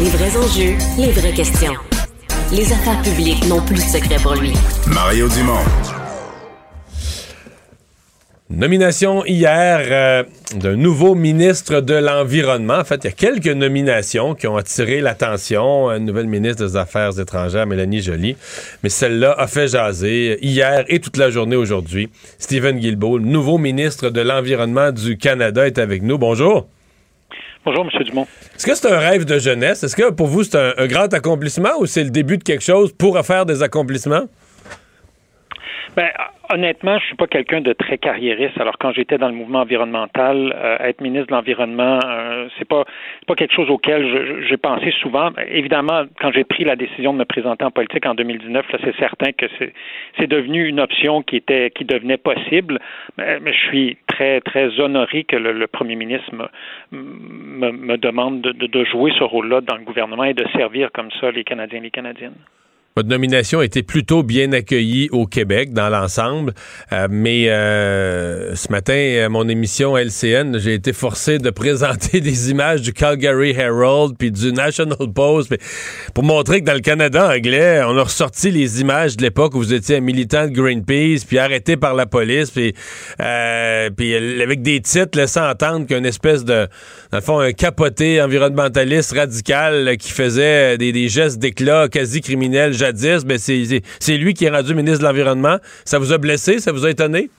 [0.00, 1.74] Les vrais enjeux, les vraies questions.
[2.52, 4.52] Les affaires publiques n'ont plus de secret pour lui.
[4.86, 5.64] Mario Dumont.
[8.50, 10.24] Nomination hier euh,
[10.56, 12.78] d'un nouveau ministre de l'Environnement.
[12.78, 15.90] En fait, il y a quelques nominations qui ont attiré l'attention.
[15.90, 18.38] Une nouvelle ministre des Affaires étrangères, Mélanie Joly.
[18.82, 22.08] Mais celle-là a fait jaser hier et toute la journée aujourd'hui.
[22.38, 26.16] Stephen Guilbeault, nouveau ministre de l'Environnement du Canada, est avec nous.
[26.16, 26.68] Bonjour.
[27.66, 28.02] Bonjour, M.
[28.02, 28.26] Dumont.
[28.56, 29.84] Est-ce que c'est un rêve de jeunesse?
[29.84, 32.64] Est-ce que pour vous, c'est un, un grand accomplissement ou c'est le début de quelque
[32.64, 34.24] chose pour faire des accomplissements?
[35.96, 36.10] Ben,
[36.50, 38.58] honnêtement, je suis pas quelqu'un de très carriériste.
[38.60, 42.84] Alors quand j'étais dans le mouvement environnemental, euh, être ministre de l'environnement, euh, c'est pas
[43.26, 45.30] pas quelque chose auquel j'ai pensé souvent.
[45.48, 48.96] Évidemment, quand j'ai pris la décision de me présenter en politique en 2019, là, c'est
[48.96, 49.46] certain que
[50.18, 52.78] c'est devenu une option qui était qui devenait possible.
[53.16, 56.30] Mais, je suis très très honoré que le, premier ministre
[56.92, 61.10] me, me, demande de, de jouer ce rôle-là dans le gouvernement et de servir comme
[61.20, 62.36] ça les Canadiens et les Canadiennes.
[62.98, 66.52] Votre nomination a été plutôt bien accueillie au Québec dans l'ensemble,
[66.92, 72.50] euh, mais euh, ce matin, à mon émission LCN, j'ai été forcé de présenter des
[72.50, 75.54] images du Calgary Herald puis du National Post.
[76.12, 79.58] Pour montrer que dans le Canada anglais, on a ressorti les images de l'époque où
[79.58, 82.74] vous étiez un militant de Greenpeace puis arrêté par la police puis,
[83.22, 83.90] euh,
[84.42, 86.66] avec des titres laissant entendre qu'une espèce de,
[87.12, 93.38] dans le fond, un capoté environnementaliste radical qui faisait des gestes d'éclat quasi criminels ben
[93.38, 95.56] c'est lui qui est rendu ministre de l'Environnement.
[95.84, 96.58] Ça vous a blessé?
[96.58, 97.30] Ça vous a étonné?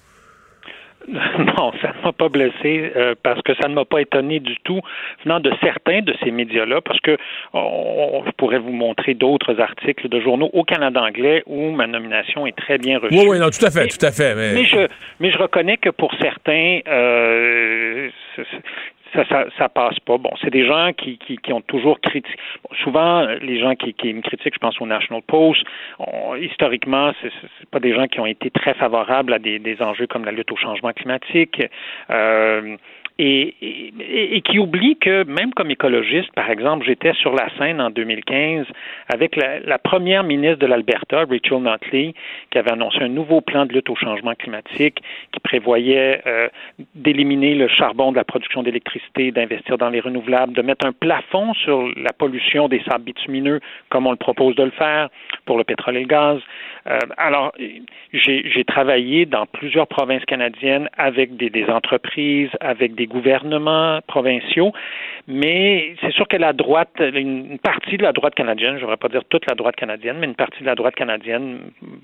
[1.57, 4.55] Non, ça ne m'a pas blessé euh, parce que ça ne m'a pas étonné du
[4.63, 4.79] tout
[5.23, 7.17] venant de certains de ces médias-là, parce que
[7.53, 12.55] je pourrais vous montrer d'autres articles de journaux au Canada anglais où ma nomination est
[12.55, 13.15] très bien reçue.
[13.15, 14.35] Oui, oui, non, tout à fait, tout à fait.
[14.35, 14.63] Mais...
[14.63, 14.87] je,
[15.19, 18.09] mais je reconnais que pour certains, euh,
[19.13, 20.17] ça, ça, ça, passe pas.
[20.17, 22.37] Bon, c'est des gens qui, qui, qui ont toujours critiqué.
[22.83, 25.63] souvent, les gens qui, qui me critiquent, je pense au National Post,
[26.39, 30.07] historiquement, c'est, c'est pas des gens qui ont été très favorables à des, des enjeux
[30.07, 31.61] comme la lutte au changement climatique.
[32.09, 32.77] Euh,
[33.19, 33.53] et,
[34.37, 38.65] et, qui oublie que même comme écologiste, par exemple, j'étais sur la scène en 2015
[39.09, 42.13] avec la, la première ministre de l'Alberta, Rachel Notley,
[42.49, 45.03] qui avait annoncé un nouveau plan de lutte au changement climatique
[45.33, 46.47] qui prévoyait euh,
[46.95, 51.53] d'éliminer le charbon de la production d'électricité, d'investir dans les renouvelables, de mettre un plafond
[51.55, 53.59] sur la pollution des sables bitumineux,
[53.89, 55.09] comme on le propose de le faire
[55.45, 56.39] pour le pétrole et le gaz.
[56.89, 57.53] Euh, alors,
[58.13, 64.73] j'ai travaillé dans plusieurs provinces canadiennes avec des, entreprises, avec des gouvernements provinciaux,
[65.27, 68.97] mais c'est sûr que la droite, une partie de la droite canadienne, je ne voudrais
[68.97, 71.59] pas dire toute la droite canadienne, mais une partie de la droite canadienne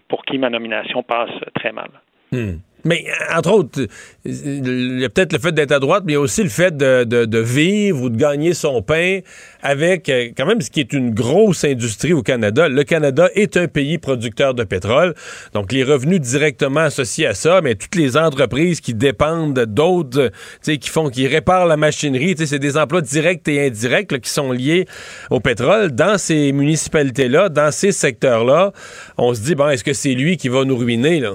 [0.08, 1.90] pour qui ma nomination passe très mal.
[2.32, 2.58] Hmm.
[2.86, 3.06] Mais,
[3.36, 3.88] entre autres,
[4.26, 6.50] il y a peut-être le fait d'être à droite, mais il y a aussi le
[6.50, 9.20] fait de, vivre ou de gagner son pain
[9.64, 12.70] avec, euh, quand même, ce qui est une grosse industrie au Canada.
[12.70, 15.16] Le Canada est un pays producteur de pétrole.
[15.54, 20.32] Donc, les revenus directement associés à ça, mais toutes les entreprises qui dépendent d'autres,
[20.64, 24.86] qui font, qui réparent la machinerie, c'est des emplois directs et indirects qui sont liés
[25.32, 25.92] au pétrole.
[25.92, 28.74] Dans ces municipalités-là, dans ces secteurs-là,
[29.18, 31.34] on se dit, bon, est-ce que c'est lui qui va nous ruiner, là?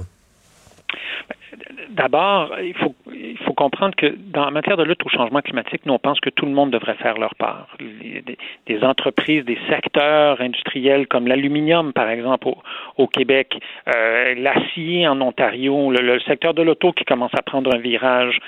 [1.90, 5.84] D'abord, il faut, il faut comprendre que dans la matière de lutte au changement climatique,
[5.86, 7.76] nous, on pense que tout le monde devrait faire leur part.
[7.80, 12.48] des, entreprises, des secteurs industriels comme l'aluminium, par exemple,
[12.96, 17.78] au, Québec, euh, l'acier en Ontario, le, secteur de l'auto qui commence à prendre un
[17.78, 18.38] virage.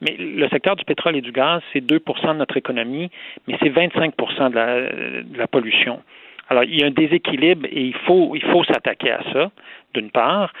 [0.00, 3.10] Mais le secteur du pétrole et du gaz, c'est 2% de notre économie,
[3.48, 4.14] mais c'est 25
[4.50, 4.80] de la,
[5.22, 6.00] de la pollution.
[6.52, 9.50] Alors, il y a un déséquilibre et il faut, il faut s'attaquer à ça
[9.94, 10.52] d'une part.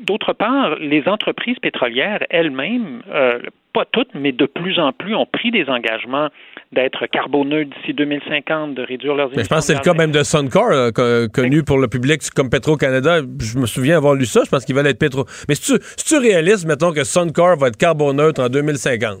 [0.00, 3.40] D'autre part, les entreprises pétrolières elles-mêmes, euh,
[3.74, 6.28] pas toutes, mais de plus en plus, ont pris des engagements
[6.72, 9.44] d'être carboneux d'ici 2050, de réduire leurs émissions.
[9.44, 12.48] je pense que c'est le cas même de Suncor, euh, connu pour le public comme
[12.48, 13.20] Petro-Canada.
[13.38, 14.40] Je me souviens avoir lu ça.
[14.46, 15.26] Je pense qu'il va être Petro.
[15.46, 15.76] Mais si
[16.06, 19.18] tu réalistes, mettons, que Suncor va être carboneutre en 2050?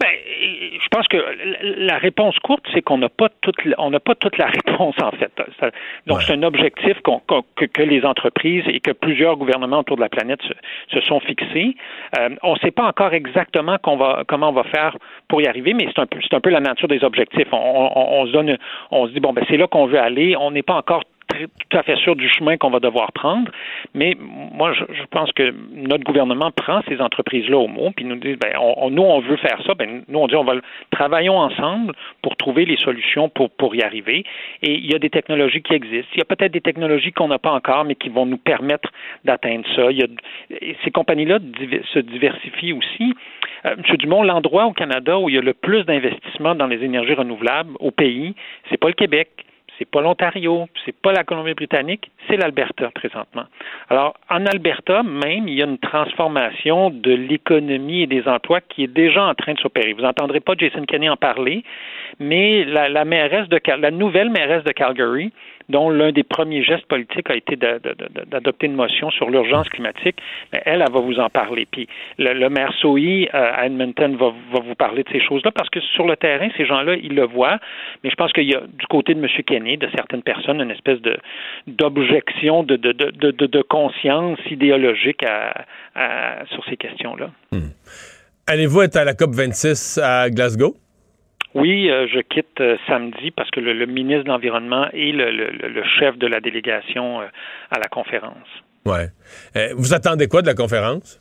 [0.00, 0.10] Ben,
[0.82, 1.16] je pense que
[1.62, 5.10] la réponse courte, c'est qu'on n'a pas toute, on n'a pas toute la réponse en
[5.12, 5.32] fait.
[6.06, 10.40] Donc c'est un objectif que, les entreprises et que plusieurs gouvernements autour de la planète
[10.90, 11.76] se, sont fixés.
[12.18, 14.96] Euh, on ne sait pas encore exactement va, comment on va faire
[15.28, 17.48] pour y arriver, mais c'est un peu, c'est un peu la nature des objectifs.
[17.52, 18.56] On, on se donne,
[18.90, 20.36] on se dit bon ben c'est là qu'on veut aller.
[20.36, 23.50] On n'est pas encore tout à fait sûr du chemin qu'on va devoir prendre,
[23.94, 28.36] mais moi, je, pense que notre gouvernement prend ces entreprises-là au mot, puis nous dit,
[28.36, 28.52] ben,
[28.90, 30.54] nous, on veut faire ça, ben, nous, on dit, on va
[30.90, 34.24] travaillons ensemble pour trouver les solutions pour, pour y arriver.
[34.62, 36.10] Et il y a des technologies qui existent.
[36.14, 38.90] Il y a peut-être des technologies qu'on n'a pas encore, mais qui vont nous permettre
[39.24, 39.90] d'atteindre ça.
[39.90, 40.06] Il y a,
[40.84, 41.38] ces compagnies-là
[41.92, 43.14] se diversifient aussi.
[43.66, 43.96] Euh, M.
[43.96, 47.72] Dumont, l'endroit au Canada où il y a le plus d'investissements dans les énergies renouvelables
[47.80, 48.34] au pays,
[48.70, 49.28] c'est pas le Québec
[49.78, 53.44] c'est pas l'Ontario, c'est pas la Colombie-Britannique, c'est l'Alberta présentement.
[53.90, 58.84] Alors, en Alberta, même, il y a une transformation de l'économie et des emplois qui
[58.84, 59.92] est déjà en train de s'opérer.
[59.92, 61.64] Vous n'entendrez pas Jason Kenney en parler,
[62.18, 65.32] mais la, la mairesse de la nouvelle mairesse de Calgary,
[65.68, 70.16] dont l'un des premiers gestes politiques a été d'adopter une motion sur l'urgence climatique,
[70.52, 71.66] elle, elle va vous en parler.
[71.70, 71.88] Puis
[72.18, 76.06] le, maire Sohi euh, à Edmonton va, vous parler de ces choses-là parce que sur
[76.06, 77.58] le terrain, ces gens-là, ils le voient.
[78.02, 79.28] Mais je pense qu'il y a du côté de M.
[79.46, 81.16] Kenney, de certaines personnes, une espèce de
[81.66, 87.30] d'objection, de, de, de, conscience idéologique à, sur ces questions-là.
[87.52, 87.70] Hmm.
[88.46, 90.76] Allez-vous être à la COP 26 à Glasgow?
[91.54, 96.18] Oui, euh, je quitte euh, samedi parce que le, ministre de l'Environnement est le, chef
[96.18, 97.26] de la délégation euh,
[97.70, 98.34] à la conférence.
[98.84, 99.08] Ouais.
[99.76, 101.20] vous attendez quoi de la conférence?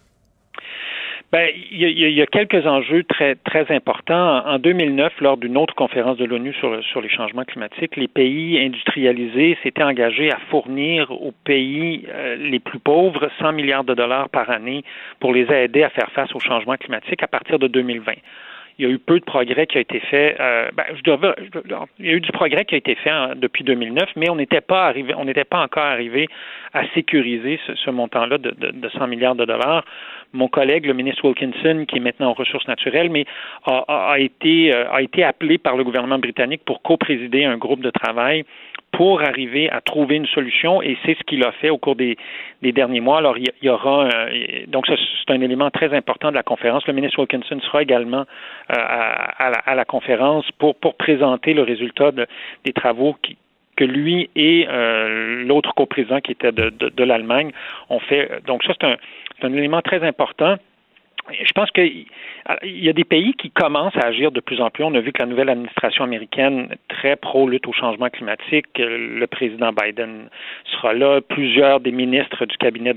[1.31, 4.45] Ben, il y, a quelques enjeux très très importants.
[4.45, 8.59] En 2009, lors d'une autre conférence de l'ONU sur, sur les changements climatiques, les pays
[8.59, 12.05] industrialisés s'étaient engagés à fournir aux pays
[12.37, 14.83] les plus pauvres 100 milliards de dollars par année
[15.19, 18.13] pour les aider à faire face aux changements climatiques à partir de 2020
[18.77, 20.35] il y a eu peu de progrès qui a été fait.
[20.39, 21.35] Euh, ben, je dois,
[21.99, 24.61] il y a eu du progrès qui a été fait depuis 2009, mais on n'était
[24.61, 26.27] pas arrivé, on n'était pas encore arrivé
[26.73, 29.85] à sécuriser ce, montant-là de, de, 100 milliards de dollars.
[30.33, 33.25] Mon collègue, le ministre Wilkinson, qui est maintenant aux ressources naturelles, mais
[33.65, 37.81] a, a été euh, a été appelé par le gouvernement britannique pour co-présider un groupe
[37.81, 38.43] de travail
[38.93, 42.15] pour arriver à trouver une solution et c'est ce qu'il a fait au cours des,
[42.61, 43.17] derniers mois.
[43.17, 44.09] Alors, il y aura
[44.67, 46.85] donc c'est un élément très important de la conférence.
[46.87, 48.25] Le ministre Wilkinson sera également
[48.71, 53.35] euh, à, la, conférence pour, pour présenter le résultat des travaux qui,
[53.75, 57.51] que lui et euh, l'autre coprésident qui était de, de, l'Allemagne
[57.89, 58.29] ont fait.
[58.45, 58.97] Donc ça, c'est un,
[59.41, 60.57] un élément très important.
[61.31, 62.05] Je pense qu'il
[62.63, 64.83] y a des pays qui commencent à agir de plus en plus.
[64.83, 69.71] On a vu que la nouvelle administration américaine, très pro-lutte au changement climatique, le président
[69.71, 70.29] Biden
[70.71, 71.21] sera là.
[71.21, 72.93] Plusieurs des ministres du cabinet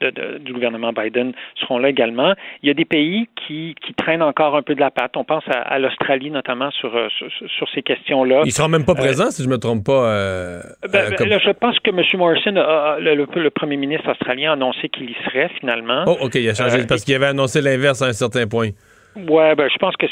[0.00, 2.34] du gouvernement Biden seront là également.
[2.62, 5.16] Il y a des pays qui, traînent encore un peu de la patte.
[5.16, 8.42] On pense à, l'Australie notamment sur, sur, ces questions-là.
[8.44, 10.08] Il sera même pas euh, présent, si je me trompe pas.
[10.08, 10.60] Euh,
[10.92, 12.02] ben, ben, je pense que M.
[12.16, 16.04] Morrison, le, premier ministre australien, a annoncé qu'il y serait finalement.
[16.06, 18.70] Oh, OK, il a changé euh, parce qu'il avait annoncé l'inverse à un certain point.
[19.16, 20.08] Oui, ben, je pense qu'il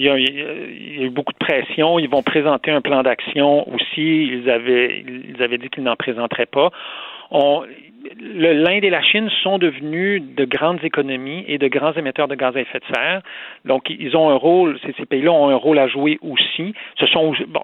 [0.00, 1.98] y, a, y a eu beaucoup de pression.
[1.98, 4.26] Ils vont présenter un plan d'action aussi.
[4.26, 6.70] Ils avaient, ils avaient dit qu'ils n'en présenteraient pas.
[7.30, 12.56] L'Inde et la Chine sont devenus de grandes économies et de grands émetteurs de gaz
[12.56, 13.22] à effet de serre.
[13.64, 16.74] Donc, ils ont un rôle, ces, pays-là ont un rôle à jouer aussi.
[17.00, 17.62] Ce sont, bon,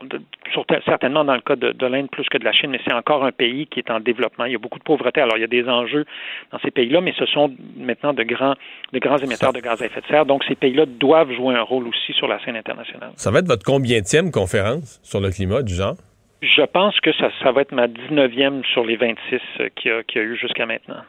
[0.84, 3.32] certainement dans le cas de, l'Inde plus que de la Chine, mais c'est encore un
[3.32, 4.44] pays qui est en développement.
[4.46, 5.20] Il y a beaucoup de pauvreté.
[5.20, 6.04] Alors, il y a des enjeux
[6.50, 8.54] dans ces pays-là, mais ce sont maintenant de grands,
[8.92, 10.26] de grands émetteurs de gaz à effet de serre.
[10.26, 13.10] Donc, ces pays-là doivent jouer un rôle aussi sur la scène internationale.
[13.16, 15.96] Ça va être votre combienième conférence sur le climat du genre?
[16.42, 19.40] Je pense que ça, ça va être ma 19e sur les 26
[19.76, 21.02] qu'il y, a eu jusqu'à maintenant.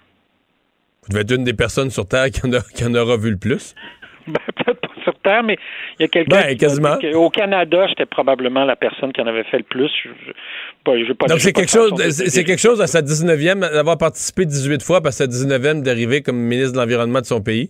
[1.03, 3.31] Vous devez être une des personnes sur Terre qui en, a, qui en aura vu
[3.31, 3.75] le plus?
[4.25, 5.57] Ben, peut-être pas sur Terre, mais
[5.99, 6.95] il y a quelqu'un ben, quasiment.
[7.15, 9.91] au Canada, j'étais probablement la personne qui en avait fait le plus.
[10.85, 15.17] Donc, c'est quelque, chose, c'est quelque chose à sa 19e d'avoir participé 18 fois, parce
[15.17, 17.69] sa 19e d'arriver comme ministre de l'Environnement de son pays?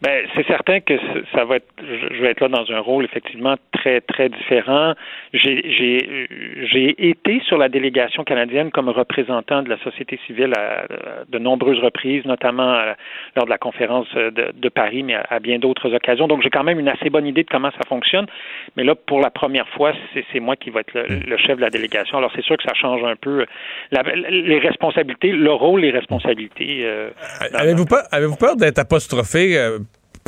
[0.00, 0.94] Ben, c'est certain que
[1.34, 4.94] ça va être, je vais être là dans un rôle effectivement très très différent.
[5.32, 6.28] J'ai
[6.70, 10.84] j'ai été sur la délégation canadienne comme représentant de la société civile à,
[11.28, 12.92] de nombreuses reprises, notamment euh,
[13.34, 16.28] lors de la conférence de, de Paris, mais à, bien d'autres occasions.
[16.28, 18.26] Donc j'ai quand même une assez bonne idée de comment ça fonctionne.
[18.76, 19.94] Mais là, pour la première fois,
[20.32, 21.38] c'est moi qui vais être le, mm.
[21.38, 22.18] chef de la délégation.
[22.18, 23.46] Alors c'est sûr que ça change un peu
[23.90, 26.82] la, les responsabilités, le rôle, les responsabilités.
[26.84, 27.10] Euh,
[27.52, 29.58] avez-vous peur, avez peur d'être apostrophé?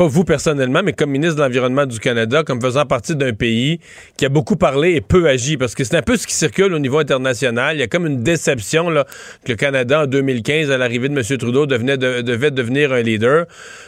[0.01, 3.81] Pas vous personnellement, mais comme ministre de l'Environnement du Canada, comme faisant partie d'un pays
[4.17, 6.73] qui a beaucoup parlé et peu agi, parce que c'est un peu ce qui circule
[6.73, 7.77] au niveau international.
[7.77, 9.05] Il y a comme une déception là,
[9.45, 11.39] que le Canada, en 2015, à l'arrivée de M.
[11.39, 13.45] Trudeau, devenait devait devenir un leader,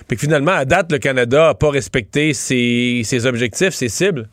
[0.06, 4.28] puis que finalement, à date, le Canada n'a pas respecté ses, objectifs, ses cibles.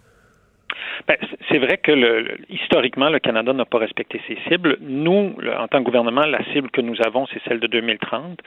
[1.07, 1.15] Ben,
[1.49, 4.77] c'est vrai que le, historiquement, le Canada n'a pas respecté ses cibles.
[4.81, 8.41] Nous, en tant que gouvernement, la cible que nous avons, c'est celle de 2030.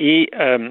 [0.00, 0.70] Et euh,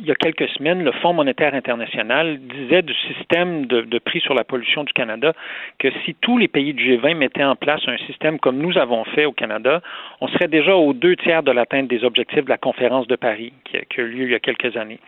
[0.00, 4.34] il y a quelques semaines, le Fonds monétaire international disait du système de, prix sur
[4.34, 5.32] la pollution du Canada
[5.78, 9.04] que si tous les pays du G20 mettaient en place un système comme nous avons
[9.04, 9.80] fait au Canada,
[10.20, 13.52] on serait déjà aux deux tiers de l'atteinte des objectifs de la conférence de Paris
[13.64, 14.98] qui a, eu lieu il y a quelques années.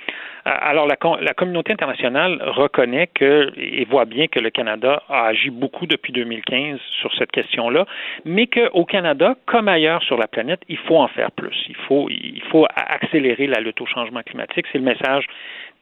[0.46, 0.96] Euh, alors la,
[1.34, 6.78] communauté internationale reconnaît que et voit bien que le Canada a agi beaucoup depuis 2015
[7.00, 7.86] sur cette question-là,
[8.24, 11.56] mais qu'au Canada, comme ailleurs sur la planète, il faut en faire plus.
[11.68, 14.51] Il faut accélérer la lutte au changement climatique.
[14.54, 15.24] C'est le message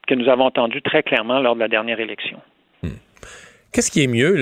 [0.07, 2.39] que nous avons entendu très clairement lors de la dernière élection.
[2.83, 2.97] Hmm.
[3.71, 4.35] Qu'est-ce qui est mieux,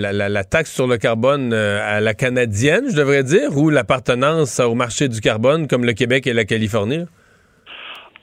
[0.00, 4.74] la, taxe sur le carbone euh, à la canadienne, je devrais dire, ou l'appartenance au
[4.74, 7.04] marché du carbone comme le Québec et la Californie?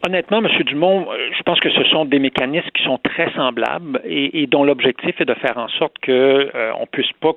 [0.06, 0.48] honnêtement, M.
[0.66, 5.20] Dumont, euh, pense que ce sont des mécanismes qui sont très semblables et, dont l'objectif
[5.22, 7.32] est de faire en sorte que euh, on puisse pas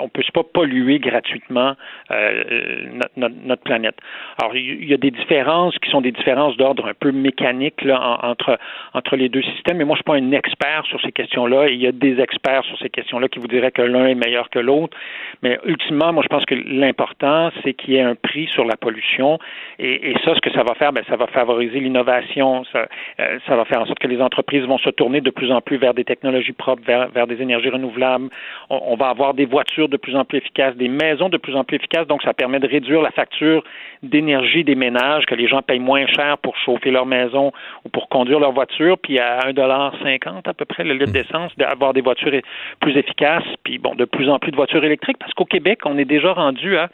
[0.00, 1.74] on puisse pas polluer gratuitement
[2.10, 3.96] euh, notre, planète.
[4.40, 8.20] Alors, il y a des différences qui sont des différences d'ordre un peu mécanique là,
[8.22, 8.58] entre
[8.94, 9.78] entre les deux systèmes.
[9.78, 11.68] Mais moi, je suis pas un expert sur ces questions-là.
[11.68, 14.48] Il y a des experts sur ces questions-là qui vous diraient que l'un est meilleur
[14.50, 14.96] que l'autre.
[15.42, 18.76] Mais ultimement, moi, je pense que l'important, c'est qu'il y ait un prix sur la
[18.76, 19.38] pollution.
[19.78, 22.64] Et, et ça, ce que ça va faire, ben, ça va favoriser l'innovation.
[22.72, 22.86] Ça,
[23.20, 25.60] euh, ça va faire en sorte que les entreprises vont se tourner de plus en
[25.60, 28.28] plus vers des technologies propres, vers, vers des énergies renouvelables.
[28.70, 31.56] On, on, va avoir des voitures de plus en plus efficaces, des maisons de plus
[31.56, 32.06] en plus efficaces.
[32.06, 33.64] Donc, ça permet de réduire la facture
[34.02, 37.52] d'énergie des ménages, que les gens payent moins cher pour chauffer leur maison
[37.84, 38.98] ou pour conduire leur voiture.
[38.98, 42.32] Puis à 1,50 à peu près le litre d'essence, d'avoir des voitures
[42.80, 43.44] plus efficaces.
[43.64, 46.32] Puis bon, de plus en plus de voitures électriques, parce qu'au Québec, on est déjà
[46.32, 46.88] rendu à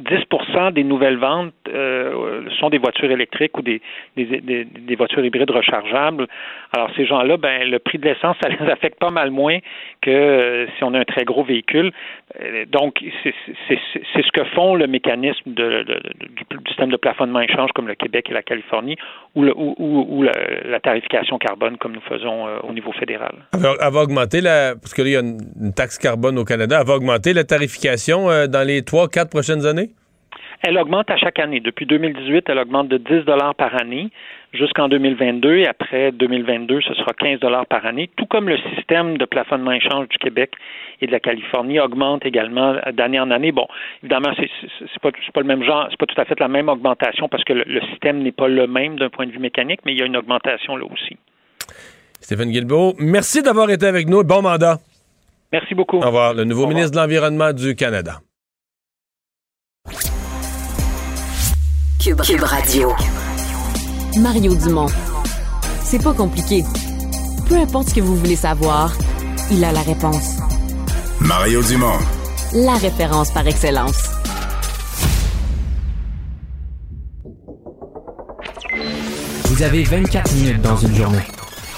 [0.00, 3.80] 10% des nouvelles ventes euh, sont des voitures électriques ou des,
[4.96, 6.26] voitures hybrides rechargeables.
[6.74, 9.58] Alors, ces gens-là, ben, le prix de l'essence, ça les affecte pas mal moins
[10.00, 11.92] que euh, si on a un très gros véhicule.
[12.40, 13.34] Euh, donc, c'est
[14.22, 15.64] ce que font le mécanisme du,
[16.68, 18.96] système de plafonnement échange comme le Québec et la Californie
[19.34, 23.34] ou, la, tarification carbone comme nous faisons au niveau fédéral.
[23.52, 24.74] Elle va, augmenter la...
[24.74, 26.78] Parce que y a une, taxe carbone au Canada.
[26.80, 29.81] Elle va augmenter la tarification dans les trois, quatre prochaines années?
[30.62, 31.60] Elle augmente à chaque année.
[31.60, 34.10] Depuis 2018, elle augmente de 10 dollars par année
[34.52, 39.18] jusqu'en 2022 et après 2022, ce sera 15 dollars par année, tout comme le système
[39.18, 40.52] de plafonnement échange du Québec
[41.00, 43.50] et de la Californie augmente également d'année en année.
[43.50, 43.66] Bon,
[44.02, 47.28] évidemment, c'est pas, pas le même genre, c'est pas tout à fait la même augmentation
[47.28, 49.92] parce que le, le système n'est pas le même d'un point de vue mécanique, mais
[49.92, 51.16] il y a une augmentation là aussi.
[52.20, 54.22] Stéphane Guilbeault, merci d'avoir été avec nous.
[54.22, 54.78] Bon mandat.
[55.52, 55.98] Merci beaucoup.
[55.98, 56.34] Au revoir.
[56.34, 58.20] Le nouveau ministre de l'Environnement du Canada.
[62.02, 62.92] Cube, Radio.
[64.18, 64.88] Mario Dumont.
[65.84, 66.64] C'est pas compliqué.
[67.48, 68.92] Peu importe ce que vous voulez savoir,
[69.52, 70.38] il a la réponse.
[71.20, 71.98] Mario Dumont.
[72.54, 74.10] La référence par excellence.
[79.44, 81.26] Vous avez 24 minutes dans une journée.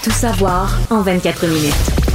[0.01, 2.14] Tout savoir en 24 minutes.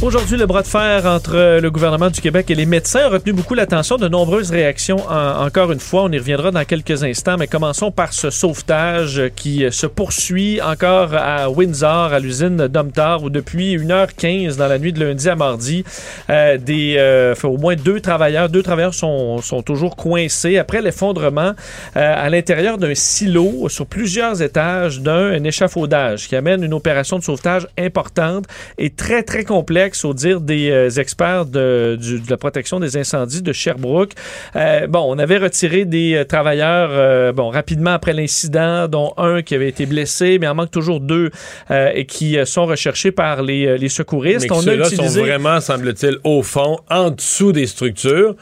[0.00, 3.32] Aujourd'hui, le bras de fer entre le gouvernement du Québec et les médecins a retenu
[3.32, 3.96] beaucoup l'attention.
[3.96, 6.04] De nombreuses réactions, encore une fois.
[6.04, 11.14] On y reviendra dans quelques instants, mais commençons par ce sauvetage qui se poursuit encore
[11.14, 15.84] à Windsor, à l'usine Domtar, où depuis 1h15 dans la nuit de lundi à mardi,
[16.30, 21.54] euh, des, euh, au moins deux travailleurs, deux travailleurs sont, sont toujours coincés après l'effondrement
[21.96, 27.24] euh, à l'intérieur d'un silo sur plusieurs étages d'un échafaudage qui amène une opération de
[27.24, 28.44] sauvetage importante
[28.78, 33.52] et très, très complexe au dire des euh, experts de, la protection des incendies de
[33.52, 34.12] Sherbrooke.
[34.56, 39.54] Euh, bon, on avait retiré des euh, travailleurs bon, rapidement après l'incident, dont un qui
[39.54, 41.30] avait été blessé, mais il en manque toujours deux
[41.70, 44.48] et qui sont recherchés par les, secouristes.
[44.50, 44.96] Mais on utilisé...
[44.96, 48.34] sont vraiment, semble-t-il, au fond, en dessous des structures.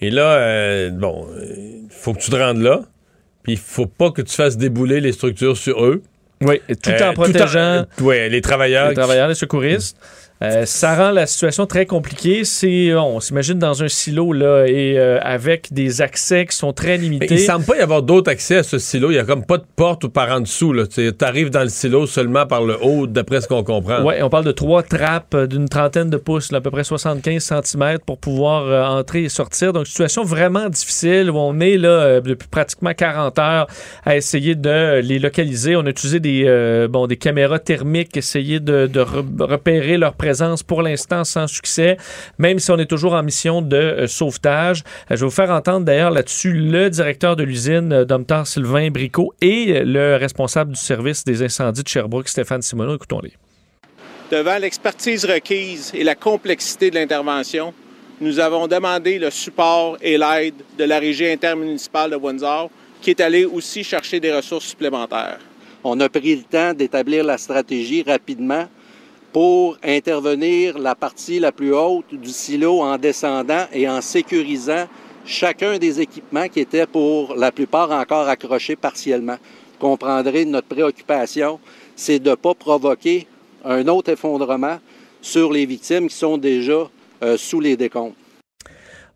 [0.00, 2.82] Et là, bon, il faut que tu te rendes là.
[3.42, 6.02] Puis il faut pas que tu fasses débouler les structures sur eux.
[6.40, 8.90] Oui, tout en protégeant oui, les travailleurs.
[8.90, 9.96] Les travailleurs, les secouristes.
[10.40, 12.44] Euh, ça rend la situation très compliquée.
[12.44, 16.96] C'est, on s'imagine dans un silo là et euh, avec des accès qui sont très
[16.96, 17.26] limités.
[17.30, 19.10] Mais il semble pas y avoir d'autres accès à ce silo.
[19.10, 20.74] Il y a comme pas de porte ou par en dessous.
[20.86, 24.04] Tu arrives dans le silo seulement par le haut, d'après ce qu'on comprend.
[24.04, 27.98] Oui, on parle de trois trappes d'une trentaine de pouces, à peu près 75 cm
[28.06, 29.72] pour pouvoir euh, entrer et sortir.
[29.72, 33.66] Donc situation vraiment difficile où on est là depuis pratiquement 40 heures
[34.04, 35.74] à essayer de les localiser.
[35.74, 40.27] On a utilisé des bon des caméras thermiques, essayer de, de repérer leur présence
[40.66, 41.96] pour l'instant sans succès,
[42.38, 44.82] même si on est toujours en mission de euh, sauvetage.
[45.10, 48.90] Euh, je vais vous faire entendre d'ailleurs là-dessus le directeur de l'usine, euh, Domtar Sylvain
[48.90, 52.96] Bricot, et le responsable du service des incendies de Sherbrooke, Stéphane Simoneau.
[52.96, 53.32] Écoutons-les.
[54.30, 57.72] Devant l'expertise requise et la complexité de l'intervention,
[58.20, 62.70] nous avons demandé le support et l'aide de la régie intermunicipale de Windsor,
[63.00, 65.38] qui est allée aussi chercher des ressources supplémentaires.
[65.84, 68.66] On a pris le temps d'établir la stratégie rapidement
[69.32, 74.86] pour intervenir la partie la plus haute du silo en descendant et en sécurisant
[75.24, 79.36] chacun des équipements qui étaient pour la plupart encore accrochés partiellement.
[79.72, 81.60] Vous comprendrez notre préoccupation,
[81.94, 83.26] c'est de ne pas provoquer
[83.64, 84.78] un autre effondrement
[85.20, 86.88] sur les victimes qui sont déjà
[87.22, 88.14] euh, sous les décombres.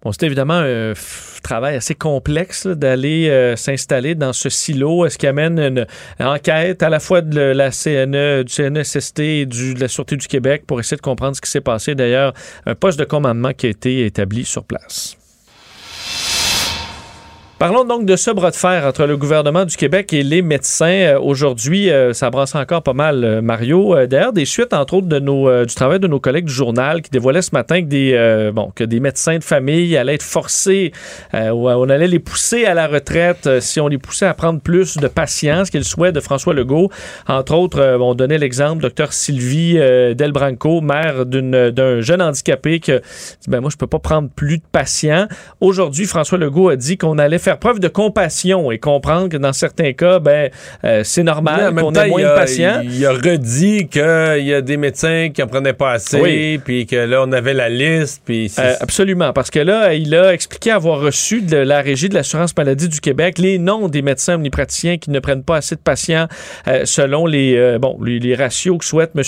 [0.02, 0.94] Bon, c'est évidemment un
[1.42, 5.04] travail assez complexe d'aller euh, s'installer dans ce silo.
[5.04, 5.86] Est-ce qu'il amène une
[6.20, 10.26] enquête à la fois de la CNE, du CNSST et du, de la Sûreté du
[10.26, 11.94] Québec pour essayer de comprendre ce qui s'est passé?
[11.94, 12.32] D'ailleurs,
[12.66, 15.16] un poste de commandement qui a été établi sur place.
[17.62, 21.14] Parlons donc de ce bras de fer entre le gouvernement du Québec et les médecins.
[21.14, 23.94] Euh, Aujourd'hui, euh, ça brasse encore pas mal, euh, Mario.
[24.08, 27.52] D'ailleurs, des suites, entre autres, du travail de nos collègues du journal qui dévoilaient ce
[27.52, 30.90] matin que des, bon, que des médecins de famille allaient être forcés,
[31.32, 35.06] on allait les pousser à la retraite si on les poussait à prendre plus de
[35.06, 36.90] patients, ce qui est le souhait de François Legault.
[37.28, 43.48] Entre autres, on donnait l'exemple, docteur Sylvie euh, Delbranco, mère d'un jeune handicapé qui dit,
[43.48, 45.28] ben moi, je peux pas prendre plus de patients.
[45.60, 49.52] Aujourd'hui, François Legault a dit qu'on allait faire preuve de compassion et comprendre que dans
[49.52, 50.50] certains cas, ben,
[50.84, 52.80] euh, c'est normal qu'on ait moins de patients.
[52.84, 56.60] Il a redit qu'il y a des médecins qui en prenaient pas assez, Oui.
[56.64, 60.32] puis que là, on avait la liste, puis Euh, absolument, parce que là, il a
[60.32, 64.34] expliqué avoir reçu de la Régie de l'assurance maladie du Québec les noms des médecins
[64.34, 66.26] omnipraticiens qui ne prennent pas assez de patients
[66.68, 69.22] euh, selon les, bon, les, les ratios que souhaite M.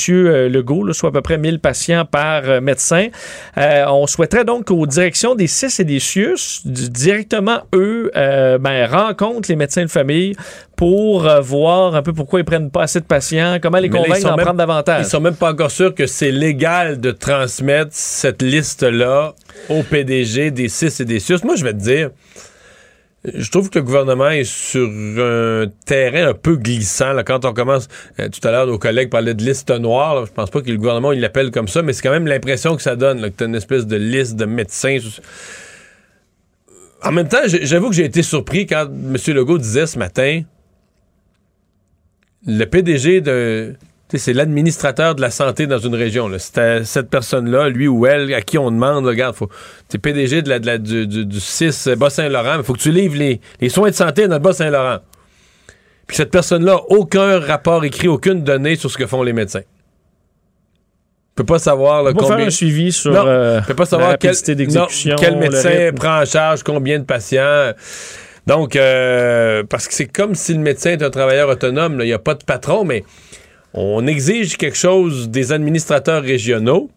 [0.48, 3.08] Legault, là, soit à peu près 1000 patients par médecin.
[3.56, 9.48] On souhaiterait donc qu'aux directions des CIS et des CIUS, directement, eux, euh, ben, rencontrent
[9.48, 10.34] les médecins de famille
[10.76, 14.28] pour euh, voir un peu pourquoi ils prennent pas assez de patients, comment les convaincre
[14.28, 15.06] d'en prendre davantage.
[15.06, 19.34] Ils sont même pas encore sûrs que c'est légal de transmettre cette liste-là
[19.68, 21.44] au PDG des CIS et des SUS.
[21.44, 22.10] Moi, je vais te dire,
[23.32, 27.12] je trouve que le gouvernement est sur un terrain un peu glissant.
[27.12, 27.24] là.
[27.24, 27.88] quand on commence,
[28.20, 30.14] euh, tout à l'heure, nos collègues parlaient de liste noire.
[30.14, 30.24] là.
[30.26, 32.76] Je pense pas que le gouvernement il l'appelle comme ça, mais c'est quand même l'impression
[32.76, 34.98] que ça donne, là, que tu as une espèce de liste de médecins.
[37.04, 39.16] En même temps, j'avoue que j'ai été surpris quand M.
[39.34, 40.42] Legault disait ce matin
[42.46, 43.74] le PDG de.
[44.16, 46.30] C'est l'administrateur de la santé dans une région.
[46.32, 49.48] à cette personne-là, lui ou elle, à qui on demande, là, regarde, faut,
[49.88, 53.16] t'es PDG de la, de du, du, du 6 Bas-Saint-Laurent, mais faut que tu livres
[53.16, 54.98] les, les soins de santé dans le Bas-Saint-Laurent.
[56.06, 59.62] Puis cette personne-là, aucun rapport écrit, aucune donnée sur ce que font les médecins.
[61.34, 62.36] Peut pas savoir là, combien.
[62.36, 65.36] faire un suivi sur Non, euh, peut pas la savoir quel, rapidité d'exécution, non, quel
[65.36, 67.72] médecin prend en charge combien de patients.
[68.46, 71.98] Donc, euh, parce que c'est comme si le médecin est un travailleur autonome.
[72.00, 73.04] Il n'y a pas de patron, mais
[73.72, 76.90] on exige quelque chose des administrateurs régionaux.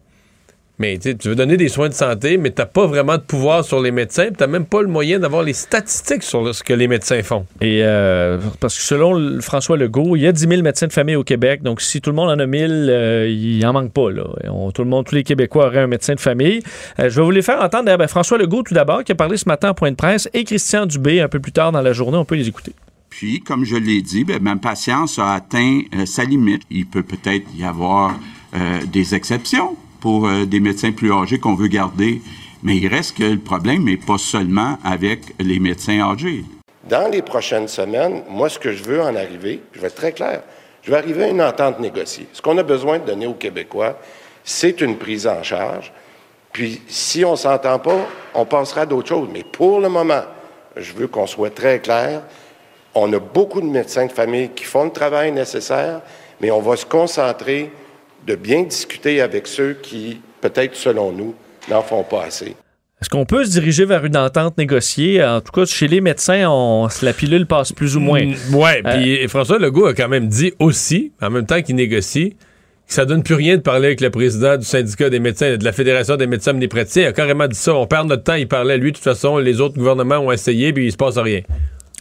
[0.80, 3.16] Mais tu sais, tu veux donner des soins de santé, mais tu n'as pas vraiment
[3.16, 4.28] de pouvoir sur les médecins.
[4.28, 7.20] Tu n'as même pas le moyen d'avoir les statistiques sur le- ce que les médecins
[7.24, 7.46] font.
[7.60, 10.92] Et euh, parce que selon le- François Legault, il y a 10 000 médecins de
[10.92, 11.62] famille au Québec.
[11.62, 14.10] Donc, si tout le monde en a 1000, euh, il en manque pas.
[14.12, 14.22] Là.
[14.52, 16.62] On- tout le monde, tous les Québécois auraient un médecin de famille.
[17.00, 17.96] Euh, je vais vous les faire entendre.
[17.96, 20.44] Ben, François Legault, tout d'abord, qui a parlé ce matin en point de presse, et
[20.44, 22.18] Christian Dubé, un peu plus tard dans la journée.
[22.18, 22.72] On peut les écouter.
[23.10, 26.62] Puis, comme je l'ai dit, ben, ma patience a atteint euh, sa limite.
[26.70, 28.14] Il peut peut-être y avoir
[28.54, 32.20] euh, des exceptions pour euh, des médecins plus âgés qu'on veut garder,
[32.62, 36.44] mais il reste que le problème n'est pas seulement avec les médecins âgés.
[36.88, 40.12] Dans les prochaines semaines, moi, ce que je veux en arriver, je vais être très
[40.12, 40.42] clair,
[40.82, 42.26] je vais arriver à une entente négociée.
[42.32, 43.98] Ce qu'on a besoin de donner aux Québécois,
[44.44, 45.92] c'est une prise en charge.
[46.52, 49.28] Puis, si on ne s'entend pas, on passera à d'autres choses.
[49.32, 50.22] Mais pour le moment,
[50.76, 52.22] je veux qu'on soit très clair.
[52.94, 56.00] On a beaucoup de médecins de famille qui font le travail nécessaire,
[56.40, 57.70] mais on va se concentrer
[58.26, 61.34] de bien discuter avec ceux qui, peut-être selon nous,
[61.70, 62.56] n'en font pas assez.
[63.00, 65.24] Est-ce qu'on peut se diriger vers une entente négociée?
[65.24, 68.24] En tout cas, chez les médecins, on, la pilule passe plus ou moins.
[68.24, 72.34] Mm, ouais, puis François Legault a quand même dit aussi, en même temps qu'il négocie,
[72.88, 75.64] que ça donne plus rien de parler avec le président du syndicat des médecins, de
[75.64, 77.04] la Fédération des médecins omnipraticiens.
[77.04, 77.72] Il a carrément dit ça.
[77.74, 78.78] On perd notre temps, il parlait.
[78.78, 81.42] Lui, de toute façon, les autres gouvernements ont essayé, puis il se passe rien.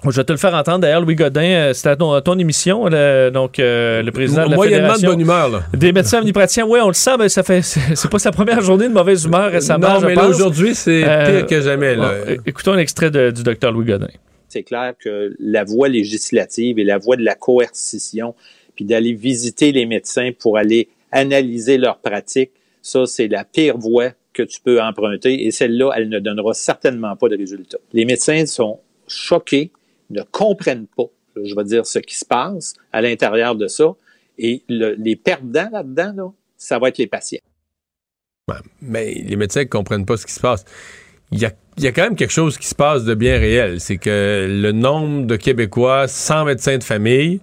[0.04, 0.80] Je vais te le faire entendre.
[0.80, 4.46] D'ailleurs, Louis Godin, euh, c'était à ton, à ton émission, le- donc euh, le président
[4.46, 5.64] de la Moyennement de bonne humeur, là.
[5.74, 6.66] Des médecins omnipraticiens.
[6.68, 9.52] Oui, on le sent, mais ça fait, c'est pas sa première journée de mauvaise humeur
[9.52, 9.96] récemment.
[9.96, 10.36] Non, je mais là, pense.
[10.36, 11.96] aujourd'hui, c'est Euh, pire que jamais.
[11.96, 12.12] Là.
[12.28, 14.08] bon, écoutons un extrait de- du docteur Louis Godin.
[14.50, 18.34] c'est clair que la voie législative et la voie de la coercition,
[18.76, 22.52] puis d'aller visiter les médecins pour aller analyser leurs pratiques,
[22.84, 27.16] ça, c'est la pire voie que tu peux emprunter et celle-là, elle ne donnera certainement
[27.16, 27.78] pas de résultat.
[27.94, 29.72] Les médecins sont choqués,
[30.10, 31.06] ne comprennent pas,
[31.44, 33.96] je vais dire, ce qui se passe à l'intérieur de ça
[34.38, 37.40] et le- les perdants là-dedans, là, ça va être les patients.
[38.82, 40.64] Mais les médecins ne comprennent pas ce qui se passe.
[41.32, 43.82] Il y a, quand même quelque chose qui se passe de bien réel.
[43.82, 47.42] C'est que le nombre de Québécois sans médecin de famille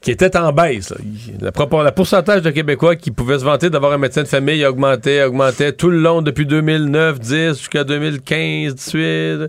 [0.00, 0.92] qui était en baisse.
[1.40, 5.72] le pourcentage de Québécois qui pouvaient se vanter d'avoir un médecin de famille augmentait, augmentait
[5.72, 9.48] tout le long depuis 2009, 10 jusqu'à 2015, 18.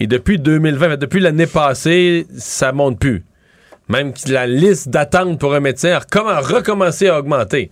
[0.00, 3.24] Et depuis 2020, depuis l'année passée, ça monte plus.
[3.88, 7.70] Même la liste d'attente pour un médecin a recomm- recommencé à augmenter.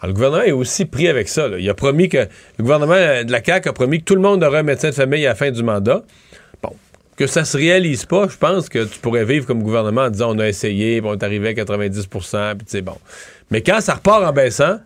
[0.00, 1.48] Alors, le gouvernement est aussi pris avec ça.
[1.58, 2.16] Il a promis que
[2.58, 2.94] le gouvernement
[3.24, 5.30] de la CAQ a promis que tout le monde aurait un médecin de famille à
[5.30, 6.02] la fin du mandat.
[7.16, 10.34] que ça se réalise pas, je pense que tu pourrais vivre comme gouvernement en disant
[10.34, 12.98] on a essayé, on est arrivé à 90% puis c'est bon.
[13.52, 14.78] Mais quand ça repart en baissant,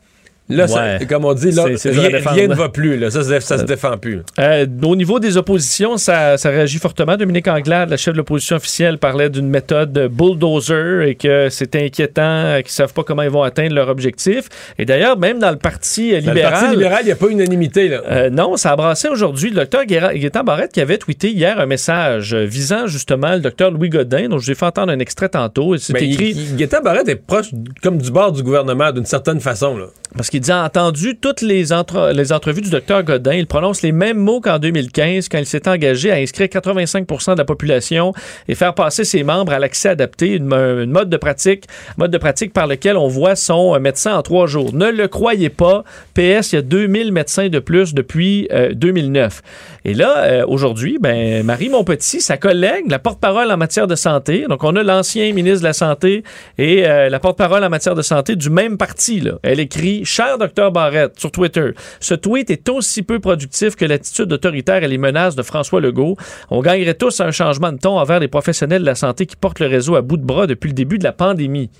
[0.49, 2.97] Là, ça- comme on dit, là, rien, ne va plus.
[2.99, 3.11] Là.
[3.11, 4.23] Ça, ça se défend plus.
[4.39, 7.17] Euh, au niveau des oppositions, ça, ça réagit fortement.
[7.17, 12.23] Dominique Anglade, la chef de l'opposition officielle, parlait d'une méthode bulldozer et que c'est inquiétant,
[12.23, 14.49] euh, qu'ils ne savent pas comment ils vont atteindre leur objectif.
[14.79, 16.53] Et d'ailleurs, même dans le Parti euh, Dans libéral...
[16.53, 17.89] le Parti libéral, il n'y a pas unanimité.
[17.89, 18.03] Là.
[18.09, 21.67] Euh, non, ça a brassé aujourd'hui le docteur Gaétan Barrette qui avait tweeté hier un
[21.67, 24.99] message euh, visant justement le docteur Louis Godin, dont je vous ai fait entendre un
[24.99, 25.77] extrait tantôt.
[25.77, 26.35] C'est Mais écrit...
[26.57, 27.47] Gaétan Barrette est proche
[27.83, 29.77] comme du bord du gouvernement d'une certaine façon.
[29.77, 29.87] Là.
[30.17, 33.33] Parce qu'il dit a entendu toutes les, entre- les entrevues du docteur Godin.
[33.35, 37.39] Il prononce les mêmes mots qu'en 2015 quand il s'est engagé à inscrire 85% de
[37.39, 38.13] la population
[38.49, 41.65] et faire passer ses membres à l'accès adapté, une, mo- une mode de pratique,
[41.97, 44.75] mode de pratique par lequel on voit son euh, médecin en trois jours.
[44.75, 45.85] Ne le croyez pas.
[46.15, 49.43] PS, il y a 2000 médecins de plus depuis euh, 2009.
[49.85, 54.45] Et là, euh, aujourd'hui, ben, Marie Monpetit, sa collègue, la porte-parole en matière de santé,
[54.49, 56.25] donc on a l'ancien ministre de la Santé
[56.59, 59.23] et euh, la porte-parole en matière de santé du même parti.
[59.43, 61.71] Elle écrit Cher docteur Barrette sur Twitter,
[62.01, 66.17] ce tweet est aussi peu productif que l'attitude autoritaire et les menaces de François Legault.
[66.51, 69.61] On gagnerait tous un changement de ton envers les professionnels de la santé qui portent
[69.61, 71.71] le réseau à bout de bras depuis le début de la pandémie.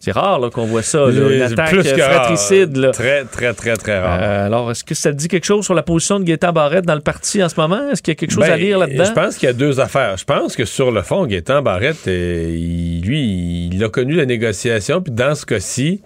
[0.00, 2.12] C'est rare qu'on voit ça, là, une attaque plus que rare.
[2.26, 2.76] fratricide.
[2.76, 2.90] là.
[2.90, 4.18] Très, très, très, très rare.
[4.20, 6.84] Euh, alors, est-ce que ça te dit quelque chose sur la position de Gaétan Barrette
[6.84, 7.88] dans le parti en ce moment?
[7.90, 9.04] Est-ce qu'il y a quelque chose à Ben, lire là-dedans?
[9.06, 10.18] Je pense qu'il y a deux affaires.
[10.18, 14.26] Je pense que sur le fond, Gaétan Barrette, euh, il- lui, il a connu la
[14.26, 16.02] négociation, puis dans ce cas-ci,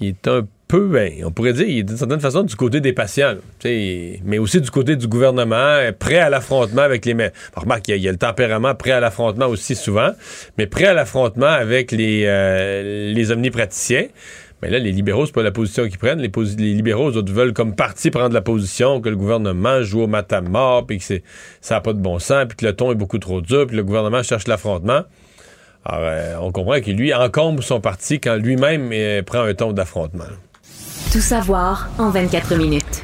[0.00, 2.80] il est un peu, ben, on pourrait dire, il est d'une certaine façon du côté
[2.80, 3.34] des patients,
[3.64, 7.14] mais aussi du côté du gouvernement, prêt à l'affrontement avec les...
[7.54, 10.10] Remarque, il y, a, le tempérament prêt à l'affrontement aussi souvent,
[10.58, 14.06] mais prêt à l'affrontement avec les, euh, les omnipraticiens.
[14.62, 16.20] Mais là, les libéraux, c'est pas la position qu'ils prennent.
[16.20, 16.30] Les,
[16.74, 20.86] libéraux, eux veulent comme parti prendre la position que le gouvernement joue au matin mort,
[20.86, 21.04] puis que
[21.60, 23.76] ça n'a pas de bon sens, puis que le ton est beaucoup trop dur, puis
[23.76, 25.02] le gouvernement cherche l'affrontement.
[25.84, 29.72] Alors, euh, on comprend que lui encombre son parti quand lui-même euh, prend un ton
[29.72, 30.24] d'affrontement.
[31.12, 33.02] Tout savoir en 24 minutes.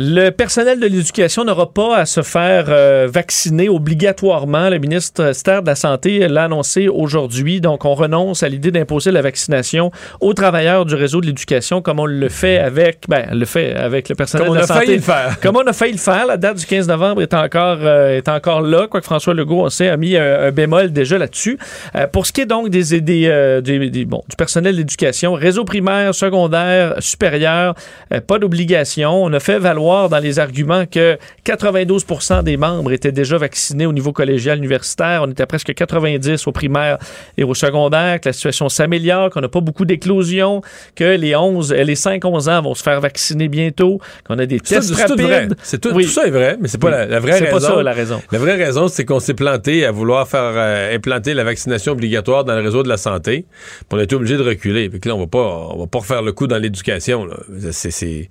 [0.00, 4.68] Le personnel de l'éducation n'aura pas à se faire euh, vacciner obligatoirement.
[4.70, 7.60] Le ministre de la Santé l'a annoncé aujourd'hui.
[7.60, 9.90] Donc, on renonce à l'idée d'imposer la vaccination
[10.20, 14.08] aux travailleurs du réseau de l'éducation, comme on le fait avec, ben, le fait avec
[14.08, 14.80] le personnel Comme on de la a santé.
[14.86, 15.36] failli le faire.
[15.42, 16.26] Comme on a failli le faire.
[16.26, 18.86] La date du 15 novembre est encore, euh, est encore là.
[18.88, 21.58] Quoique François Legault, on sait, a mis un, un bémol déjà là-dessus.
[21.96, 24.78] Euh, pour ce qui est donc des, des, euh, des- des- bon, du personnel de
[24.78, 27.74] l'éducation, réseau primaire, secondaire, supérieur,
[28.14, 29.24] euh, pas d'obligation.
[29.24, 33.92] On a fait valoir dans les arguments que 92% des membres étaient déjà vaccinés au
[33.92, 35.22] niveau collégial universitaire.
[35.24, 36.98] On était presque 90 au primaire
[37.36, 40.60] et au secondaire, que la situation s'améliore, qu'on n'a pas beaucoup d'éclosions,
[40.94, 44.60] que les 11, euh, les 5-11 ans vont se faire vacciner bientôt, qu'on a des
[44.60, 45.56] tests rapides.
[45.62, 46.04] C'est tout, Oui.
[46.04, 46.92] tout ça est vrai, mais c'est pas Oui.
[46.92, 47.56] la, la vraie C'est raison.
[47.56, 48.20] pas ça, la raison.
[48.30, 52.44] La vraie raison, c'est qu'on s'est planté à vouloir faire euh, implanter la vaccination obligatoire
[52.44, 53.46] dans le réseau de la santé.
[53.90, 54.90] On a été obligé de reculer.
[55.04, 57.26] Là, on va pas, on va pas refaire le coup dans l'éducation.
[57.70, 58.28] c'est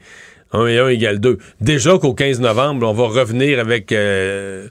[0.53, 1.37] 1 et 1 égale 2.
[1.61, 4.67] Déjà qu'au 15 novembre, on va revenir avec euh,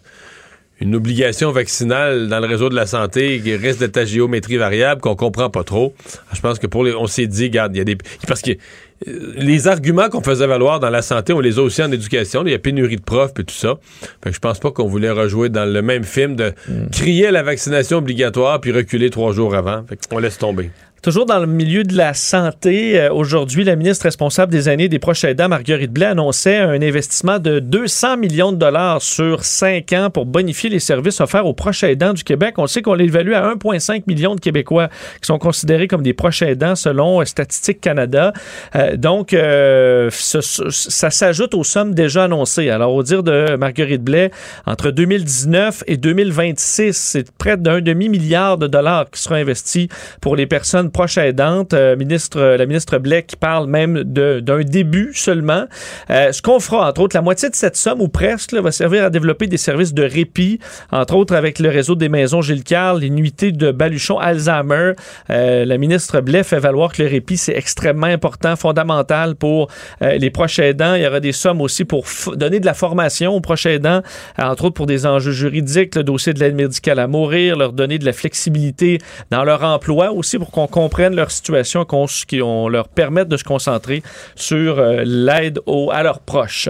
[0.81, 5.01] une obligation vaccinale dans le réseau de la santé qui risque d'être à géométrie variable,
[5.01, 5.95] qu'on comprend pas trop.
[6.33, 7.97] Je pense que pour les, on s'est dit, regarde, il y a des,
[8.29, 11.83] parce que euh, les arguments qu'on faisait valoir dans la santé, on les a aussi
[11.83, 12.43] en éducation.
[12.45, 13.75] Il y a pénurie de profs et tout ça.
[14.23, 16.53] Fait que je pense pas qu'on voulait rejouer dans le même film de
[16.93, 19.85] crier à la vaccination obligatoire puis reculer trois jours avant.
[19.89, 20.71] Fait qu'on laisse tomber.
[21.07, 24.99] Toujours dans le milieu de la santé, euh, aujourd'hui, la ministre responsable des années des
[24.99, 30.11] proches aidants, Marguerite Blais, annonçait un investissement de 200 millions de dollars sur cinq ans
[30.11, 32.55] pour bonifier les services offerts aux proches aidants du Québec.
[32.59, 34.89] On sait qu'on l'évalue à 1,5 million de Québécois
[35.23, 38.33] qui sont considérés comme des proches aidants selon euh, Statistique Canada.
[38.75, 42.69] Euh, donc, euh, ça s'ajoute aux sommes déjà annoncées.
[42.69, 44.33] Alors, au dire de Marguerite Blais,
[44.67, 49.89] entre 2019 et 2026, c'est près d'un demi-milliard de dollars qui sera investi
[50.21, 51.75] pour les personnes proches aidantes.
[51.75, 55.67] Euh, ministre, la ministre Blais qui parle même d'un début seulement.
[56.09, 59.05] Euh, ce qu'on fera, entre autres, la moitié de cette somme, ou presque, va servir
[59.05, 60.59] à développer des services de répit,
[60.91, 64.93] entre autres avec le réseau des maisons Gilles Carle, les nuitées de Baluchon Alzheimer.
[65.29, 69.69] Euh, la ministre Blais fait valoir que le répit, c'est extrêmement important, fondamental pour
[70.01, 70.95] euh, les proches aidants.
[70.95, 74.01] Il y aura des sommes aussi pour donner de la formation aux proches aidants,
[74.39, 77.75] euh, entre autres pour des enjeux juridiques, le dossier de l'aide médicale à mourir, leur
[77.75, 78.99] donner de la flexibilité
[79.31, 84.03] dans leur emploi aussi pour qu'on comprenne leur situation, qu'on leur permette de se concentrer
[84.35, 85.59] sur euh, l'aide
[85.91, 86.69] à leurs proches.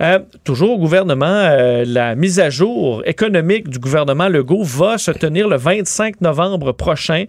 [0.00, 5.10] Euh, toujours au gouvernement, euh, la mise à jour économique du gouvernement Legault va se
[5.10, 7.26] tenir le 25 novembre prochain.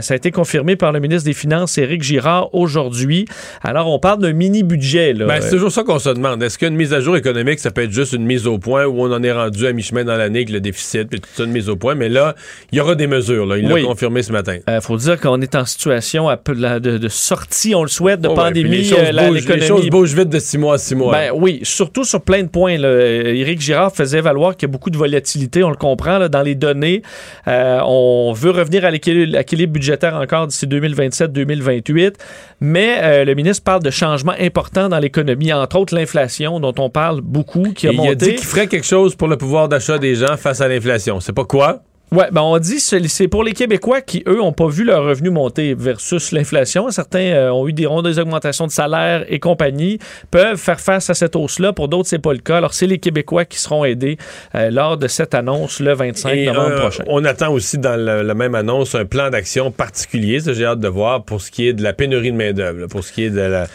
[0.00, 3.24] Ça a été confirmé par le ministre des Finances, Éric Girard, aujourd'hui.
[3.62, 5.14] Alors, on parle d'un mini-budget.
[5.14, 6.42] Ben, c'est toujours ça qu'on se demande.
[6.42, 9.00] Est-ce qu'une mise à jour économique, ça peut être juste une mise au point où
[9.00, 11.50] on en est rendu à mi-chemin dans l'année avec le déficit, puis tout ça, une
[11.50, 11.94] mise au point?
[11.94, 12.34] Mais là,
[12.70, 13.46] il y aura des mesures.
[13.46, 13.56] Là.
[13.56, 14.58] Il l'a confirmé ce matin.
[14.68, 17.88] Il faut dire qu'on est en situation à peu- la- de, de sortie, on le
[17.88, 18.76] souhaite, de Oh, ouais, puis pandémie.
[18.78, 21.12] les choses, euh, la- bougent, les choses bougent vite de six mois à six mois.
[21.12, 22.78] Ben oui, surtout sur plein de points.
[22.82, 26.28] Euh, Éric Girard faisait valoir qu'il y a beaucoup de volatilité, on le comprend, là,
[26.28, 27.02] dans les données.
[27.48, 32.14] Euh, on veut revenir à l'équilibre budgétaire encore d'ici 2027-2028,
[32.60, 36.90] mais euh, le ministre parle de changements importants dans l'économie, entre autres l'inflation, dont on
[36.90, 38.16] parle beaucoup, qui a Et il a monté.
[38.16, 41.20] dit qu'il ferait quelque chose pour le pouvoir d'achat des gens face à l'inflation.
[41.20, 41.82] C'est pas quoi?
[42.12, 45.02] Ouais, ben on dit c'est c'est pour les Québécois qui eux ont pas vu leur
[45.04, 46.90] revenu monter versus l'inflation.
[46.90, 49.98] Certains euh, ont eu des rondes des augmentations de salaire et compagnie
[50.30, 51.72] peuvent faire face à cette hausse-là.
[51.72, 52.58] Pour d'autres c'est pas le cas.
[52.58, 54.18] Alors c'est les Québécois qui seront aidés
[54.54, 57.04] euh, lors de cette annonce le 25 Et, novembre euh, prochain.
[57.06, 60.80] On attend aussi dans le- la même annonce un plan d'action particulier, ça j'ai hâte
[60.80, 63.30] de voir, pour ce qui est de la pénurie de main-d'œuvre, pour ce qui est
[63.30, 63.66] de la-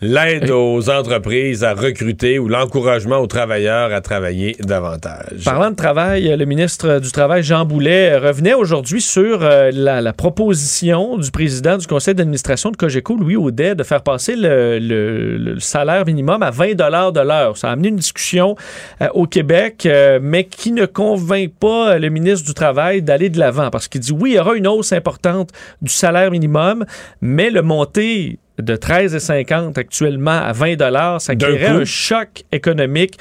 [0.00, 5.44] l'aide aux entreprises à recruter ou l'encouragement aux travailleurs à travailler davantage.
[5.44, 10.12] Parlant de travail, le ministre du Travail, Jean Boulet, revenait aujourd'hui sur euh, la, la
[10.12, 15.36] proposition du président du conseil d'administration de Cogeco, Louis Audet, de faire passer le, le-
[15.36, 17.56] le salaire minimum à 20 de l'heure.
[17.56, 18.54] Ça a amené une discussion
[19.02, 23.38] euh, au Québec, euh, mais qui ne convainc pas le ministre du Travail d'aller de
[23.38, 25.50] l'avant, parce qu'il dit oui, il y aura une hausse importante
[25.82, 26.84] du salaire minimum,
[27.20, 33.18] mais le monter de 13,50 actuellement à 20 ça créerait un choc économique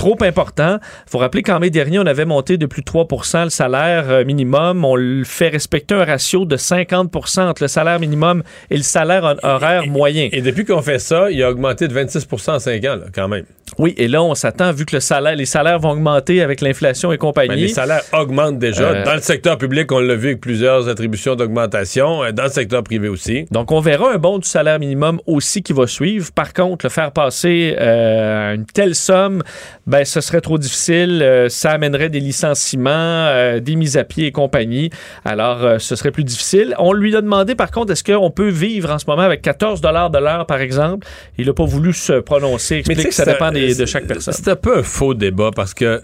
[0.00, 0.78] trop important.
[1.06, 3.06] Il faut rappeler qu'en mai dernier, on avait monté de plus de 3
[3.44, 4.82] le salaire euh, minimum.
[4.82, 9.36] On le fait respecter un ratio de 50% entre le salaire minimum et le salaire
[9.42, 10.30] horaire moyen.
[10.32, 13.28] Et depuis qu'on fait ça, il a augmenté de 26 en 5 ans, là, quand
[13.28, 13.44] même.
[13.78, 17.12] Oui, et là, on s'attend, vu que le salaire, les salaires vont augmenter avec l'inflation
[17.12, 17.60] et compagnie.
[17.62, 18.84] Les salaires augmentent déjà.
[18.84, 22.24] Euh, Dans le secteur public, on l'a vu avec plusieurs attributions d'augmentation.
[22.24, 23.44] euh, Dans le secteur privé aussi.
[23.50, 26.32] Donc, on verra un bond du salaire minimum aussi qui va suivre.
[26.32, 29.42] Par contre, le faire passer euh, une telle somme,
[29.90, 31.20] ben, ce serait trop difficile.
[31.22, 34.90] Euh, ça amènerait des licenciements, euh, des mises à pied et compagnie.
[35.24, 36.74] Alors, euh, ce serait plus difficile.
[36.78, 39.80] On lui a demandé, par contre, est-ce qu'on peut vivre en ce moment avec 14
[39.80, 39.88] de
[40.18, 41.06] l'heure, par exemple?
[41.38, 44.32] Il n'a pas voulu se prononcer, explique que ça dépend un- des- de chaque personne.
[44.32, 46.00] C'est un peu un faux débat parce que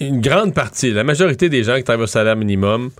[0.00, 2.90] une grande partie, la majorité des gens qui travaillent au salaire minimum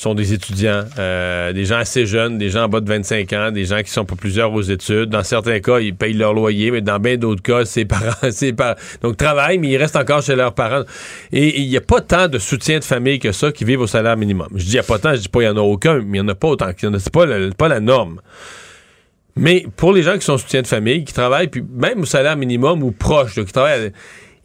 [0.00, 3.50] sont des étudiants, euh, des gens assez jeunes, des gens en bas de 25 ans,
[3.50, 5.06] des gens qui sont pas plusieurs aux études.
[5.10, 8.52] Dans certains cas, ils payent leur loyer, mais dans bien d'autres cas, c'est parents, c'est
[8.52, 8.76] par...
[9.02, 10.84] donc travaillent, mais ils restent encore chez leurs parents.
[11.32, 13.86] Et il n'y a pas tant de soutien de famille que ça qui vivent au
[13.88, 14.48] salaire minimum.
[14.54, 15.94] Je dis il n'y a pas tant, je dis pas il n'y en a aucun,
[15.98, 16.70] mais il n'y en a pas autant.
[16.78, 18.20] C'est pas, la- pas la norme.
[19.34, 22.36] Mais pour les gens qui sont soutien de famille, qui travaillent, puis même au salaire
[22.36, 23.90] minimum ou proche, qui travaillent, à-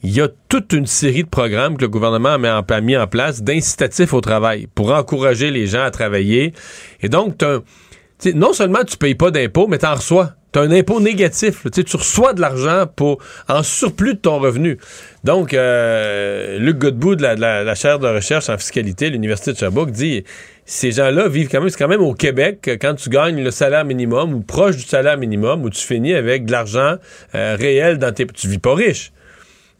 [0.03, 3.41] il y a toute une série de programmes que le gouvernement a mis en, place
[3.41, 6.53] d'incitatifs au travail pour encourager les gens à travailler.
[7.01, 7.41] Et donc,
[8.35, 10.33] non seulement tu payes pas d'impôts, mais tu en reçois.
[10.51, 11.65] Tu as un impôt négatif.
[11.71, 13.17] Tu reçois de l'argent pour
[13.47, 14.77] en surplus de ton revenu.
[15.23, 19.57] Donc, euh, Luc Godbout de la, la- la chaire de recherche en fiscalité l'Université de
[19.57, 20.23] Sherbrooke dit
[20.65, 23.83] ces gens-là vivent quand même, c'est quand même au Québec quand tu gagnes le salaire
[23.83, 26.97] minimum ou proche du salaire minimum, où tu finis avec de l'argent
[27.35, 28.27] euh, réel dans tes.
[28.27, 29.11] Tu vis pas riche.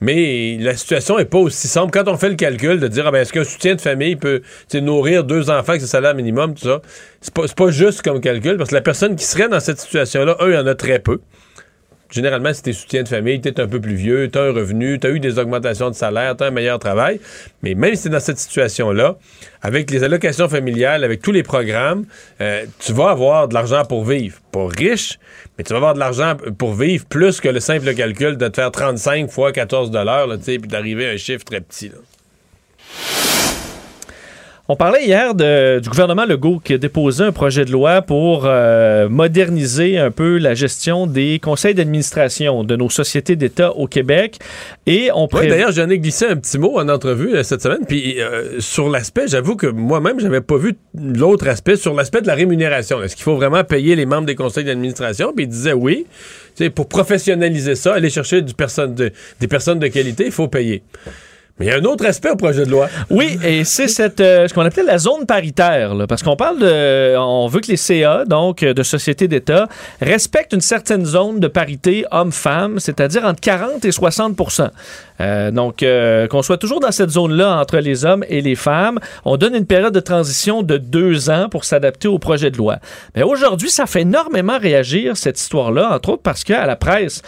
[0.03, 1.91] Mais la situation est pas aussi simple.
[1.91, 4.41] Quand on fait le calcul de dire, ah ben, est-ce qu'un soutien de famille peut
[4.73, 6.81] nourrir deux enfants avec ce salaire minimum, tout ça,
[7.21, 10.35] c'est pas, pas juste comme calcul, parce que la personne qui serait dans cette situation-là,
[10.41, 11.21] eux, il y en a très peu.
[12.14, 15.10] Généralement, si t'es soutien de famille, t'es un peu plus vieux, t'as un revenu, t'as
[15.10, 17.19] eu des augmentations de salaire, t'as un meilleur travail.
[17.64, 19.18] Mais même si t'es dans cette situation-là,
[19.64, 22.06] avec les allocations familiales, avec tous les programmes,
[22.40, 24.38] euh, tu vas avoir de l'argent pour vivre.
[24.52, 25.18] Pas riche,
[25.57, 28.57] mais tu vas avoir de l'argent pour vivre plus que le simple calcul de te
[28.57, 31.90] faire 35 fois 14 dollars, tu puis d'arriver à un chiffre très petit.
[34.69, 38.44] On parlait hier de- du gouvernement Legault qui a déposé un projet de loi pour
[38.45, 44.40] euh, moderniser un peu la gestion des conseils d'administration de nos sociétés d'État au Québec.
[44.85, 47.61] Et on Ouais, pré- D'ailleurs, j'en ai glissé un petit mot en entrevue euh, cette
[47.61, 47.85] semaine.
[47.85, 52.27] Puis euh, sur l'aspect, j'avoue que moi-même, j'avais pas vu l'autre aspect, sur l'aspect de
[52.27, 53.03] la rémunération.
[53.03, 55.34] Est-ce qu'il faut vraiment payer les membres des conseils d'administration?
[55.35, 56.06] Puis il disait oui.
[56.73, 59.11] Pour professionnaliser ça, aller chercher du personne de-
[59.41, 60.84] des personnes de qualité, il faut payer.
[61.59, 62.89] Mais il y a un autre aspect au projet de loi.
[63.11, 67.15] Oui, et c'est cette euh, ce qu'on appelle la zone paritaire, parce qu'on parle de,
[67.15, 69.67] on veut que les CA, donc euh, de sociétés d'État,
[70.01, 74.69] respectent une certaine zone de parité homme-femme, c'est-à-dire entre 40 et 60%
[75.21, 78.99] euh, donc, euh, qu'on soit toujours dans cette zone-là entre les hommes et les femmes.
[79.25, 82.77] On donne une période de transition de deux ans pour s'adapter au projet de loi.
[83.15, 87.21] Mais aujourd'hui, ça fait énormément réagir cette histoire-là, entre autres parce qu'à la presse,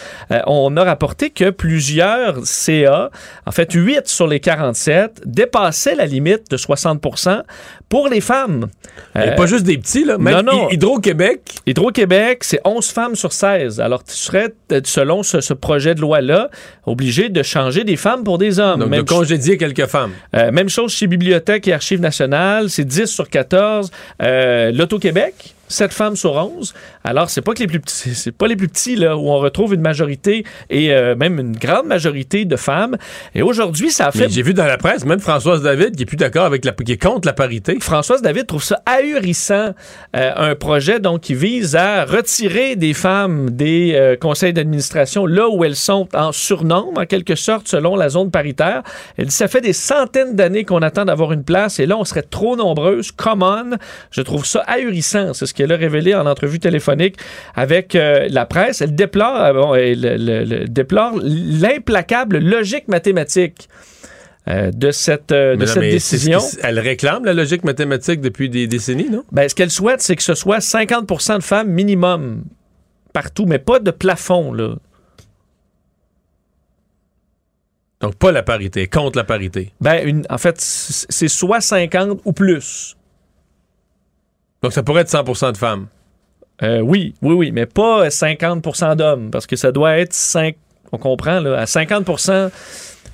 [0.48, 3.12] on a rapporté que plusieurs CA,
[3.46, 7.44] en fait 8 sur les 47, dépassaient la limite de 60%
[7.90, 8.68] pour les femmes.
[9.16, 10.18] Et pas juste des petits, là.
[10.18, 10.70] Même non, non.
[10.70, 11.42] Hy- Hydro-Québec.
[11.68, 13.80] Hydro-Québec, c'est 11 femmes sur 16.
[13.80, 16.50] Alors, tu serais, euh, selon ce, ce projet de loi-là,
[16.86, 18.80] obligé de changer des femmes pour des hommes.
[18.80, 20.12] Donc, de Même congédier quelques femmes.
[20.36, 23.92] euh, même chose chez Bibliothèque et Archives nationales, c'est 10 sur 14.
[24.22, 26.74] Euh, L'Auto-Québec, 7 femmes sur 11.
[27.04, 29.38] Alors, c'est pas que les plus petits, c'est pas les plus petits là où on
[29.38, 32.98] retrouve une majorité et euh, même une grande majorité de femmes.
[33.34, 36.06] Et aujourd'hui, ça a fait J'ai vu dans la presse, même Françoise David, qui est
[36.06, 37.78] plus d'accord avec la, qui est contre la parité.
[37.80, 39.74] Françoise David trouve ça ahurissant,
[40.16, 45.50] euh, un projet donc qui vise à retirer des femmes des euh, conseils d'administration là
[45.50, 48.84] où elles sont en surnombre, en quelque sorte, selon la zone paritaire.
[49.18, 52.06] Elle dit ça fait des centaines d'années qu'on attend d'avoir une place et là, on
[52.06, 53.12] serait trop nombreuses.
[53.12, 53.78] Come on!
[54.12, 55.34] Je trouve ça ahurissant.
[55.34, 57.16] C'est ce qu'elle a révélé en entrevue téléphonique
[57.56, 58.82] avec euh, la presse.
[58.82, 63.68] Elle déplore, euh, bon, elle, le- le- déplore l'implacable logique mathématique.
[64.48, 66.40] euh, de cette, euh, de Mais non, cette mais c'est ce décision.
[66.62, 69.24] Elle réclame la logique mathématique depuis des décennies, non?
[69.32, 72.44] Ben, ce qu'elle souhaite, c'est que ce soit 50% de femmes minimum
[73.12, 74.76] partout, mais pas de plafond, là.
[78.02, 79.72] Donc, pas la parité, contre la parité.
[79.82, 82.96] Ben, une, en fait, c'est soit 50 ou plus.
[84.66, 85.86] Donc, ça pourrait être 100% de femmes.
[86.64, 90.56] Euh, oui, oui, oui, mais pas 50% d'hommes, parce que ça doit être 5,
[90.92, 92.04] on comprend, là, à 50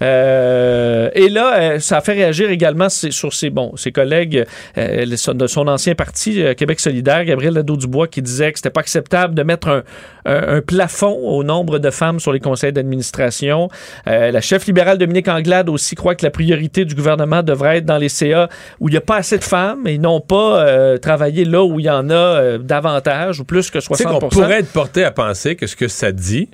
[0.01, 4.45] euh, et là, euh, ça a fait réagir également sur ses, bon, ses collègues
[4.77, 8.81] euh, de son ancien parti, euh, Québec solidaire, Gabriel Nadeau-Dubois, qui disait que c'était pas
[8.81, 9.83] acceptable de mettre un,
[10.25, 13.69] un- un plafond au nombre de femmes sur les conseils d'administration.
[14.07, 17.85] Euh, la chef libérale Dominique Anglade aussi croit que la priorité du gouvernement devrait être
[17.85, 18.49] dans les CA
[18.79, 21.79] où il n'y a pas assez de femmes et non pas euh, travailler là où
[21.79, 25.03] il y en a davantage ou plus que Tu sais 60 qu'on pourrait être porté
[25.03, 26.49] à penser que ce que ça dit,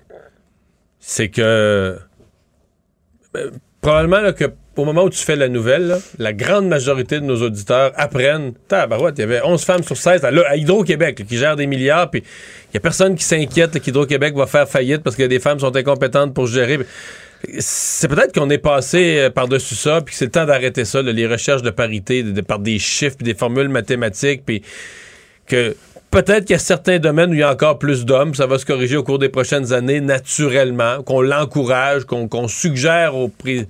[1.00, 1.98] c'est que
[3.38, 3.52] ben,
[3.82, 4.46] probablement là, que
[4.76, 8.54] au moment où tu fais la nouvelle, la grande majorité de nos auditeurs apprennent.
[8.68, 12.24] Tabarouette, il y avait 11 femmes sur 16 à, Hydro-Québec qui gère des milliards, puis
[12.72, 15.76] il y a personne qui s'inquiète qu'Hydro-Québec va faire faillite parce que des femmes sont
[15.76, 16.80] incompétentes pour gérer.
[17.60, 21.28] C'est peut-être qu'on est passé euh, par-dessus ça, puis c'est le temps d'arrêter ça, les
[21.28, 24.64] recherches de parité de- par des chiffres, puis des formules mathématiques, puis
[25.46, 25.76] que
[26.24, 28.58] peut-être qu'il y a certains domaines où il y a encore plus d'hommes, ça va
[28.58, 33.68] se corriger au cours des prochaines années naturellement, qu'on l'encourage, qu'on suggère au prix.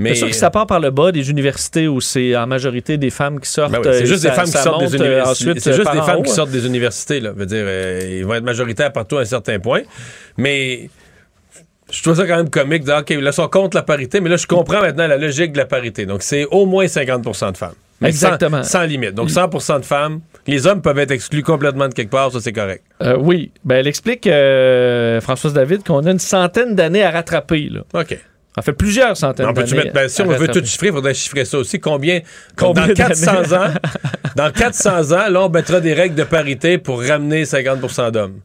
[0.00, 2.96] Mais C'est sûr que ça part par le bas des universités où c'est en majorité
[2.96, 3.70] des femmes qui sortent.
[3.70, 5.60] Ben oui, c'est juste ça- des femmes qui sortent des monte, euh, universités.
[5.60, 6.34] C'est juste des femmes haut, qui hein.
[6.34, 7.30] sortent des universités, là.
[7.30, 9.82] Veut dire, euh, ils vont être majoritaires partout à un certain point.
[10.36, 10.90] Mais
[11.92, 14.20] je trouve ça quand même comique de dire, OK, là, ils sont contre la parité,
[14.20, 16.06] mais là, je comprends maintenant la logique de la parité.
[16.06, 17.74] Donc, c'est au moins 50% de femmes.
[18.12, 18.62] Sans- Exactement.
[18.62, 19.14] Sans, limite.
[19.14, 20.20] Donc, 100% de femmes.
[20.46, 22.84] Les hommes peuvent être exclus complètement de quelque part, ça, c'est correct.
[23.02, 27.68] Euh, oui, ben, elle explique, euh, Françoise David, qu'on a une centaine d'années à rattraper.
[27.70, 27.80] Là.
[27.94, 28.18] OK.
[28.56, 29.90] En fait, plusieurs centaines d'années.
[29.92, 31.80] ben, si on veut tout chiffrer, il faudrait chiffrer ça aussi.
[31.80, 32.20] Combien,
[32.56, 33.54] Combien dans 400 d'années?
[33.56, 33.68] ans,
[34.36, 38.40] dans 400 ans, là, on mettra des règles de parité pour ramener 50% d'hommes.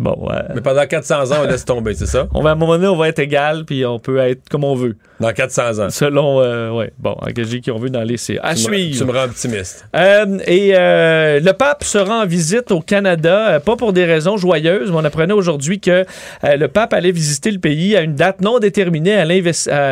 [0.00, 0.40] Bon, ouais.
[0.54, 2.26] Mais pendant 400 ans, on laisse tomber, c'est ça?
[2.32, 4.64] On va, à un moment donné, on va être égal, puis on peut être comme
[4.64, 4.96] on veut.
[5.20, 5.90] Dans 400 ans.
[5.90, 8.40] Selon, euh, ouais, bon, engagés qui ont vu dans les CA.
[8.42, 8.98] À Tu me- suivre.
[8.98, 9.84] Tu me rends optimiste.
[9.94, 14.38] Euh, et euh, le pape sera en visite au Canada, euh, pas pour des raisons
[14.38, 15.90] joyeuses, mais on apprenait aujourd'hui que
[16.44, 19.26] euh, le pape allait visiter le pays à une date non déterminée à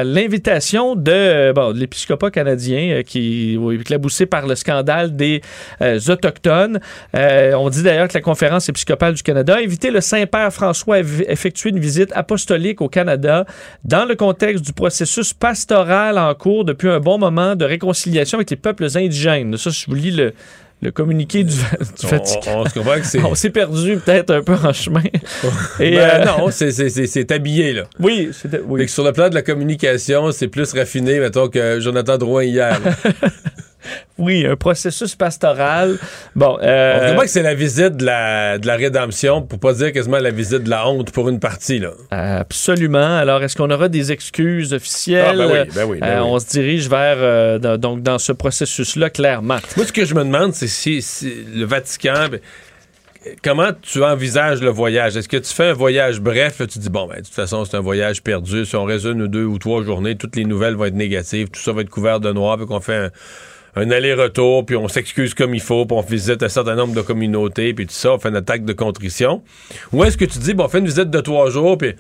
[0.04, 5.42] l'invitation de, euh, bon, de l'épiscopat canadien euh, qui est éclaboussé par le scandale des
[5.82, 6.80] euh, Autochtones.
[7.14, 10.96] Euh, on dit d'ailleurs que la conférence épiscopale du Canada a invité le Saint-Père François
[10.96, 13.44] à vi- effectuer une visite apostolique au Canada
[13.84, 18.50] dans le contexte du processus pastoral en cours depuis un bon moment de réconciliation avec
[18.50, 19.56] les peuples indigènes.
[19.56, 20.32] Ça, je vous lis le,
[20.80, 21.60] le communiqué du, du
[22.04, 22.40] On, Vatican.
[22.54, 23.22] on- on se comprend que c'est.
[23.24, 25.02] On s'est perdu peut-être un peu en chemin.
[25.80, 27.82] Et, Ben, euh, non, c'est- c'est c'est- c'est habillé, là.
[27.98, 28.60] Oui, c'était.
[28.64, 28.80] Oui.
[28.80, 32.44] Fait que sur le plan de la communication, c'est plus raffiné, mettons, que Jonathan Drouin
[32.44, 32.78] hier.
[34.18, 35.98] Oui, un processus pastoral.
[36.34, 39.72] Bon, On euh, comprend que c'est la visite de la, de la rédemption, pour pas
[39.72, 41.90] dire quasiment la visite de la honte pour une partie, là.
[42.10, 43.16] Absolument.
[43.18, 45.40] Alors, est-ce qu'on aura des excuses officielles?
[45.40, 46.28] Ah, ben oui, ben oui, ben Euh, oui.
[46.30, 49.58] On se dirige vers, euh, dans- donc, dans ce processus-là, clairement.
[49.76, 52.28] Moi, ce que je me demande, c'est si, si le Vatican.
[52.30, 52.40] ben,
[53.42, 55.16] comment tu envisages le voyage?
[55.16, 56.58] Est-ce que tu fais un voyage bref?
[56.60, 58.64] Là, tu dis, bon, ben, de toute façon, c'est un voyage perdu.
[58.64, 61.72] Si on ou deux ou trois journées, toutes les nouvelles vont être négatives, tout ça
[61.72, 63.10] va être couvert de noir, puis qu'on fait un,
[63.78, 67.02] un aller-retour, puis on s'excuse comme il faut, puis on visite un certain nombre de
[67.02, 69.42] communautés, puis tout ça, on fait une attaque de contrition.
[69.92, 71.94] Ou est-ce que tu dis, bon, on fait une visite de trois jours, puis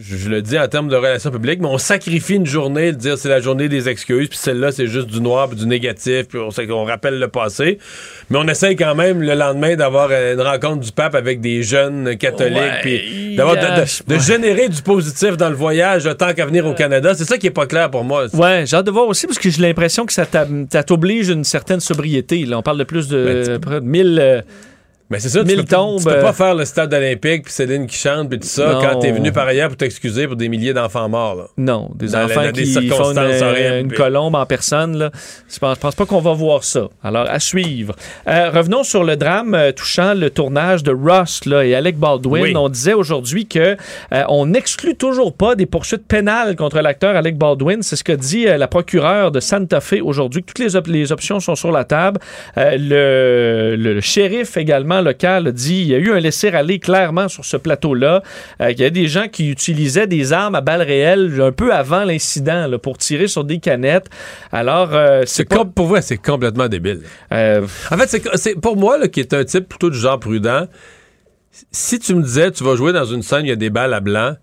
[0.00, 2.98] je, je le dis en termes de relations publiques, mais on sacrifie une journée, de
[2.98, 6.28] dire c'est la journée des excuses, puis celle-là, c'est juste du noir, puis du négatif,
[6.28, 7.78] puis on, sait qu'on rappelle le passé.
[8.30, 12.16] Mais on essaye quand même le lendemain d'avoir une rencontre du pape avec des jeunes
[12.16, 16.74] catholiques, Ouais, puis d'avoir de, générer du positif dans le voyage tant qu'à venir au
[16.74, 17.14] Canada.
[17.14, 18.26] C'est ça qui est pas clair pour moi.
[18.34, 20.26] Ouais, j'ai hâte de voir aussi parce que j'ai l'impression que ça
[20.86, 22.44] t'oblige une certaine sobriété.
[22.44, 22.58] Là.
[22.58, 24.44] On parle de plus de, près de 1000.
[25.06, 27.44] Euh, Mais c'est ça, tu peux, tombes, tu peux euh, pas faire le stade olympique,
[27.44, 28.80] puis Céline qui chante, puis tout ça, Non.
[28.80, 31.36] quand t'es venu par ailleurs pour t'excuser pour des milliers d'enfants morts.
[31.36, 31.44] Là.
[31.56, 34.96] Non, des Dans la- enfants dans des qui font une, colombe en personne.
[34.98, 35.10] Là.
[35.52, 36.88] Je pense, je pense pas qu'on va voir ça.
[37.04, 37.94] Alors, à suivre.
[38.28, 42.42] Euh, revenons sur le drame euh, touchant le tournage de Ross là, et Alec Baldwin.
[42.42, 42.52] Oui.
[42.56, 43.76] On disait aujourd'hui que
[44.12, 47.82] euh, on n'exclut toujours pas des poursuites pénales contre l'acteur Alec Baldwin.
[47.82, 50.86] C'est ce que dit euh, la procureure de Santa Fe aujourd'hui, que toutes les, op-
[50.88, 52.20] les options sont sur la table.
[52.58, 57.44] Euh, le, le shérif également local dit il y a eu un laisser-aller clairement sur
[57.44, 58.22] ce plateau-là.
[58.60, 61.72] Euh, il y a des gens qui utilisaient des armes à balles réelles un peu
[61.72, 64.06] avant l'incident pour tirer sur des canettes.
[64.52, 65.64] Alors, euh, c'est pas...
[65.64, 67.00] pour vrai, c'est complètement débile.
[67.32, 70.18] euh, En fait, c'est- c'est pour moi, là, qui est un type plutôt du genre
[70.20, 70.66] prudent,
[71.72, 73.94] si tu me disais tu vas jouer dans une scène, il y a des balles
[73.94, 74.34] à blanc,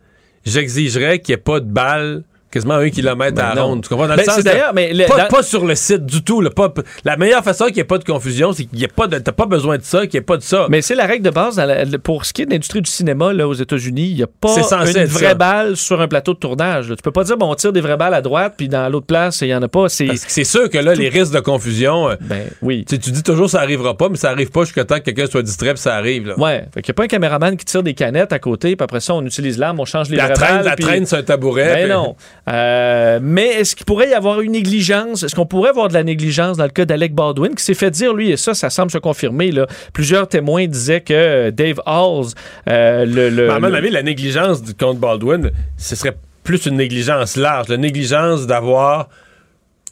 [0.46, 2.24] j'exigerais qu'il n'y ait pas de balles
[2.54, 3.84] quasiment un kilomètre Ben à la ronde.
[3.84, 4.08] Tu comprends?
[4.08, 6.06] Dans Ben, le sens c'est de- d'ailleurs, mais le- pas, dans- pas sur le site
[6.06, 6.42] du tout.
[6.56, 6.74] pas-
[7.04, 9.18] la meilleure façon qu'il n'y ait pas de confusion, c'est qu'il n'y ait pas de.
[9.20, 10.68] T'as pas besoin de ça, qu'il n'y ait pas de ça.
[10.70, 12.90] Mais c'est la règle de base dans la- pour ce qui est de l'industrie du
[12.90, 14.08] cinéma là, aux États-Unis.
[14.10, 15.34] Il n'y a pas une vraie ça.
[15.36, 16.90] balle sur un plateau de tournage.
[16.90, 16.96] là.
[16.96, 19.08] Tu peux pas dire bon, on tire des vraies balles à droite, puis dans l'autre
[19.08, 19.88] place, il n'y en a pas.
[19.90, 22.86] C'est sûr que là, les risques de confusion, euh, ben oui.
[22.88, 25.42] tu dis toujours ça arrivera pas, mais ça arrive pas jusqu'à temps que quelqu'un soit
[25.42, 26.28] distrait puis ça arrive.
[26.28, 26.40] Là.
[26.40, 28.84] Ouais, fait qu'il n'y a pas un caméraman qui tire des canettes à côté, puis
[28.84, 31.06] après ça, on utilise l'arme, on change les La vraies traîne, balles, la puis- traîne
[31.06, 31.66] sur un tabouret.
[31.74, 32.16] Ben puis- non.
[32.50, 35.24] Euh, mais est-ce qu'il pourrait y avoir une négligence?
[35.24, 37.90] Est-ce qu'on pourrait avoir de la négligence dans le cas d'Alec Baldwin qui s'est fait
[37.92, 39.66] dire, lui, et ça, ça semble se confirmer, là.
[39.94, 42.34] Plusieurs témoins disaient que euh, Dave Halls,
[42.70, 46.76] euh, le, à mon le- avis, la négligence du contre Baldwin, ce serait plus une
[46.76, 47.70] négligence large.
[47.70, 49.08] La négligence d'avoir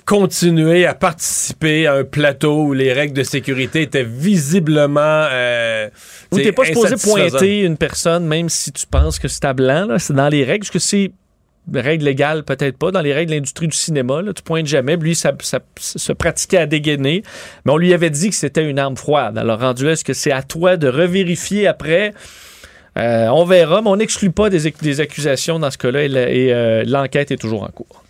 [0.05, 4.99] continué à participer à un plateau où les règles de sécurité étaient visiblement.
[5.31, 5.87] Euh,
[6.31, 9.85] Où t'es pas supposé pointer une personne, même si tu penses que c'est à blanc,
[9.87, 9.99] là.
[9.99, 10.65] C'est dans les règles.
[10.65, 11.11] Est-ce que c'est
[11.73, 12.91] règles légales, peut-être pas.
[12.91, 14.95] Dans les règles de l'industrie du cinéma, là, tu pointes jamais.
[14.97, 17.23] Lui, ça, ça- se pratiquait à dégainer.
[17.65, 19.37] Mais on lui avait dit que c'était une arme froide.
[19.37, 22.13] Alors, rendu est-ce que c'est à toi de revérifier après?
[22.97, 26.83] Euh, on verra, mais on n'exclut pas des, des accusations dans ce cas-là et, euh,
[26.85, 28.03] l'enquête est toujours en cours.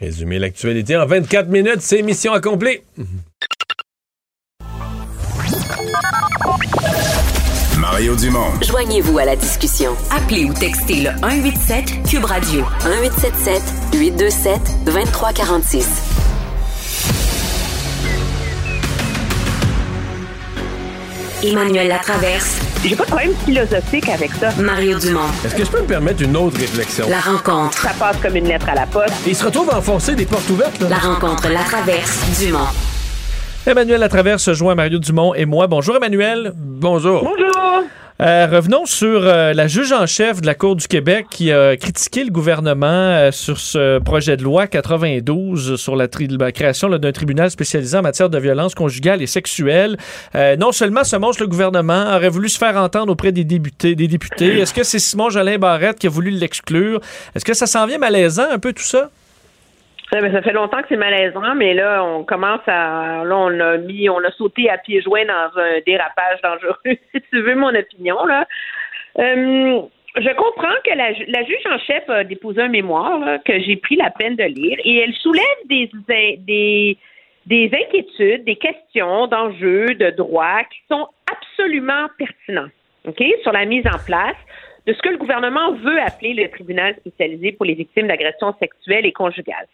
[0.00, 2.80] Résumer l'actualité en 24 minutes, c'est mission accomplie.
[7.94, 8.50] Mario Dumont.
[8.60, 9.92] Joignez-vous à la discussion.
[10.10, 13.62] Appelez ou textez le 187 Cube Radio 1877
[13.94, 15.86] 827 2346.
[21.44, 22.56] Emmanuel Latraverse.
[22.84, 24.50] J'ai pas de problème philosophique avec ça.
[24.58, 25.20] Mario Dumont.
[25.44, 27.08] Est-ce que je peux me permettre une autre réflexion?
[27.08, 27.78] La rencontre.
[27.78, 29.14] Ça passe comme une lettre à la poste.
[29.24, 30.80] Il se retrouve à enfoncer des portes ouvertes.
[30.80, 30.88] là.
[30.88, 32.66] La rencontre Latraverse Dumont.
[33.66, 35.66] Emmanuel Latraverse se joint à Mario Dumont et moi.
[35.66, 36.52] Bonjour Emmanuel.
[36.54, 37.24] Bonjour.
[37.24, 37.84] Bonjour.
[38.20, 41.76] Euh, revenons sur euh, la juge en chef de la Cour du Québec qui a
[41.76, 46.88] critiqué le gouvernement euh, sur ce projet de loi 92 sur la, tri- la création
[46.90, 49.96] d'un tribunal spécialisé en matière de violence conjugale et sexuelle.
[50.36, 53.96] Euh, non seulement ce monstre, le gouvernement aurait voulu se faire entendre auprès des députés.
[53.96, 54.60] Des députés.
[54.60, 57.00] Est-ce que c'est Simon Jolin Barrette qui a voulu l'exclure?
[57.34, 59.10] Est-ce que ça s'en vient malaisant un peu tout ça?
[60.20, 63.24] Ça, fait longtemps que c'est malaisant, mais là, on commence à.
[63.24, 67.20] Là, on a mis, on a sauté à pieds joints dans un dérapage dangereux, si
[67.30, 68.46] tu veux mon opinion, là.
[69.18, 69.80] Euh,
[70.16, 73.96] je comprends que la, la juge en chef a déposé un mémoire que j'ai pris
[73.96, 75.90] la peine de lire et elle soulève des,
[76.38, 76.96] des,
[77.46, 82.70] des inquiétudes, des questions d'enjeux, de droit qui sont absolument pertinents,
[83.08, 84.36] OK, sur la mise en place
[84.86, 89.06] de ce que le gouvernement veut appeler le tribunal spécialisé pour les victimes d'agressions sexuelles
[89.06, 89.66] et conjugales.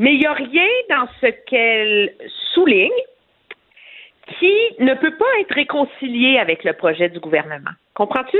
[0.00, 2.14] Mais il n'y a rien dans ce qu'elle
[2.54, 2.90] souligne
[4.38, 7.72] qui ne peut pas être réconcilié avec le projet du gouvernement.
[7.92, 8.38] Comprends-tu?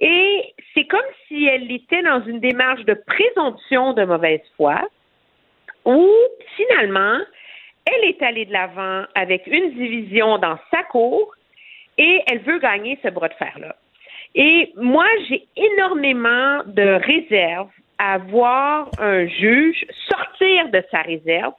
[0.00, 4.80] Et c'est comme si elle était dans une démarche de présomption de mauvaise foi,
[5.84, 6.10] où
[6.56, 7.18] finalement,
[7.84, 11.34] elle est allée de l'avant avec une division dans sa cour
[11.98, 13.76] et elle veut gagner ce bras de fer-là.
[14.34, 17.68] Et moi, j'ai énormément de réserves
[17.98, 21.54] à voir un juge sortir de sa réserve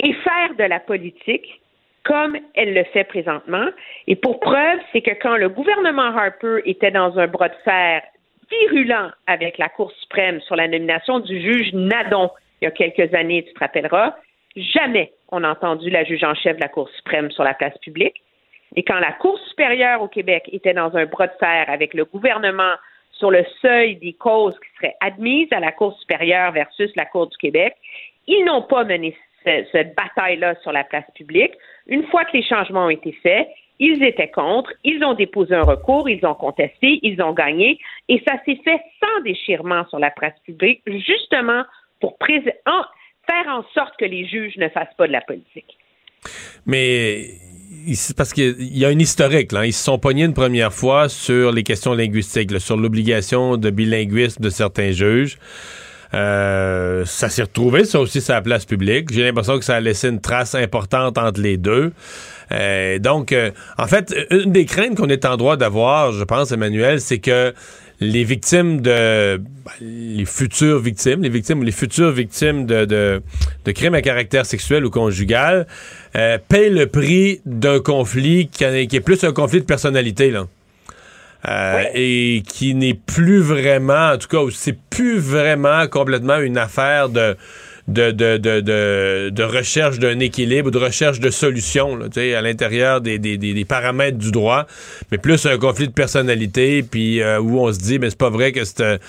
[0.00, 1.60] et faire de la politique
[2.04, 3.66] comme elle le fait présentement.
[4.06, 8.02] Et pour preuve, c'est que quand le gouvernement Harper était dans un bras de fer
[8.50, 12.30] virulent avec la Cour suprême sur la nomination du juge Nadon
[12.60, 14.16] il y a quelques années, tu te rappelleras,
[14.56, 17.76] jamais on a entendu la juge en chef de la Cour suprême sur la place
[17.78, 18.22] publique.
[18.74, 22.04] Et quand la Cour supérieure au Québec était dans un bras de fer avec le
[22.04, 22.74] gouvernement
[23.18, 27.26] sur le seuil des causes qui seraient admises à la Cour supérieure versus la Cour
[27.26, 27.74] du Québec,
[28.26, 31.52] ils n'ont pas mené cette bataille-là sur la place publique.
[31.86, 35.62] Une fois que les changements ont été faits, ils étaient contre, ils ont déposé un
[35.62, 37.78] recours, ils ont contesté, ils ont gagné,
[38.08, 41.62] et ça s'est fait sans déchirement sur la place publique, justement
[42.00, 45.78] pour faire en sorte que les juges ne fassent pas de la politique.
[46.66, 47.28] Mais
[48.16, 49.52] parce qu'il y a un historique.
[49.52, 49.66] Là.
[49.66, 54.42] Ils se sont pognés une première fois sur les questions linguistiques, sur l'obligation de bilinguisme
[54.42, 55.38] de certains juges.
[56.14, 59.12] Euh, ça s'est retrouvé, ça aussi, sur la place publique.
[59.12, 61.92] J'ai l'impression que ça a laissé une trace importante entre les deux.
[62.50, 66.50] Euh, donc, euh, en fait, une des craintes qu'on est en droit d'avoir, je pense,
[66.50, 67.52] Emmanuel, c'est que
[68.00, 73.22] les victimes de ben, les futures victimes, les victimes ou les futures victimes de, de,
[73.64, 75.66] de, crimes à caractère sexuel ou conjugal
[76.16, 80.46] euh, payent le prix d'un conflit qui, qui, est plus un conflit de personnalité là.
[81.48, 87.08] Euh, et qui n'est plus vraiment, en tout cas, c'est plus vraiment complètement une affaire
[87.08, 87.36] de
[87.88, 93.18] de, de, de, de, recherche d'un équilibre, de recherche de solutions là, à l'intérieur des,
[93.18, 94.66] des, des, paramètres du droit,
[95.10, 98.30] mais plus un conflit de personnalité, puis euh, où on se dit, mais c'est pas
[98.30, 99.00] vrai que c'est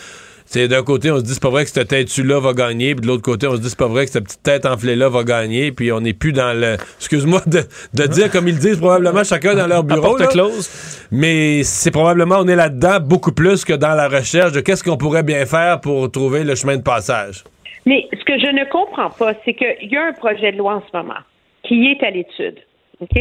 [0.52, 3.04] c'est d'un côté, on se dit c'est pas vrai que cette tête-là va gagner, puis
[3.04, 5.24] de l'autre côté, on se dit c'est pas vrai que cette petite tête enflée-là va
[5.24, 6.78] gagner, puis on n'est plus dans le.
[6.98, 10.18] Excuse-moi de, de dire comme ils disent probablement chacun dans leur bureau.
[10.18, 10.68] Là, close.
[11.12, 14.98] Mais c'est probablement on est là-dedans beaucoup plus que dans la recherche de qu'est-ce qu'on
[14.98, 17.44] pourrait bien faire pour trouver le chemin de passage.
[17.86, 20.76] Mais ce que je ne comprends pas, c'est qu'il y a un projet de loi
[20.76, 21.22] en ce moment
[21.64, 22.60] qui est à l'étude.
[23.02, 23.18] OK?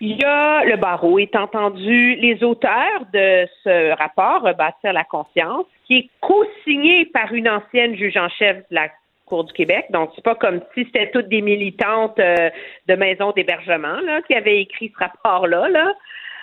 [0.00, 5.64] Il y a le barreau est entendu, les auteurs de ce rapport, Rebâtir la confiance,
[5.86, 8.88] qui est co-signé par une ancienne juge en chef de la
[9.24, 9.86] Cour du Québec.
[9.90, 12.50] Donc, c'est pas comme si c'était toutes des militantes euh,
[12.86, 15.68] de maisons d'hébergement là, qui avaient écrit ce rapport-là.
[15.68, 15.94] Là.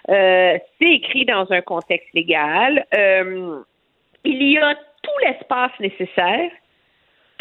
[0.10, 2.86] Euh, c'est écrit dans un contexte légal.
[2.94, 3.60] Euh,
[4.26, 6.52] il y a tout l'espace nécessaire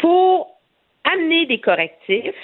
[0.03, 0.59] pour
[1.05, 2.35] amener des correctifs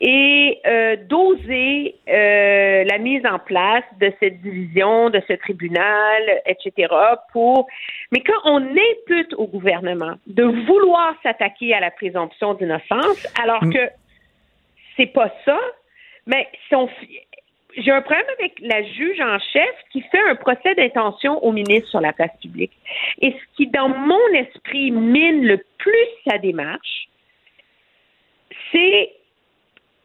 [0.00, 6.92] et euh, doser euh, la mise en place de cette division, de ce tribunal, etc.
[7.32, 7.68] Pour,
[8.10, 13.72] mais quand on impute au gouvernement de vouloir s'attaquer à la présomption d'innocence, alors mm.
[13.72, 13.88] que
[14.96, 15.60] c'est pas ça,
[16.26, 16.88] mais si on,
[17.76, 21.88] j'ai un problème avec la juge en chef qui fait un procès d'intention au ministre
[21.88, 22.72] sur la place publique.
[23.20, 27.08] Et ce qui, dans mon esprit, mine le plus sa démarche,
[28.72, 29.12] c'est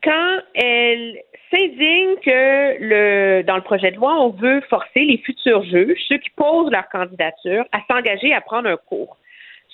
[0.04, 1.22] quand elle
[1.52, 6.18] s'indigne que le, dans le projet de loi, on veut forcer les futurs juges, ceux
[6.18, 9.18] qui posent leur candidature, à s'engager à prendre un cours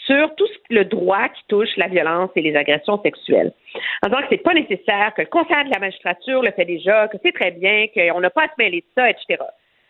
[0.05, 3.53] sur tout le droit qui touche la violence et les agressions sexuelles.
[4.03, 7.07] En disant que c'est pas nécessaire, que le Conseil de la magistrature le fait déjà,
[7.07, 9.43] que c'est très bien, qu'on n'a pas à se mêler de ça, etc.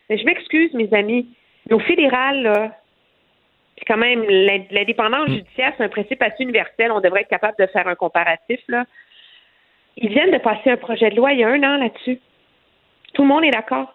[0.08, 1.26] Mais je m'excuse, mes amis,
[1.68, 2.72] mais au fédéral, là,
[3.78, 4.24] c'est quand même
[4.70, 6.90] l'indépendance judiciaire, c'est un principe assez universel.
[6.92, 8.60] On devrait être capable de faire un comparatif.
[8.68, 8.84] Là.
[9.96, 12.18] Ils viennent de passer un projet de loi il y a un an là-dessus.
[13.12, 13.92] Tout le monde est d'accord.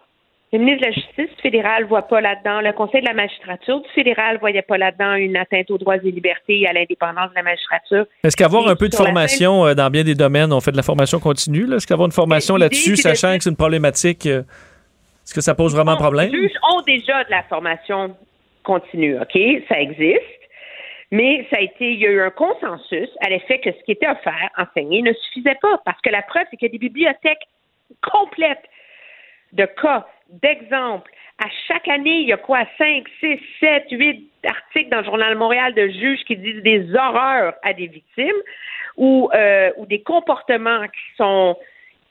[0.52, 2.60] Le ministre de la Justice du fédéral ne voit pas là-dedans.
[2.60, 5.96] Le Conseil de la magistrature du fédéral ne voyait pas là-dedans une atteinte aux droits
[5.96, 8.04] et libertés et à l'indépendance de la magistrature.
[8.22, 10.82] Est-ce qu'avoir un peu de formation euh, dans bien des domaines, on fait de la
[10.82, 11.72] formation continue?
[11.72, 14.40] Est-ce qu'avoir une formation là-dessus, sachant que c'est une problématique, euh,
[15.24, 16.30] est-ce que ça pose vraiment un problème?
[16.30, 18.14] Les juges ont déjà de la formation
[18.62, 19.38] continue, OK?
[19.70, 20.20] Ça existe.
[21.12, 23.92] Mais ça a été, il y a eu un consensus à l'effet que ce qui
[23.92, 25.80] était offert, enseigné, ne suffisait pas.
[25.86, 27.46] Parce que la preuve, c'est qu'il y a des bibliothèques
[28.02, 28.64] complètes
[29.52, 30.06] de cas
[30.40, 31.10] d'exemple.
[31.38, 35.36] À chaque année, il y a quoi, 5, 6, 7, 8 articles dans le Journal
[35.36, 38.42] Montréal de juges qui disent des horreurs à des victimes
[38.96, 41.56] ou, euh, ou des comportements qui sont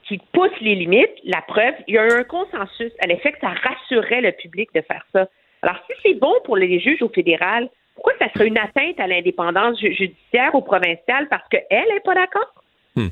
[0.04, 1.14] qui poussent les limites.
[1.24, 4.70] La preuve, il y a eu un consensus à l'effet que ça rassurait le public
[4.74, 5.28] de faire ça.
[5.62, 9.08] Alors, si c'est bon pour les juges au fédéral, pourquoi ça serait une atteinte à
[9.08, 12.61] l'indépendance judiciaire ou provinciale parce qu'elle n'est pas d'accord?
[12.96, 13.08] Hmm.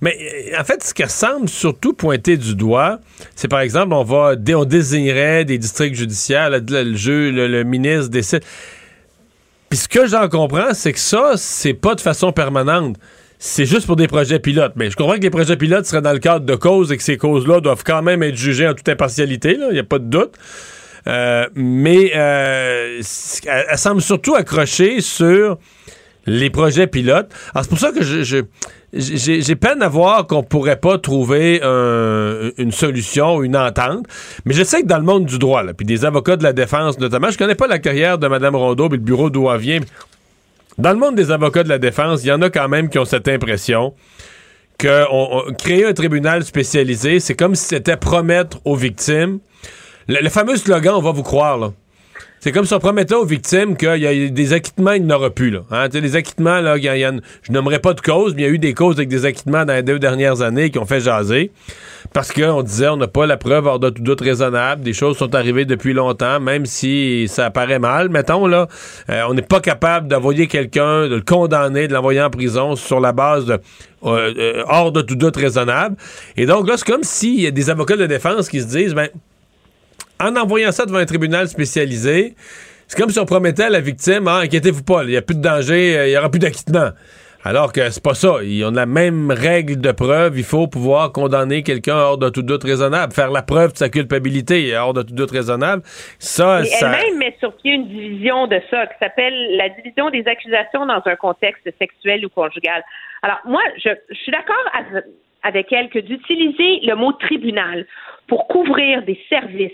[0.00, 2.98] Mais euh, en fait, ce qui semble surtout pointer du doigt,
[3.36, 8.42] c'est par exemple, on va on désignerait des districts judiciaires, le, le, ministre décide.
[9.68, 12.96] Puis ce que j'en comprends, c'est que ça, c'est pas de façon permanente.
[13.38, 14.72] C'est juste pour des projets pilotes.
[14.74, 17.02] Mais je comprends que les projets pilotes seraient dans le cadre de causes et que
[17.02, 20.04] ces causes-là doivent quand même être jugées en toute impartialité, il n'y a pas de
[20.04, 20.34] doute.
[21.06, 23.00] Euh, mais euh,
[23.46, 25.58] elle, semble surtout accrocher sur
[26.26, 27.32] les projets pilotes.
[27.54, 28.44] Alors, c'est pour ça que je,
[28.92, 34.06] j'ai peine à voir qu'on pourrait pas trouver un- une solution, une entente.
[34.44, 36.98] Mais je sais que dans le monde du droit, puis des avocats de la défense
[36.98, 39.80] notamment, je connais pas la carrière de Mme Rondeau et le bureau d'où elle vient.
[40.78, 42.98] Dans le monde des avocats de la défense, il y en a quand même qui
[42.98, 43.94] ont cette impression
[44.78, 49.38] que créer un tribunal spécialisé, c'est comme si c'était promettre aux victimes.
[50.08, 51.72] Le, le fameux slogan, on va vous croire, là.
[52.42, 55.28] C'est comme si on promettait aux victimes qu'il y a des acquittements, il n'y aura
[55.28, 55.50] plus.
[55.50, 55.60] Là.
[55.70, 56.86] Hein, les acquittements, là, y
[57.42, 59.66] je nommerai pas de cause, mais il y a eu des causes avec des acquittements
[59.66, 61.52] dans les deux dernières années qui ont fait jaser.
[62.14, 64.82] Parce qu'on disait on n'a pas la preuve hors de tout doute raisonnable.
[64.82, 68.08] Des choses sont arrivées depuis longtemps, même si ça paraît mal.
[68.08, 68.68] Mettons, là,
[69.10, 73.00] euh, on n'est pas capable d'envoyer quelqu'un, de le condamner, de l'envoyer en prison sur
[73.00, 73.60] la base de
[74.04, 75.96] euh, euh, hors de tout doute raisonnable.
[76.38, 78.94] Et donc là, c'est comme s'il y a des avocats de défense qui se disent
[78.94, 79.10] ben,
[80.20, 82.34] en envoyant ça devant un tribunal spécialisé,
[82.86, 85.36] c'est comme si on promettait à la victime, ah, inquiétez-vous pas, il n'y a plus
[85.36, 86.90] de danger, euh, il n'y aura plus d'acquittement.
[87.42, 88.34] Alors que c'est pas ça.
[88.42, 90.36] Ils ont la même règle de preuve.
[90.36, 93.88] Il faut pouvoir condamner quelqu'un hors de tout doute raisonnable, faire la preuve de sa
[93.88, 95.80] culpabilité hors de tout doute raisonnable.
[96.18, 96.92] Ça, Et ça.
[96.92, 101.00] elle-même met sur pied une division de ça qui s'appelle la division des accusations dans
[101.02, 102.82] un contexte sexuel ou conjugal.
[103.22, 105.02] Alors, moi, je, je suis d'accord av-
[105.42, 107.86] avec elle que d'utiliser le mot tribunal
[108.28, 109.72] pour couvrir des services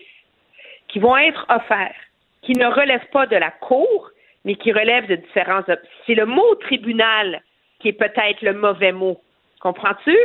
[0.96, 2.00] qui vont être offerts,
[2.40, 4.10] qui ne relèvent pas de la cour,
[4.46, 5.60] mais qui relèvent de différents...
[6.06, 7.42] C'est le mot tribunal
[7.80, 9.20] qui est peut-être le mauvais mot.
[9.60, 10.16] Comprends-tu?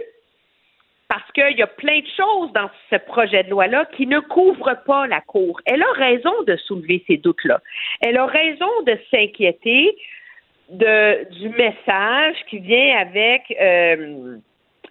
[1.10, 4.82] parce qu'il y a plein de choses dans ce projet de loi-là qui ne couvrent
[4.86, 5.60] pas la Cour.
[5.66, 7.60] Elle a raison de soulever ces doutes-là.
[8.00, 9.94] Elle a raison de s'inquiéter
[10.70, 14.38] du message qui vient avec euh,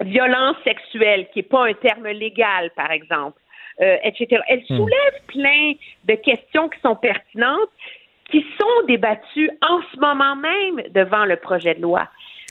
[0.03, 3.41] violence sexuelle, qui n'est pas un terme légal, par exemple,
[3.81, 4.43] euh, etc.
[4.49, 4.77] Elle Hmm.
[4.77, 5.73] soulève plein
[6.05, 7.71] de questions qui sont pertinentes,
[8.31, 12.07] qui sont débattues en ce moment même devant le projet de loi.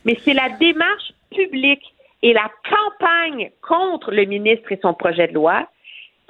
[0.06, 1.84] Mais c'est la démarche publique
[2.22, 5.68] et la campagne contre le ministre et son projet de loi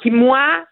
[0.01, 0.65] qui, moi,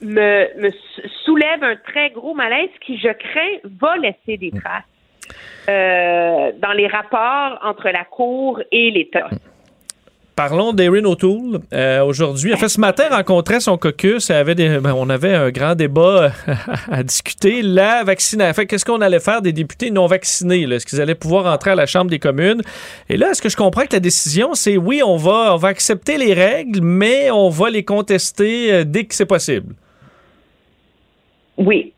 [0.00, 4.84] me, me sou- soulève un très gros malaise qui, je crains, va laisser des traces
[5.68, 9.28] euh, dans les rapports entre la Cour et l'État.
[10.48, 11.60] Parlons d'Erin O'Toole.
[11.72, 14.28] Euh, Aujourd'hui, en fait, ce matin, rencontrait son caucus.
[14.28, 16.54] Des- ben, on avait un grand débat euh,
[16.90, 17.62] à discuter.
[17.62, 18.52] La vaccination.
[18.52, 20.62] Fait, qu'est-ce qu'on allait faire des députés non vaccinés?
[20.62, 22.60] Est-ce qu'ils allaient pouvoir entrer à la Chambre des communes?
[23.08, 25.68] Et là, est-ce que je comprends que la décision, c'est oui, on va, on va
[25.68, 29.76] accepter les règles, mais on va les contester euh, dès que c'est possible?
[31.56, 31.92] Oui.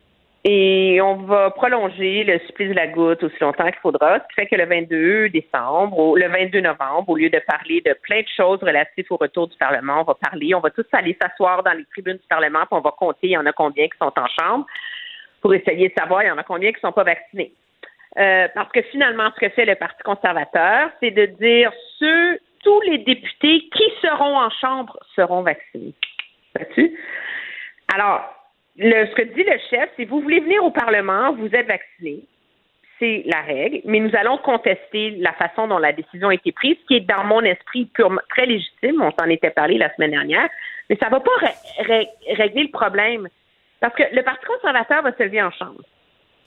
[0.47, 4.35] Et on va prolonger le supplice de la goutte aussi longtemps qu'il faudra, ce qui
[4.35, 8.21] fait que le 22 décembre, ou le 22 novembre, au lieu de parler de plein
[8.21, 11.63] de choses relatives au retour du Parlement, on va parler, on va tous aller s'asseoir
[11.63, 13.97] dans les tribunes du Parlement, puis on va compter, il y en a combien qui
[13.97, 14.67] sont en chambre,
[15.41, 17.53] pour essayer de savoir, il y en a combien qui ne sont pas vaccinés.
[18.19, 22.81] Euh, parce que finalement, ce que fait le Parti conservateur, c'est de dire ceux, tous
[22.83, 25.95] les députés qui seront en chambre seront vaccinés.
[27.95, 28.44] Alors,
[28.77, 32.21] le, ce que dit le chef, c'est vous voulez venir au Parlement, vous êtes vacciné.
[32.99, 36.77] C'est la règle, mais nous allons contester la façon dont la décision a été prise,
[36.87, 39.03] qui est dans mon esprit purement très légitime.
[39.03, 40.49] On s'en était parlé la semaine dernière,
[40.89, 43.29] mais ça ne va pas ré- ré- régler le problème.
[43.81, 45.83] Parce que le Parti conservateur va se lever en chambre,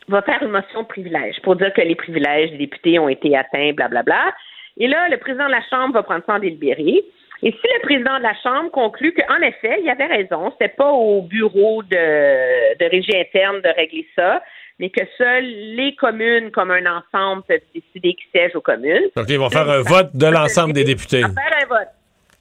[0.08, 3.36] va faire une motion de privilège pour dire que les privilèges des députés ont été
[3.36, 4.34] atteints, blablabla.
[4.78, 7.04] Et là, le président de la Chambre va prendre ça en délibéré.
[7.44, 10.90] Et si le président de la Chambre conclut qu'en effet, il avait raison, c'était pas
[10.90, 14.42] au bureau de, de régie interne de régler ça,
[14.80, 15.46] mais que seules
[15.76, 19.04] les communes, comme un ensemble, peuvent décider qui siège aux communes.
[19.16, 21.24] Donc, ils vont faire un vote de l'ensemble des députés.
[21.26, 21.88] On va faire un vote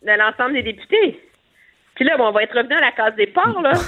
[0.02, 1.20] de l'ensemble des députés.
[1.94, 3.72] Puis là, bon, on va être revenu à la case départ, là.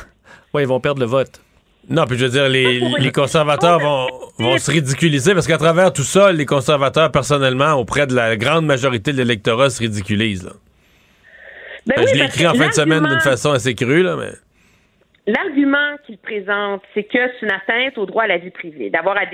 [0.55, 1.41] Oui, ils vont perdre le vote.
[1.89, 4.07] Non, puis je veux dire, les, les conservateurs vont,
[4.39, 8.67] vont se ridiculiser parce qu'à travers tout ça, les conservateurs, personnellement, auprès de la grande
[8.67, 10.45] majorité de l'électorat, se ridiculisent.
[10.45, 10.53] là.
[11.89, 14.17] Ben Ben, oui, je l'ai écrit en fin de semaine d'une façon assez crue, là,
[14.17, 14.33] mais.
[15.27, 19.17] L'argument qu'il présente, c'est que c'est une atteinte au droit à la vie privée, d'avoir
[19.19, 19.25] à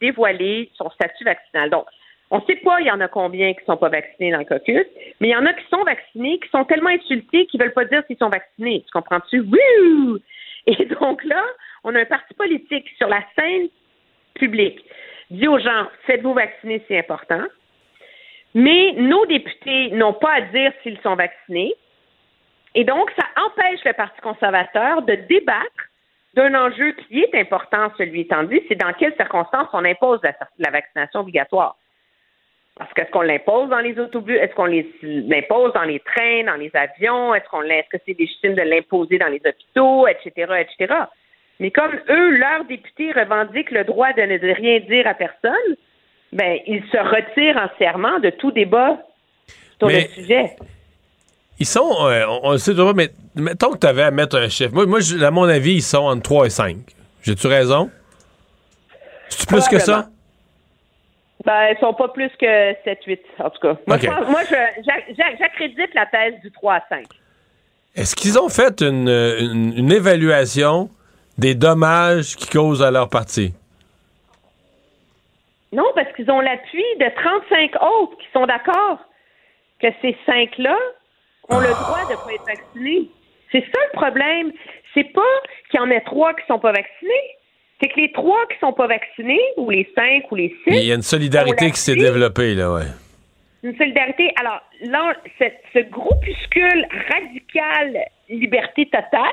[0.00, 1.70] dévoiler son statut vaccinal.
[1.70, 1.86] Donc,
[2.30, 4.38] on ne sait pas, il y en a combien qui ne sont pas vaccinés dans
[4.38, 4.84] le caucus,
[5.20, 7.72] mais il y en a qui sont vaccinés, qui sont tellement insultés qu'ils ne veulent
[7.72, 8.84] pas dire s'ils sont vaccinés.
[8.84, 9.38] Tu comprends-tu?
[10.66, 11.42] Et donc là,
[11.84, 13.68] on a un parti politique sur la scène
[14.34, 14.84] publique
[15.30, 17.42] dit aux gens, faites-vous vacciner, c'est important.
[18.54, 21.74] Mais nos députés n'ont pas à dire s'ils sont vaccinés.
[22.78, 25.90] Et donc, ça empêche le Parti conservateur de débattre
[26.34, 30.32] d'un enjeu qui est important, celui étant dit, c'est dans quelles circonstances on impose la,
[30.60, 31.74] la vaccination obligatoire.
[32.76, 34.38] Parce qu'est-ce qu'on l'impose dans les autobus?
[34.38, 37.34] Est-ce qu'on l'impose dans les trains, dans les avions?
[37.34, 40.30] Est-ce qu'on est-ce que c'est légitime de l'imposer dans les hôpitaux, etc.,
[40.60, 40.94] etc.?
[41.58, 45.74] Mais comme eux, leurs députés revendiquent le droit de ne rien dire à personne,
[46.32, 49.02] ben, il se retire entièrement de tout débat
[49.80, 50.50] sur Mais- le sujet.
[51.60, 54.38] Ils sont, euh, on, on le sait toujours, mais mettons que tu avais à mettre
[54.38, 54.72] un chiffre.
[54.72, 56.76] Moi, moi à mon avis, ils sont entre 3 et 5.
[57.22, 57.90] J'ai-tu raison?
[59.28, 60.08] C'est plus que ça?
[61.44, 63.76] Ben, ils sont pas plus que 7-8, en tout cas.
[63.86, 64.02] Moi, OK.
[64.02, 67.06] je pense- moi, je- j'a- j'a- j'accrédite la thèse du 3 à 5.
[67.94, 70.90] Est-ce qu'ils ont fait une, une- une évaluation
[71.38, 73.52] des dommages qu'ils causent à leur parti?
[75.72, 78.98] Non, parce qu'ils ont l'appui de 35 autres qui sont d'accord
[79.80, 80.76] que ces cinq-là
[81.48, 83.08] ont le droit de ne pas être vaccinés.
[83.50, 84.52] C'est ça le problème.
[84.94, 85.22] C'est pas
[85.70, 87.36] qu'il y en ait trois qui sont pas vaccinés.
[87.80, 90.84] C'est que les trois qui sont pas vaccinés, ou les cinq, ou les six, Il
[90.84, 92.88] y a une solidarité qui s'est développée, là, ouais.
[93.62, 94.32] Une solidarité.
[94.40, 95.14] Alors, là,
[95.72, 99.32] ce groupuscule radical liberté totale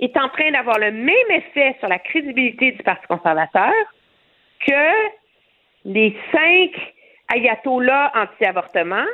[0.00, 3.72] est en train d'avoir le même effet sur la crédibilité du Parti conservateur
[4.66, 5.08] que
[5.84, 6.70] les cinq
[7.34, 9.04] ayatollahs anti-avortement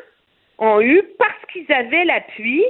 [0.61, 2.65] ont eu parce qu'ils avaient l'appui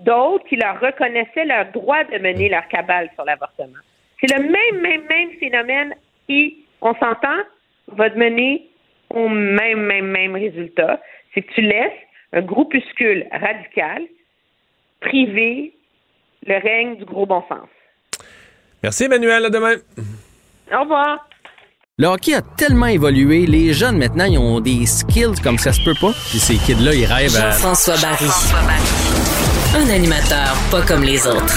[0.00, 3.78] d'autres qui leur reconnaissaient leur droit de mener leur cabale sur l'avortement.
[4.20, 5.94] C'est le même, même, même phénomène
[6.26, 7.38] qui, on s'entend,
[7.88, 8.68] va te mener
[9.10, 11.00] au même, même, même résultat.
[11.32, 11.92] C'est que tu laisses
[12.32, 14.02] un groupuscule radical
[15.00, 15.72] priver
[16.46, 17.68] le règne du gros bon sens.
[18.82, 19.44] Merci, Emmanuel.
[19.44, 19.76] À demain.
[20.72, 21.28] Au revoir.
[21.96, 25.80] Le hockey a tellement évolué, les jeunes maintenant, ils ont des skills comme ça se
[25.84, 26.10] peut pas.
[26.28, 27.52] Puis ces kids-là, ils rêvent à...
[27.52, 28.26] Jean-François Barry.
[29.76, 31.56] Un animateur pas comme les autres.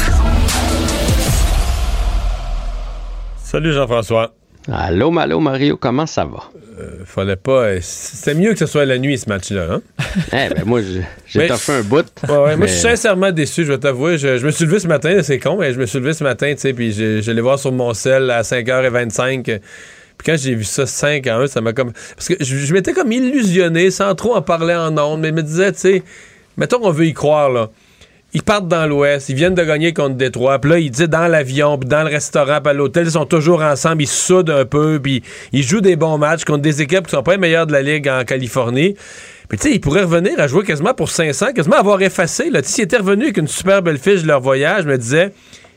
[3.44, 4.36] Salut, Jean-François.
[4.72, 6.44] Allô, allô, Mario, comment ça va?
[6.80, 7.64] Euh, fallait pas.
[7.64, 9.66] euh, C'était mieux que ce soit la nuit, ce match-là.
[9.72, 9.82] Hein?
[10.34, 10.82] Eh ben moi,
[11.26, 12.06] j'ai- toffé un bout.
[12.30, 14.20] Ouais, ouais, moi, je suis sincèrement déçu, je vais t'avouer.
[14.20, 16.24] Je, je me suis levé ce matin, c'est con, mais je me suis levé ce
[16.24, 19.60] matin, tu sais, puis je- j'allais voir sur mon sel à 5h25.
[20.18, 21.94] Puis quand j'ai vu ça 5 à 1, ça m'a comme.
[22.16, 25.44] Parce que je, m'étais comme illusionné, sans trop en parler en ondes, mais je me
[25.44, 26.04] disais, tu sais,
[26.58, 27.70] mettons qu'on veut y croire, là.
[28.34, 31.28] Ils partent dans l'Ouest, ils viennent de gagner contre Détroit, puis là, ils disent dans
[31.28, 34.66] l'avion, puis dans le restaurant, puis à l'hôtel, ils sont toujours ensemble, ils soudent un
[34.66, 35.24] peu, puis
[35.54, 37.82] ils jouent des bons matchs contre des équipes qui sont pas les meilleures de la
[37.82, 38.96] Ligue en Californie.
[39.48, 42.50] Puis tu sais, ils pourraient revenir à jouer quasiment pour 500, quasiment avoir effacé.
[42.50, 42.60] Là.
[42.64, 45.32] S'ils étaient revenus avec une super belle fiche de leur voyage, je me disais,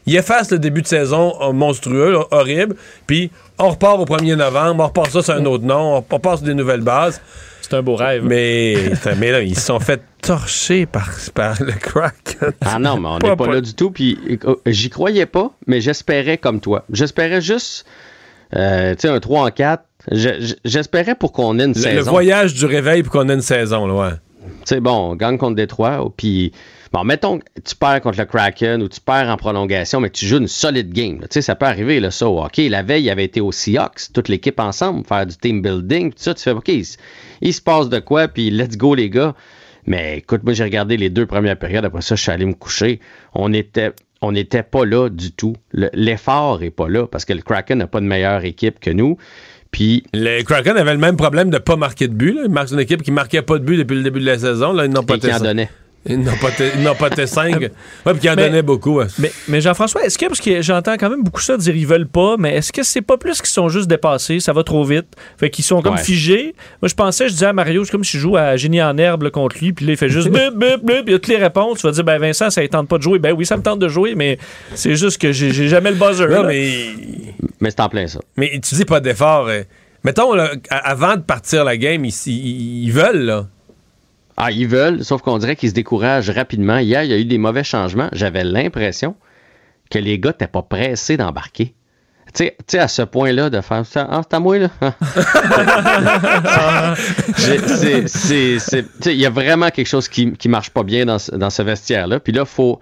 [0.06, 2.74] ils effacent le début de saison euh, monstrueux, horrible,
[3.06, 3.30] puis
[3.60, 6.46] on repart au 1er novembre, on repart ça sur un autre nom, on repart sur
[6.46, 7.20] des nouvelles bases.
[7.62, 8.24] C'est un beau rêve.
[8.24, 8.74] Mais,
[9.18, 12.36] mais là, ils se sont fait torcher par, par le crack.
[12.62, 13.90] Ah non, mais on n'est pas pas- là du tout.
[13.92, 16.84] Puis euh, j'y croyais pas, mais j'espérais comme toi.
[16.92, 17.84] J'espérais juste,
[18.56, 19.84] euh, tu sais, un 3 en 4.
[20.10, 21.96] Je- je- J'espérais pour qu'on ait une Le, saison.
[21.96, 24.14] le voyage du réveil pour qu'on ait une saison, là, ouais.
[24.64, 26.52] Sais, bon, on gagne contre Détroit, ou puis...
[26.92, 30.26] Bon, mettons que tu perds contre le Kraken ou tu perds en prolongation, mais tu
[30.26, 31.20] joues une solide game.
[31.20, 32.44] Tu sais, ça peut arriver, là, ça, au.
[32.56, 36.18] La veille, il avait été au Seahawks, toute l'équipe ensemble, faire du team building, tout
[36.18, 36.34] ça.
[36.34, 39.36] Tu fais, OK, il, se passe de quoi, puis let's go, les gars.
[39.86, 41.84] Mais écoute, moi, j'ai regardé les deux premières périodes.
[41.84, 42.98] Après ça, je suis allé me coucher.
[43.34, 43.92] On était...
[44.22, 45.54] On n'était pas là du tout.
[45.72, 48.90] Le- L'effort est pas là parce que le Kraken n'a pas de meilleure équipe que
[48.90, 49.16] nous.
[49.70, 52.32] Puis Les Kraken avaient le même problème de pas marquer de but.
[52.34, 52.42] Là.
[52.46, 54.72] Ils marquent une équipe qui marquait pas de but depuis le début de la saison.
[54.72, 55.70] Là, ils n'ont pas Et qui en été- donnait.
[56.06, 57.58] Ils n'ont pas été- ils n'ont pas été 5.
[57.60, 57.70] ouais,
[58.06, 58.94] puis qui en Mais- donnaient beaucoup.
[59.00, 59.06] ouais.
[59.18, 62.08] Mais, mais Jean-François, est-ce que, parce que j'entends quand même beaucoup ça dire ils veulent
[62.08, 65.08] pas, mais est-ce que c'est pas plus qu'ils sont juste dépassés, ça va trop vite,
[65.38, 66.02] fait qu'ils sont comme Ouais.
[66.02, 66.54] figés?
[66.80, 68.96] Moi, je pensais, je disais à Mario, c'est comme si je joue à Génie en
[68.96, 71.18] herbe là, contre lui, puis là, il fait juste bip, bip, bip, il y a
[71.18, 71.80] toutes les réponses.
[71.80, 73.18] Tu vas dire, ben Vincent, ça ne tente pas de jouer.
[73.18, 74.38] Ben oui, ça me tente de jouer, mais
[74.74, 76.28] c'est juste que j'ai jamais le buzzer.
[76.28, 76.48] Non, là.
[76.48, 76.70] mais,
[77.60, 78.20] Mais c'est en plein ça.
[78.38, 79.48] mais tu dis pas d'effort.
[79.48, 79.62] euh.
[80.02, 83.46] Mettons, là, avant de partir la game, ils, ils- ils veulent, là.
[84.42, 86.78] Ah, ils veulent, sauf qu'on dirait qu'ils se découragent rapidement.
[86.78, 88.08] Hier, il y a eu des mauvais changements.
[88.12, 89.14] J'avais l'impression
[89.90, 91.74] que les gars n'étaient pas pressés d'embarquer.
[92.32, 94.08] Tu sais- à ce point-là, de faire ça.
[94.10, 94.70] Ah, c'est à moi, là.
[99.06, 102.20] Il y a vraiment quelque chose qui, qui marche pas bien dans, dans ce vestiaire-là.
[102.20, 102.80] Puis là, il faut,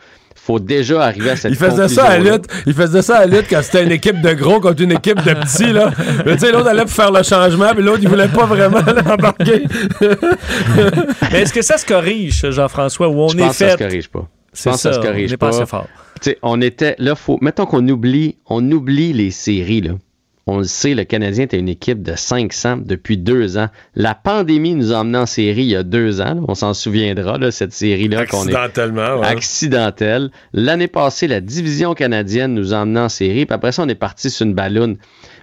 [0.49, 2.47] faut déjà arriver à cette Ils faisaient ça à lutte.
[2.67, 5.35] Ils faisaient ça à lutte quand c'était une équipe de gros contre une équipe de
[5.35, 5.91] petits, là.
[6.25, 8.81] Mais tu sais, l'autre allait pour faire le changement, puis l'autre, il voulait pas vraiment
[9.07, 9.65] l'embarquer.
[11.33, 13.77] Mais est-ce que ça se corrige, Jean-François, où on Je est pense que ça se
[13.77, 14.27] corrige pas.
[14.55, 15.57] Je C'est pense que ça ça, se corrige on pas pas.
[15.57, 15.87] assez fort.
[16.43, 19.93] On était là, faut mettons qu'on oublie, on oublie les séries là.
[20.51, 23.69] On le sait, le Canadien était une équipe de 500 depuis deux ans.
[23.95, 26.37] La pandémie nous a emmenés en série il y a deux ans.
[26.37, 26.41] là.
[26.49, 28.21] On s'en souviendra, là, cette série-là.
[28.23, 29.27] est Accidentellement, ouais.
[29.27, 30.31] accidentelle.
[30.55, 33.45] L'année passée, la division canadienne nous a emmenés en série.
[33.45, 34.97] Puis après ça, on est parti sur une balloune.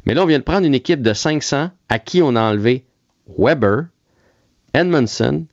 [0.07, 2.83] Mais là, on vient de prendre une équipe de 500 à qui on a enlevé
[3.37, 3.83] Weber,
[4.73, 5.45] Edmondson,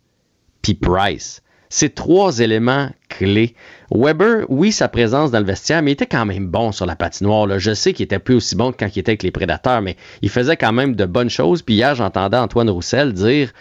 [0.62, 1.42] puis Price.
[1.74, 3.54] C'est trois éléments clés.
[3.90, 6.96] Weber, oui, sa présence dans le vestiaire, mais il était quand même bon sur la
[6.96, 7.58] patinoire.
[7.58, 9.96] Je sais qu'il était plus aussi bon que quand il était avec les prédateurs, mais
[10.20, 11.62] il faisait quand même de bonnes choses.
[11.62, 13.54] Puis hier, j'entendais Antoine Roussel dire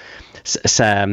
[0.43, 1.05] ça,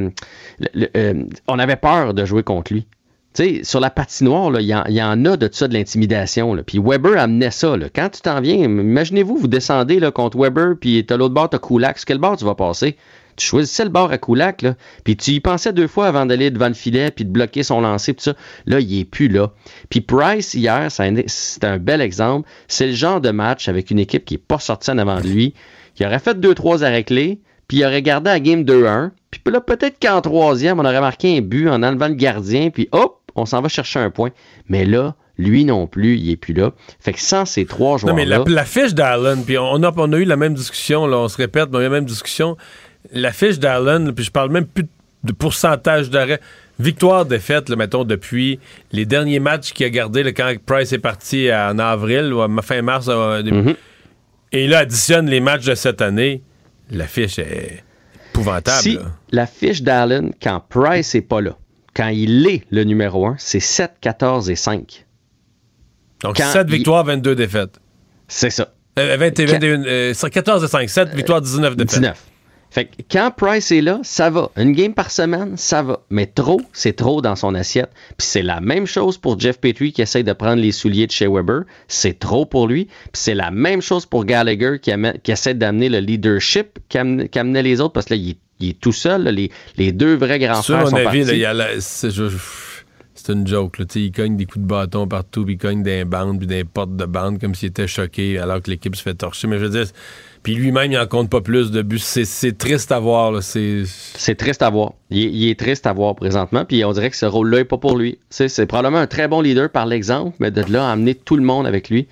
[0.97, 2.85] euh, on avait peur de jouer contre lui.
[3.33, 6.57] sais, sur la patinoire, il y, en a de ça de l'intimidation.
[6.67, 7.77] Puis Weber amenait ça.
[7.95, 11.55] Quand tu t'en viens, imaginez-vous, vous descendez contre Weber, puis tu as l'autre bord, tu
[11.55, 11.97] as Kulak.
[11.97, 12.97] Sur quel bord tu vas passer?
[13.39, 14.75] Tu choisissais le bord à Kulak, là,
[15.05, 17.81] puis tu y pensais deux fois avant d'aller devant le filet, puis de bloquer son
[17.81, 18.35] lancer, tout ça.
[18.67, 19.53] Là, il est plus là.
[19.91, 22.49] Puis Price, hier, c'est un bel exemple.
[22.67, 25.29] C'est le genre de match avec une équipe qui n'est pas sortie en avant de
[25.29, 25.55] lui,
[25.95, 29.11] qui aurait fait deux, trois arrêts clés, puis il aurait gardé la game 2-1.
[29.31, 32.89] Puis là, peut-être qu'en troisième, on aurait marqué un but en enlevant le gardien, puis
[32.93, 34.31] hop, on s'en va chercher un point.
[34.69, 36.73] Mais là, lui non plus, il est plus là.
[36.99, 38.25] Fait que sans ces trois joueurs-là...
[38.25, 41.19] Non, mais la, fiche d'Allen, puis on a, on a eu la même discussion, là,
[41.19, 42.57] on se répète, mais on a eu la même discussion.
[43.13, 44.87] La fiche d'Allen, puis je parle même plus
[45.25, 46.41] de pourcentage d'arrêt.
[46.79, 48.61] Victoire, défaite, mettons, depuis
[48.93, 52.83] les derniers matchs qu'il a gardé quand Price est parti en avril ou à fin
[52.83, 53.09] mars.
[53.09, 53.75] Mm-hmm.
[54.53, 56.43] Et là, additionne les matchs de cette année.
[56.91, 57.83] La fiche est
[58.31, 58.83] épouvantable.
[58.83, 58.99] Si
[59.33, 61.57] la fiche d'Allen, quand Price n'est pas là,
[61.95, 65.05] quand il est le numéro 1, c'est 7, 14 et 5.
[66.23, 67.81] Donc 7 victoires, 22 défaites.
[68.29, 68.73] C'est ça.
[68.97, 72.01] 14 et 5, 7 victoires, 19 défaites.
[72.01, 72.25] 19.
[72.71, 74.51] Fait que quand Price est là, ça va.
[74.57, 76.01] Une game par semaine, ça va.
[76.11, 77.91] Mais trop, c'est trop dans son assiette.
[78.17, 81.13] Puis c'est la même chose pour Jeff Petrie qui essaye de prendre les souliers de
[81.13, 81.63] chez Weber.
[81.89, 82.85] C'est trop pour lui.
[82.85, 84.93] Puis c'est la même chose pour Gallagher qui,
[85.31, 89.25] essaie d'amener le leadership qu'amenaient les autres parce que là, il, est tout seul.
[89.77, 91.25] les, deux vrais grands frères sont avis,
[93.19, 93.79] c'est une joke.
[93.79, 93.85] Là.
[93.95, 96.97] Il cogne des coups de bâton partout, puis il cogne des bandes, puis des portes
[96.97, 99.49] de bande, comme s'il était choqué alors que l'équipe se fait torcher.
[99.49, 99.87] Mais je veux dire,
[100.43, 101.99] puis lui-même, il en compte pas plus de buts.
[101.99, 103.43] C'est triste à voir.
[103.43, 104.93] C'est triste à voir.
[105.11, 106.65] Il, est triste à voir présentement.
[106.65, 108.19] Puis on dirait que ce rôle-là n'est pas pour lui.
[108.31, 111.43] C'est probablement un très bon leader par l'exemple, mais de là à amener tout le
[111.43, 112.07] monde avec lui,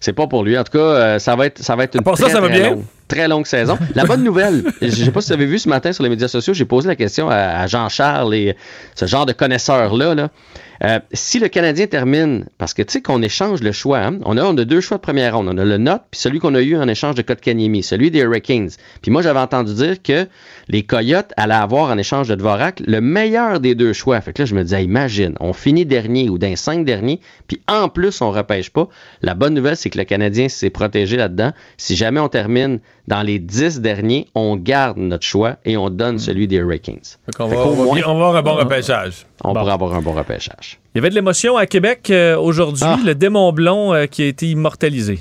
[0.00, 0.56] c'est pas pour lui.
[0.58, 2.58] En tout cas, euh, ça va être, ça va être une très, ça, va très,
[2.58, 2.70] bien?
[2.70, 3.78] Longue, très longue saison.
[3.94, 6.28] La bonne nouvelle, je sais pas si vous avez vu ce matin sur les médias
[6.28, 8.56] sociaux, j'ai posé la question à, Jean-Charles et
[8.94, 10.14] ce genre de connaisseurs-là.
[10.14, 10.30] Là.
[10.84, 14.36] Euh, si le Canadien termine, parce que tu sais qu'on échange le choix, hein, on,
[14.36, 15.48] a, on a deux choix de première ronde.
[15.50, 18.20] On a le Note, puis celui qu'on a eu en échange de Kotkaniemi, celui des
[18.20, 18.70] Hurricanes.
[19.02, 20.26] Puis moi, j'avais entendu dire que
[20.68, 24.20] les Coyotes allaient avoir en échange de Dvorak le meilleur des deux choix.
[24.20, 27.60] Fait que là, je me disais, imagine, on finit dernier ou d'un cinq derniers, puis
[27.68, 28.88] en plus, on repêche pas.
[29.22, 31.52] La bonne nouvelle, c'est que le Canadien s'est protégé là-dedans.
[31.76, 36.18] Si jamais on termine dans les dix derniers, on garde notre choix et on donne
[36.18, 37.00] celui des Hurricanes.
[37.38, 37.60] On va,
[38.10, 39.26] avoir un bon repêchage.
[39.44, 40.78] On pourrait avoir un bon repêchage.
[40.94, 42.98] Il y avait de l'émotion à Québec euh, aujourd'hui, ah.
[43.04, 45.20] le démon blond euh, qui a été immortalisé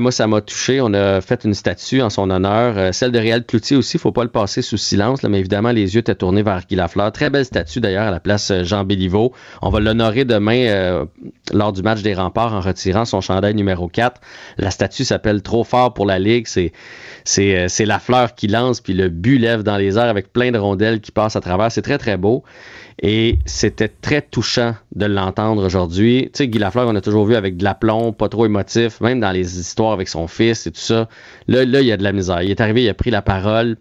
[0.00, 0.80] moi, ça m'a touché.
[0.80, 2.76] On a fait une statue en son honneur.
[2.76, 5.70] Euh, celle de Réal Cloutier aussi, il faut pas le passer sous silence, mais évidemment,
[5.70, 7.12] les yeux étaient tournés vers Guy Lafleur.
[7.12, 9.32] Très belle statue d'ailleurs à la place euh, Jean Béliveau.
[9.62, 11.04] On va l'honorer demain euh,
[11.52, 14.20] lors du match des remparts en retirant son chandail numéro 4.
[14.58, 16.46] La statue s'appelle Trop fort pour la Ligue.
[16.48, 16.72] C'est,
[17.24, 20.58] c'est, c'est Lafleur qui lance, puis le but lève dans les airs avec plein de
[20.58, 21.70] rondelles qui passent à travers.
[21.70, 22.42] C'est très, très beau.
[23.02, 26.30] Et c'était très touchant de l'entendre aujourd'hui.
[26.32, 29.20] Tu sais, Guy Lafleur, on a toujours vu avec de l'aplomb, pas trop émotif, même
[29.20, 31.08] dans les histoires avec son fils et tout ça.
[31.46, 32.42] Là, là, il y a de la misère.
[32.42, 33.76] Il est arrivé, il a pris la parole.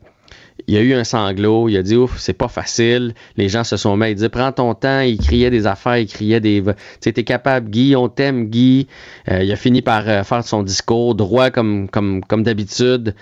[0.68, 3.14] Il a eu un sanglot, il a dit ouf, c'est pas facile.
[3.38, 6.08] Les gens se sont mis, il dit prends ton temps, il criait des affaires, il
[6.08, 6.64] criait des
[7.02, 8.88] tu es capable Guy, on t'aime Guy.
[9.30, 13.16] Euh, il a fini par euh, faire son discours droit comme comme comme d'habitude.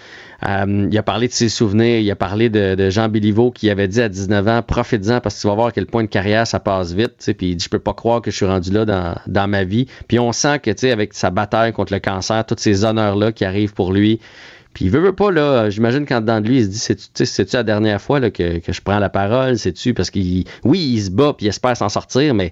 [0.45, 3.87] Euh, il a parlé de ses souvenirs, il a parlé de, Jean Béliveau qui avait
[3.87, 6.45] dit à 19 ans profite-en parce que tu vas voir à quel point de carrière
[6.45, 8.85] ça passe vite, puis il dit je peux pas croire que je suis rendu là
[8.85, 9.87] dans, dans ma vie.
[10.07, 13.15] Puis on sent que tu sais avec sa bataille contre le cancer, tous ces honneurs
[13.15, 14.19] là qui arrivent pour lui,
[14.73, 17.55] puis il veut, veut pas, là, j'imagine qu'en dedans de lui, il se dit, c'est-tu
[17.55, 21.01] la dernière fois là, que, que, je prends la parole, c'est-tu, parce qu'il, oui, il
[21.01, 22.51] se bat puis il espère s'en sortir, mais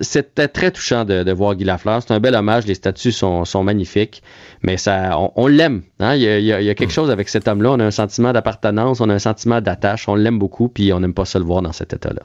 [0.00, 2.02] c'était très touchant de, de, voir Guy Lafleur.
[2.02, 4.22] C'est un bel hommage, les statues sont, sont magnifiques,
[4.62, 5.82] mais ça, on, l'aime.
[6.00, 6.16] Hein?
[6.16, 8.32] Il, y a, il, y a, quelque chose avec cet homme-là, on a un sentiment
[8.32, 11.44] d'appartenance, on a un sentiment d'attache, on l'aime beaucoup, puis on n'aime pas se le
[11.44, 12.22] voir dans cet état-là.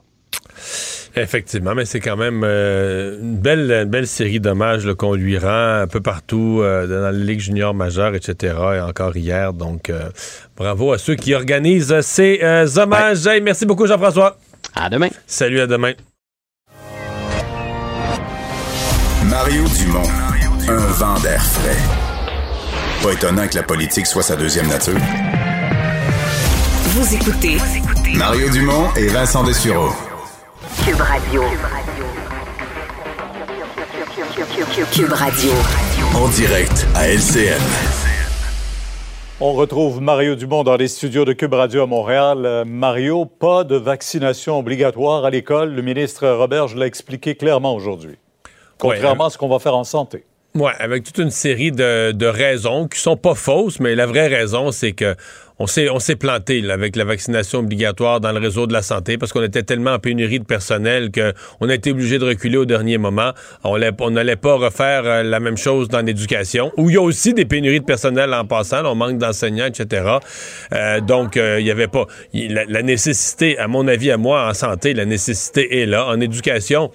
[1.15, 5.87] Effectivement, mais c'est quand même euh, une, belle, belle série d'hommages qu'on lui rend un
[5.87, 8.55] peu partout euh, dans la Ligue junior majeure, etc.
[8.75, 9.53] Et encore hier.
[9.53, 10.09] Donc, euh,
[10.57, 12.41] bravo à ceux qui organisent ces
[12.77, 13.29] hommages.
[13.43, 14.37] merci beaucoup, Jean-François.
[14.75, 15.09] À demain.
[15.27, 15.93] Salut, à demain.
[19.29, 20.09] Mario Dumont,
[20.67, 21.77] un vent d'air frais.
[23.03, 24.97] Pas étonnant que la politique soit sa deuxième nature.
[26.85, 27.57] Vous écoutez
[28.15, 29.89] Mario Dumont et Vincent Dessureau.
[30.85, 31.43] Cube Radio.
[34.91, 35.51] Cube Radio.
[36.13, 37.61] En direct à LCN.
[39.39, 42.45] On retrouve Mario Dumont dans les studios de Cube Radio à Montréal.
[42.45, 45.73] Euh, Mario, pas de vaccination obligatoire à l'école.
[45.73, 48.17] Le ministre Robert l'a expliqué clairement aujourd'hui.
[48.77, 50.25] Contrairement Ouais, à ce qu'on va faire en santé.
[50.55, 54.27] Oui, avec toute une série de, de raisons qui sont pas fausses, mais la vraie
[54.27, 55.15] raison, c'est que
[55.63, 59.31] on s'est, on planté avec la vaccination obligatoire dans le réseau de la santé parce
[59.31, 62.97] qu'on était tellement en pénurie de personnel qu'on a été obligé de reculer au dernier
[62.97, 63.31] moment.
[63.63, 66.97] On l'a- on n'allait pas refaire euh, la même chose dans l'éducation, où il y
[66.97, 68.81] a aussi des pénuries de personnel en passant.
[68.81, 70.17] là, on manque d'enseignants, etc.
[70.73, 72.07] Euh, donc, euh, il y avait pas...
[72.33, 76.07] la nécessité, à mon avis, à moi, en santé, la nécessité est là.
[76.07, 76.91] En éducation...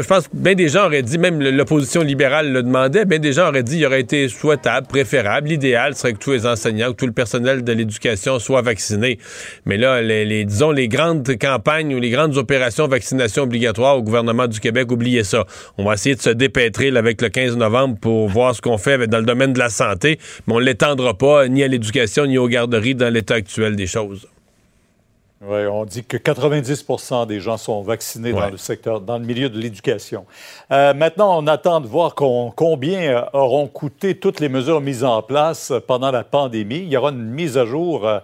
[0.00, 3.32] Je pense que bien des gens auraient dit, même l'opposition libérale le demandait, bien des
[3.34, 6.96] gens auraient dit il aurait été souhaitable, préférable, l'idéal serait que tous les enseignants, que
[6.96, 9.18] tout le personnel de l'éducation soit vacciné.
[9.66, 14.02] Mais là, les, les- disons, les grandes campagnes ou les grandes opérations vaccination obligatoire au
[14.02, 15.44] gouvernement du Québec, oubliez ça.
[15.76, 19.06] On va essayer de se dépêtrer avec le 15 novembre pour voir ce qu'on fait
[19.08, 22.38] dans le domaine de la santé, mais on ne l'étendra pas ni à l'éducation ni
[22.38, 24.26] aux garderies dans l'état actuel des choses.
[25.44, 29.48] Oui, on dit que 90% des gens sont vaccinés dans le secteur, dans le milieu
[29.48, 30.24] de l'éducation.
[30.70, 35.20] Euh, maintenant, on attend de voir combien euh, auront coûté toutes les mesures mises en
[35.20, 36.76] place pendant la pandémie.
[36.76, 38.20] Il y aura une mise à jour euh,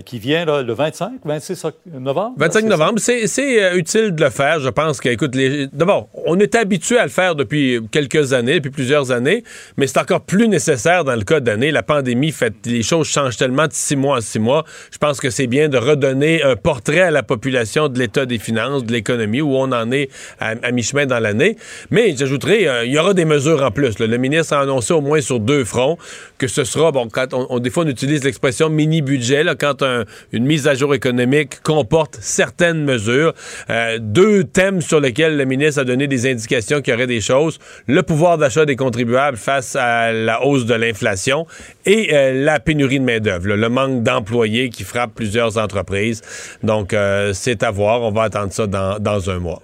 [0.00, 2.34] qui vient là, le 25, 26 oct- novembre?
[2.38, 4.60] 25 novembre, c'est euh, utile de le faire.
[4.60, 5.66] Je pense que, écoute, les...
[5.72, 9.44] d'abord, on est habitué à le faire depuis quelques années, depuis plusieurs années,
[9.76, 11.70] mais c'est encore plus nécessaire dans le cas d'année.
[11.70, 14.64] La pandémie fait les choses changent tellement de six mois en six mois.
[14.90, 18.38] Je pense que c'est bien de redonner un portrait à la population de l'état des
[18.38, 20.08] finances, de l'économie, où on en est
[20.40, 21.56] à, à mi-chemin dans l'année.
[21.90, 23.98] Mais j'ajouterais, euh, il y aura des mesures en plus.
[23.98, 24.06] là.
[24.06, 25.98] Le ministre a annoncé au moins sur deux fronts
[26.38, 30.04] que ce sera, bon, quand on, on- des fois on utilise l'expression mini-budget, quand un-
[30.32, 33.34] une mise à jour économique comporte certaines mesures.
[33.70, 37.20] Euh, deux thèmes sur lesquels le ministre a donné des indications qu'il y aurait des
[37.20, 37.58] choses.
[37.86, 41.46] Le pouvoir d'achat des contribuables face à la hausse de l'inflation
[41.86, 46.22] et euh, la pénurie de main-d'œuvre, le manque d'employés qui frappe plusieurs entreprises.
[46.62, 48.02] Donc, euh, c'est à voir.
[48.02, 49.62] On va attendre ça dans un mois.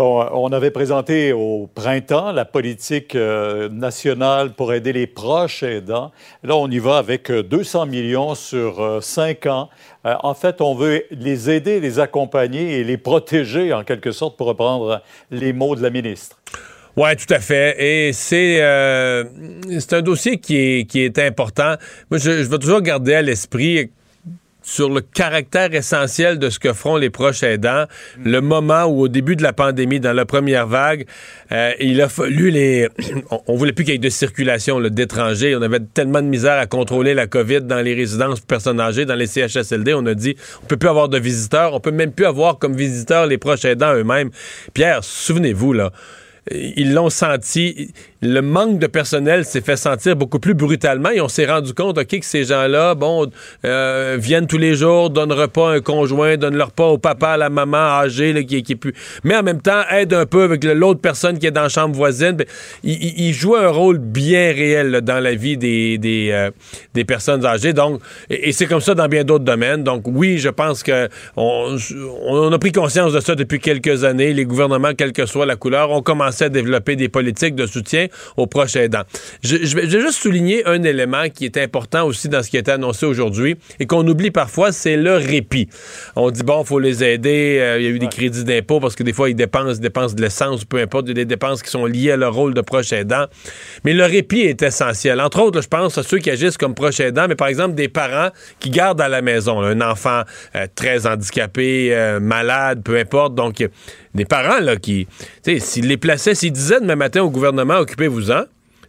[0.00, 0.02] Euh,
[0.32, 6.10] on avait présenté au printemps la politique euh, nationale pour aider les proches aidants.
[6.42, 9.68] Là, on y va avec euh, 200 millions sur euh, cinq ans.
[10.04, 14.36] Euh, en fait, on veut les aider, les accompagner et les protéger, en quelque sorte,
[14.36, 15.00] pour reprendre
[15.30, 16.40] les mots de la ministre.
[16.96, 17.76] Oui, tout à fait.
[17.78, 19.24] Et c'est euh,
[19.92, 21.74] un dossier qui est, qui est important.
[22.10, 23.90] Moi, je, je vais toujours garder à l'esprit
[24.64, 27.84] sur le caractère essentiel de ce que feront les proches aidants.
[28.24, 31.06] Le moment où, au début de la pandémie, dans la première vague,
[31.52, 32.88] euh, il a fallu les...
[33.46, 35.54] on, voulait plus qu'il y ait de circulation d'étrangers.
[35.54, 39.04] On avait tellement de misère à contrôler la COVID dans les résidences pour personnes âgées,
[39.04, 39.92] dans les CHSLD.
[39.94, 41.74] On a dit, on peut plus avoir de visiteurs.
[41.74, 44.30] On peut même plus avoir comme visiteurs les proches aidants eux-mêmes.
[44.72, 45.92] Pierre, souvenez-vous, là,
[46.50, 47.92] ils l'ont senti.
[48.26, 51.98] Le manque de personnel s'est fait sentir beaucoup plus brutalement et on s'est rendu compte,
[51.98, 53.30] OK, que ces gens-là, bon,
[53.66, 57.32] euh, viennent tous les jours, donnent repas à un conjoint, donnent leur repas au papa,
[57.32, 58.94] à la maman âgée, là, qui, est plus.
[59.24, 61.94] Mais en même temps, aident un peu avec l'autre personne qui est dans la chambre
[61.94, 62.32] voisine.
[62.32, 62.46] Ben,
[62.82, 66.50] Ils il, jouent un rôle bien réel là, dans la vie des, des, euh,
[66.94, 67.74] des personnes âgées.
[67.74, 69.84] Donc, et, et c'est comme ça dans bien d'autres domaines.
[69.84, 71.76] Donc, oui, je pense que on,
[72.26, 74.32] on a pris conscience de ça depuis quelques années.
[74.32, 78.06] Les gouvernements, quelle que soit la couleur, ont commencé à développer des politiques de soutien
[78.36, 79.02] aux proches aidants.
[79.42, 82.60] Je, je vais juste souligner un élément qui est important aussi dans ce qui a
[82.60, 85.68] été annoncé aujourd'hui et qu'on oublie parfois, c'est le répit.
[86.16, 87.58] On dit, bon, il faut les aider.
[87.60, 90.14] euh, Il y a eu des crédits d'impôt parce que des fois, ils dépensent, dépensent
[90.14, 92.54] de l'essence, peu importe, il y a des dépenses qui sont liées à leur rôle
[92.54, 93.26] de proche aidant.
[93.84, 95.20] Mais le répit est essentiel.
[95.20, 97.74] Entre autres, là, je pense à ceux qui agissent comme proches aidants, mais par exemple,
[97.74, 98.30] des parents
[98.60, 100.22] qui gardent à la maison là, un enfant
[100.54, 103.34] euh, très handicapé, euh, malade, peu importe.
[103.34, 103.64] Donc,
[104.14, 105.06] des parents là, qui,
[105.42, 108.44] tu sais, s'ils les plaçaient, s'ils disaient demain matin au gouvernement, occupez-vous-en,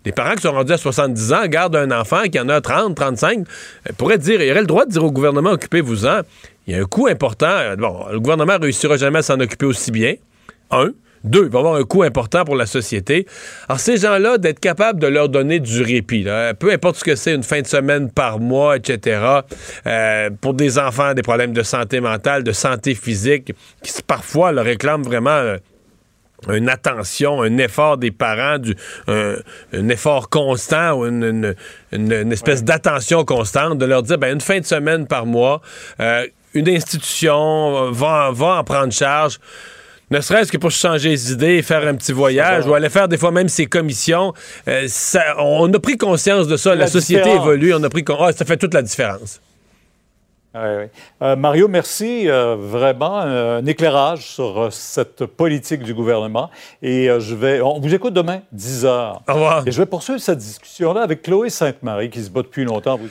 [0.06, 2.96] les parents qui sont rendus à 70 ans gardent un enfant qui en a 30,
[2.96, 6.22] 35, euh, pourraient dire, il aurait le droit de dire au gouvernement, occupez-vous-en.
[6.68, 7.76] Il y a un coût important.
[7.78, 10.16] Bon, le gouvernement réussira jamais à s'en occuper aussi bien.
[10.72, 10.92] Un.
[11.26, 13.26] Deux, il va avoir un coût important pour la société.
[13.68, 17.16] Alors, ces gens-là, d'être capable de leur donner du répit, là, peu importe ce que
[17.16, 19.20] c'est, une fin de semaine par mois, etc.,
[19.88, 23.54] euh, pour des enfants, des problèmes de santé mentale, de santé physique,
[23.84, 25.58] qui parfois leur réclament vraiment euh,
[26.50, 28.76] une attention, un effort des parents, du,
[29.08, 29.36] un,
[29.74, 31.56] un effort constant ou une, une-
[31.92, 35.62] une- une espèce d'attention constante, de leur dire, ben, une fin de semaine par mois,
[36.00, 39.40] euh, une institution va, va en prendre charge.
[40.12, 43.18] Ne serait-ce que pour changer les idées, faire un petit voyage ou aller faire des
[43.18, 44.34] fois même ses commissions.
[44.68, 46.72] Euh, ça- on a pris conscience de ça.
[46.72, 47.44] La, La société différence.
[47.46, 47.74] évolue.
[47.74, 49.42] On a pris con- ah, ça fait toute la différence.
[50.56, 50.88] Euh,
[51.36, 52.30] Mario, merci.
[52.30, 56.50] Euh, vraiment un éclairage sur cette politique du gouvernement.
[56.82, 57.60] Et je vais.
[57.62, 59.22] On vous écoute demain, 10 heures.
[59.28, 59.68] Au revoir.
[59.68, 62.96] Et je vais poursuivre cette discussion-là avec Chloé Sainte-Marie, qui se bat depuis longtemps.
[62.98, 63.10] Vous...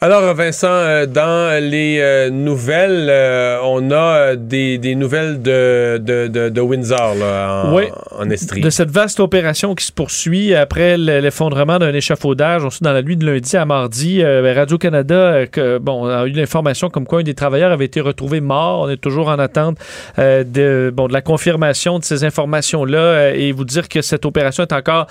[0.00, 6.28] Alors, Vincent, euh, dans les euh, nouvelles, euh, on a des, des nouvelles de, de,
[6.28, 7.86] de, de Windsor là, en, Oui.
[8.16, 8.60] en Estrie.
[8.60, 13.16] De cette vaste opération qui se poursuit après l'effondrement d'un échafaudage, aussi dans la nuit
[13.16, 15.46] de lundi à mardi, Radio-Canada
[15.80, 18.82] bon, a eu l'information comme quoi un des travailleurs avait été retrouvé mort.
[18.82, 19.78] On est toujours en attente
[20.16, 24.72] de, bon, de la confirmation de ces informations-là et vous dire que cette opération est
[24.72, 25.08] encore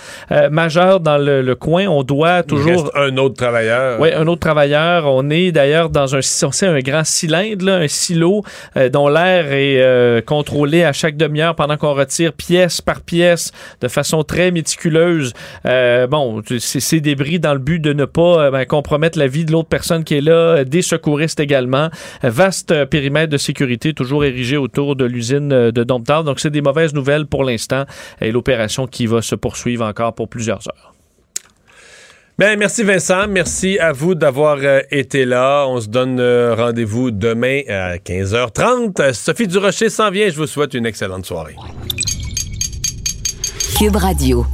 [0.50, 1.88] majeure dans le, le coin.
[1.88, 2.84] On doit Il toujours...
[2.84, 4.00] reste un autre travailleur.
[4.00, 4.77] Oui, un autre travailleur.
[5.06, 8.44] On est d'ailleurs dans un, grand cylindre, un silo
[8.76, 13.52] euh, dont l'air est euh, contrôlé à chaque demi-heure pendant qu'on retire pièce par pièce
[13.82, 15.34] de façon très méticuleuse.
[15.66, 19.52] Euh, bon, ces débris dans le but de ne pas ben, compromettre la vie de
[19.52, 21.90] l'autre personne qui est là, des secouristes également.
[22.24, 26.24] Vaste périmètre de sécurité toujours érigé autour de l'usine de Domptal.
[26.24, 27.86] Donc, c'est des mauvaises nouvelles pour l'instant
[28.22, 30.97] et l'opération qui va se poursuivre encore pour plusieurs heures.
[32.40, 35.66] Ben, merci Vincent, merci à vous d'avoir euh, été là.
[35.68, 39.02] On se donne euh, rendez-vous demain à 15h30.
[39.02, 40.30] Euh, Sophie Durocher s'en vient.
[40.30, 41.56] Je vous souhaite une excellente soirée.
[43.80, 44.46] Cube Radio.